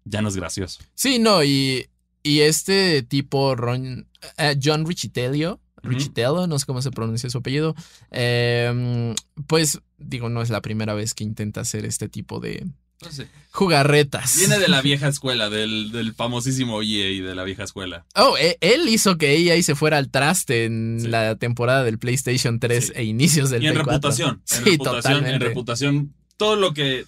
ya 0.05 0.23
no 0.23 0.29
es 0.29 0.35
gracioso. 0.35 0.81
Sí, 0.97 1.21
no, 1.21 1.45
y, 1.45 1.87
y 2.25 2.41
este 2.41 3.05
tipo, 3.05 3.55
Ron- 3.55 4.09
eh, 4.39 4.59
John 4.61 4.85
Richitelio. 4.85 5.61
Richitello, 5.85 6.47
no 6.47 6.59
sé 6.59 6.66
cómo 6.66 6.82
se 6.82 6.91
pronuncia 6.91 7.30
su 7.30 7.39
apellido, 7.39 7.74
eh, 8.11 9.14
pues 9.47 9.80
digo, 9.99 10.28
no 10.28 10.43
es 10.43 10.51
la 10.51 10.61
primera 10.62 10.95
vez 10.95 11.14
que 11.14 11.24
intenta 11.24 11.61
hacer 11.61 11.85
este 11.85 12.09
tipo 12.09 12.41
de 12.41 12.66
No 13.03 13.11
sé. 13.12 13.28
jugarretas. 13.51 14.37
Viene 14.39 14.59
de 14.59 14.68
la 14.68 14.80
vieja 14.82 15.09
escuela, 15.09 15.51
del, 15.51 15.93
del 15.93 16.14
famosísimo 16.14 16.82
EA 16.82 17.22
de 17.26 17.35
la 17.35 17.45
vieja 17.45 17.64
escuela. 17.64 18.05
Oh, 18.14 18.37
e- 18.39 18.59
él 18.61 18.89
hizo 18.89 19.16
que 19.18 19.37
EA 19.37 19.62
se 19.62 19.74
fuera 19.74 19.99
al 19.99 20.11
traste 20.11 20.64
en 20.64 20.99
Sí. 21.01 21.09
la 21.09 21.37
temporada 21.37 21.85
del 21.85 21.99
PlayStation 21.99 22.61
3 22.61 22.87
Sí. 22.87 22.93
e 22.97 23.05
inicios 23.05 23.51
del 23.51 23.62
Y 23.62 23.66
en 23.68 23.74
Play 23.74 23.85
4. 23.85 23.93
reputación. 24.11 24.30
En 24.30 24.43
Sí, 24.45 24.70
reputación, 24.70 24.93
en 24.95 25.03
totalmente. 25.20 25.45
reputación. 25.47 26.14
Todo 26.37 26.57
lo 26.57 26.74
que. 26.74 27.07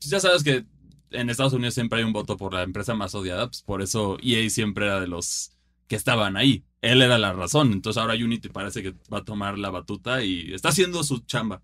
pues 0.00 0.10
ya 0.10 0.20
sabes 0.20 0.42
que 0.44 0.64
en 1.10 1.30
Estados 1.30 1.52
Unidos 1.54 1.74
siempre 1.74 2.00
hay 2.00 2.04
un 2.04 2.12
voto 2.12 2.36
por 2.36 2.52
la 2.52 2.62
empresa 2.62 2.94
más 2.94 3.14
odiada, 3.14 3.46
pues 3.46 3.62
por 3.62 3.80
eso 3.82 4.18
EA 4.22 4.48
siempre 4.50 4.84
era 4.86 5.00
de 5.00 5.06
los 5.06 5.52
que 5.88 5.96
estaban 5.96 6.36
ahí. 6.36 6.64
Él 6.80 7.02
era 7.02 7.18
la 7.18 7.32
razón. 7.32 7.72
Entonces 7.72 8.00
ahora 8.00 8.14
Unity 8.14 8.50
parece 8.50 8.82
que 8.82 8.94
va 9.12 9.18
a 9.18 9.24
tomar 9.24 9.58
la 9.58 9.70
batuta 9.70 10.22
y 10.22 10.52
está 10.54 10.68
haciendo 10.68 11.02
su 11.02 11.18
chamba 11.20 11.60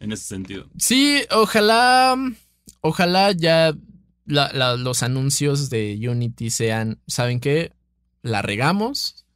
en 0.00 0.12
ese 0.12 0.24
sentido. 0.24 0.70
Sí, 0.78 1.22
ojalá, 1.30 2.16
ojalá 2.80 3.32
ya 3.32 3.74
los 4.24 5.02
anuncios 5.02 5.68
de 5.68 5.98
Unity 6.08 6.48
sean, 6.48 6.98
¿saben 7.06 7.40
qué? 7.40 7.72
La 8.22 8.40
regamos. 8.40 9.26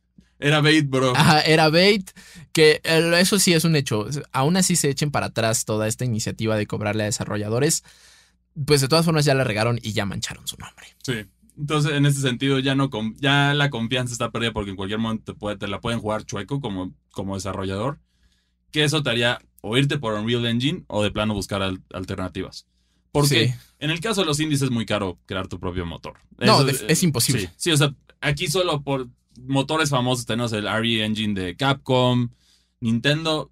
Era 0.41 0.61
bait, 0.61 0.89
bro. 0.89 1.15
Ajá, 1.17 1.41
era 1.43 1.69
bait. 1.69 2.11
Que 2.53 2.81
eso 2.85 3.39
sí 3.39 3.53
es 3.53 3.65
un 3.65 3.77
hecho. 3.77 4.07
Aún 4.33 4.57
así 4.57 4.77
se 4.77 4.89
echen 4.89 5.11
para 5.11 5.27
atrás 5.27 5.65
toda 5.65 5.89
esta 5.89 6.05
iniciativa 6.05 6.57
de 6.57 6.67
cobrarle 6.67 7.03
a 7.03 7.07
desarrolladores. 7.07 7.85
Pues 8.65 8.81
de 8.81 8.89
todas 8.89 9.05
formas 9.05 9.25
ya 9.25 9.35
la 9.35 9.45
regaron 9.45 9.79
y 9.83 9.93
ya 9.93 10.07
mancharon 10.07 10.47
su 10.47 10.57
nombre. 10.57 10.87
Sí. 11.03 11.27
Entonces, 11.59 11.93
en 11.93 12.07
ese 12.07 12.21
sentido, 12.21 12.59
ya 12.61 12.75
no 12.75 12.89
ya 13.19 13.53
la 13.53 13.69
confianza 13.69 14.13
está 14.13 14.31
perdida 14.31 14.53
porque 14.53 14.71
en 14.71 14.77
cualquier 14.77 15.01
momento 15.01 15.33
te, 15.33 15.39
puede, 15.39 15.57
te 15.57 15.67
la 15.67 15.81
pueden 15.81 16.01
jugar 16.01 16.25
chueco 16.25 16.61
como, 16.61 16.95
como 17.11 17.35
desarrollador. 17.35 17.99
Que 18.71 18.85
eso 18.85 19.03
te 19.03 19.11
haría 19.11 19.41
o 19.61 19.77
irte 19.77 19.99
por 19.99 20.15
Unreal 20.15 20.47
Engine 20.47 20.85
o 20.87 21.03
de 21.03 21.11
plano 21.11 21.35
buscar 21.35 21.63
alternativas. 21.93 22.67
Porque 23.11 23.55
en 23.81 23.91
el 23.91 24.01
caso 24.01 24.21
de 24.21 24.27
los 24.27 24.39
indies 24.39 24.63
es 24.63 24.71
muy 24.71 24.87
caro 24.87 25.19
crear 25.27 25.49
tu 25.49 25.59
propio 25.59 25.85
motor. 25.85 26.19
No, 26.39 26.67
es, 26.69 27.03
imposible. 27.03 27.51
Sí, 27.57 27.73
o 27.73 27.77
sea, 27.77 27.95
aquí 28.21 28.47
solo 28.47 28.83
por 28.83 29.09
motores 29.41 29.91
famosos 29.91 30.27
tenemos 30.27 30.53
el 30.53 30.65
RE 30.65 31.05
Engine 31.05 31.41
de 31.41 31.57
Capcom, 31.57 32.29
Nintendo. 32.81 33.51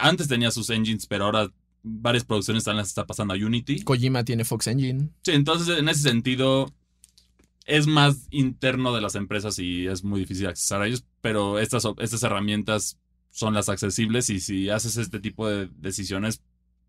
antes 0.00 0.26
tenía 0.26 0.50
sus 0.50 0.70
engines, 0.70 1.06
pero 1.06 1.26
ahora 1.26 1.52
varias 1.82 2.24
producciones 2.24 2.62
están 2.62 2.76
las 2.76 2.88
está 2.88 3.06
pasando 3.06 3.34
a 3.34 3.36
Unity. 3.36 3.82
Kojima 3.82 4.24
tiene 4.24 4.44
Fox 4.44 4.66
Engine. 4.66 5.10
Sí, 5.22 5.32
entonces 5.32 5.78
en 5.78 5.88
ese 5.88 6.02
sentido 6.02 6.72
es 7.68 7.86
más 7.86 8.26
interno 8.30 8.94
de 8.94 9.02
las 9.02 9.14
empresas 9.14 9.58
y 9.58 9.86
es 9.86 10.02
muy 10.02 10.20
difícil 10.20 10.46
acceder 10.46 10.82
a 10.82 10.86
ellos, 10.86 11.04
pero 11.20 11.58
estas, 11.58 11.86
estas 11.98 12.22
herramientas 12.22 12.98
son 13.30 13.54
las 13.54 13.68
accesibles 13.68 14.30
y 14.30 14.40
si 14.40 14.70
haces 14.70 14.96
este 14.96 15.20
tipo 15.20 15.46
de 15.46 15.68
decisiones 15.76 16.40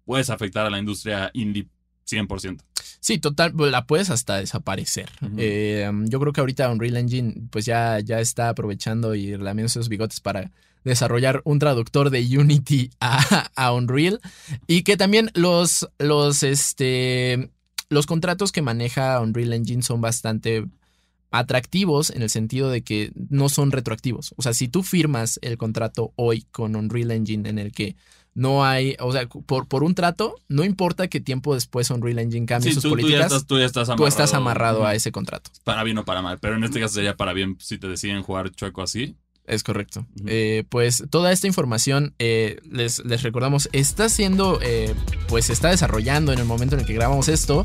puedes 0.06 0.30
afectar 0.30 0.66
a 0.66 0.70
la 0.70 0.80
industria 0.80 1.32
indie 1.34 1.68
100%. 2.10 2.62
Sí, 3.02 3.20
total, 3.20 3.54
pues, 3.54 3.72
la 3.72 3.86
puedes 3.86 4.10
hasta 4.10 4.38
desaparecer. 4.38 5.10
Eh, 5.38 5.90
yo 6.06 6.20
creo 6.20 6.34
que 6.34 6.40
ahorita 6.40 6.72
Unreal 6.72 6.98
Engine 6.98 7.36
pues 7.52 7.66
ya, 7.66 8.00
ya 8.00 8.20
está 8.22 8.50
aprovechando 8.50 9.16
y 9.16 9.38
lamiendo 9.38 9.68
esos 9.68 9.90
bigotes 9.90 10.22
para 10.22 10.52
desarrollar 10.86 11.42
un 11.44 11.60
traductor 11.60 12.10
de 12.10 12.22
Unity 12.22 12.90
a, 13.02 13.50
a 13.56 13.74
Unreal 13.74 14.22
y 14.66 14.84
que 14.84 14.96
también 14.96 15.30
los, 15.34 15.90
los, 16.00 16.44
este, 16.44 17.52
los 17.90 18.06
contratos 18.06 18.52
que 18.52 18.62
maneja 18.62 19.20
Unreal 19.20 19.54
Engine 19.54 19.84
son 19.84 20.02
bastante 20.02 20.66
atractivos 21.32 22.10
en 22.10 22.22
el 22.22 22.30
sentido 22.30 22.70
de 22.70 22.82
que 22.84 23.12
no 23.30 23.50
son 23.50 23.72
retroactivos. 23.72 24.34
O 24.38 24.42
sea, 24.42 24.54
si 24.54 24.68
tú 24.68 24.84
firmas 24.84 25.40
el 25.42 25.58
contrato 25.58 26.14
hoy 26.16 26.46
con 26.52 26.76
Unreal 26.76 27.12
Engine 27.12 27.50
en 27.50 27.60
el 27.60 27.72
que 27.72 27.96
no 28.34 28.64
hay, 28.64 28.96
o 29.00 29.12
sea, 29.12 29.28
por, 29.28 29.68
por 29.68 29.84
un 29.84 29.96
trato, 29.96 30.36
no 30.48 30.64
importa 30.64 31.08
que 31.08 31.20
tiempo 31.20 31.54
después 31.54 31.90
Unreal 31.90 32.20
Engine 32.20 32.46
cambie 32.46 32.74
sus 32.74 32.86
políticas. 32.86 33.46
Tú 33.46 33.60
ya, 33.60 33.66
estás, 33.66 33.90
amarrado, 33.90 34.04
tú 34.04 34.08
estás 34.08 34.34
amarrado 34.34 34.86
a 34.86 34.96
ese 34.96 35.12
contrato. 35.12 35.52
Para 35.64 35.84
bien 35.84 35.98
o 35.98 36.06
para 36.06 36.22
mal, 36.22 36.40
pero 36.40 36.56
en 36.56 36.64
este 36.64 36.80
caso 36.80 36.96
sería 36.96 37.16
para 37.16 37.34
bien 37.34 37.58
si 37.60 37.78
te 37.78 37.88
deciden 37.88 38.24
jugar 38.24 38.52
chueco 38.52 38.82
así. 38.82 39.16
Es 39.50 39.64
correcto. 39.64 40.06
Eh, 40.28 40.64
pues 40.70 41.04
toda 41.10 41.32
esta 41.32 41.48
información, 41.48 42.14
eh, 42.20 42.60
les, 42.72 43.04
les, 43.04 43.24
recordamos, 43.24 43.68
está 43.74 44.08
siendo, 44.08 44.60
eh, 44.62 44.94
pues 45.28 45.46
se 45.46 45.54
está 45.54 45.70
desarrollando 45.70 46.32
en 46.32 46.38
el 46.38 46.46
momento 46.46 46.76
en 46.76 46.82
el 46.82 46.88
que 46.88 46.94
grabamos 46.94 47.30
esto. 47.30 47.64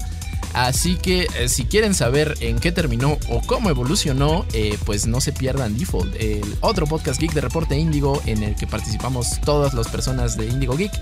Así 0.55 0.97
que 0.97 1.27
si 1.49 1.67
quieren 1.67 1.93
saber 1.93 2.37
en 2.41 2.59
qué 2.59 2.73
terminó 2.73 3.19
o 3.29 3.43
cómo 3.47 3.71
evolucionó, 3.71 4.47
pues 4.87 5.07
no 5.07 5.21
se 5.21 5.33
pierdan 5.33 5.77
Default, 5.77 6.15
el 6.15 6.45
otro 6.61 6.87
podcast 6.87 7.21
geek 7.21 7.33
de 7.33 7.41
Reporte 7.41 7.77
Índigo 7.77 8.23
en 8.25 8.45
el 8.45 8.55
que 8.55 8.69
participamos 8.69 9.41
todas 9.41 9.75
las 9.75 9.89
personas 9.89 10.37
de 10.37 10.47
Índigo 10.47 10.77
Geek 10.77 10.93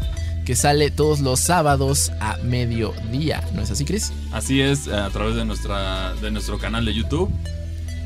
que 0.46 0.56
sale 0.56 0.90
todos 0.90 1.20
los 1.20 1.38
sábados 1.38 2.10
a 2.18 2.38
mediodía. 2.38 3.46
¿No 3.54 3.60
es 3.60 3.70
así, 3.70 3.84
Chris? 3.84 4.10
Así 4.32 4.62
es, 4.62 4.88
a 4.88 5.10
través 5.10 5.36
de, 5.36 5.44
nuestra, 5.44 6.14
de 6.14 6.30
nuestro 6.30 6.58
canal 6.58 6.86
de 6.86 6.94
YouTube 6.94 7.30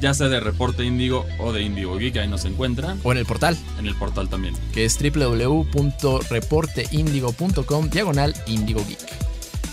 ya 0.00 0.14
sea 0.14 0.28
de 0.28 0.38
Reporte 0.40 0.84
Índigo 0.84 1.26
o 1.38 1.52
de 1.52 1.62
Indigo 1.62 1.96
Geek, 1.96 2.16
ahí 2.18 2.28
nos 2.28 2.44
encuentran. 2.44 3.00
O 3.02 3.10
en 3.12 3.18
el 3.18 3.26
portal. 3.26 3.56
En 3.78 3.86
el 3.86 3.94
portal 3.94 4.28
también. 4.28 4.54
Que 4.72 4.84
es 4.84 4.98
www.reporteindigo.com 4.98 7.90
diagonal 7.90 8.34
Indigo 8.46 8.84
Geek. 8.86 8.98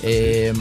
Eh, 0.04 0.54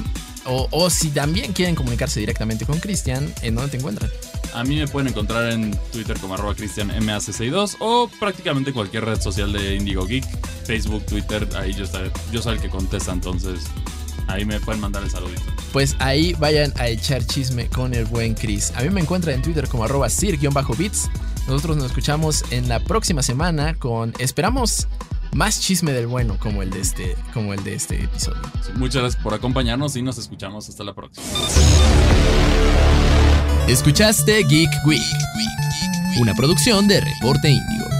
o, 0.45 0.91
si 0.91 1.11
también 1.11 1.53
quieren 1.53 1.77
comunicarse 1.77 2.19
directamente 2.19 2.67
con 2.67 2.81
Cristian, 2.81 3.33
¿en 3.43 3.55
dónde 3.55 3.71
te 3.71 3.77
encuentran? 3.77 4.11
A 4.55 4.65
mí 4.65 4.75
me 4.77 4.89
pueden 4.89 5.09
encontrar 5.09 5.53
en 5.53 5.71
Twitter 5.93 6.19
como 6.19 6.35
arroba 6.35 6.55
cristianmac62 6.55 7.77
o 7.79 8.11
prácticamente 8.21 8.73
cualquier 8.73 9.05
red 9.05 9.21
social 9.21 9.53
de 9.53 9.77
Indigo 9.77 10.05
Geek, 10.05 10.25
Facebook, 10.65 11.07
Twitter, 11.07 11.49
ahí 11.57 11.73
yo, 11.73 11.85
yo 12.33 12.43
soy 12.43 12.57
el 12.57 12.61
que 12.61 12.69
contesta, 12.69 13.13
entonces 13.13 13.61
Ahí 14.27 14.45
me 14.45 14.61
pueden 14.61 14.81
mandar 14.81 15.03
el 15.03 15.11
saludito. 15.11 15.43
Pues 15.73 15.97
ahí 15.99 16.35
vayan 16.35 16.73
a 16.77 16.89
echar 16.89 17.25
chisme 17.25 17.69
con 17.69 17.95
el 17.95 18.05
buen 18.05 18.35
Chris. 18.35 18.73
A 18.77 18.83
mí 18.83 18.91
me 18.91 19.01
encuentran 19.01 19.37
en 19.37 19.43
Twitter 19.43 19.69
como 19.69 19.85
arroba 19.85 20.09
sir-bits. 20.09 21.11
Nosotros 21.49 21.77
nos 21.77 21.87
escuchamos 21.87 22.45
en 22.51 22.69
la 22.69 22.81
próxima 22.81 23.23
semana 23.23 23.75
con, 23.75 24.13
esperamos, 24.19 24.87
más 25.35 25.61
chisme 25.61 25.93
del 25.93 26.07
bueno 26.07 26.39
como 26.39 26.63
el 26.63 26.71
de 26.71 26.81
este, 26.81 27.17
como 27.33 27.53
el 27.55 27.65
de 27.65 27.75
este 27.75 28.05
episodio. 28.05 28.41
muchas 28.75 29.03
gracias 29.03 29.23
por 29.23 29.35
acompañarnos 29.35 29.97
y 29.97 30.03
nos 30.03 30.19
escuchamos 30.19 30.69
hasta 30.69 30.85
la 30.85 30.95
próxima. 30.95 31.27
Escuchaste 33.67 34.43
Geek 34.45 34.71
Week, 34.87 35.01
una 36.21 36.35
producción 36.35 36.87
de 36.87 37.01
Reporte 37.01 37.51
Indio. 37.51 37.92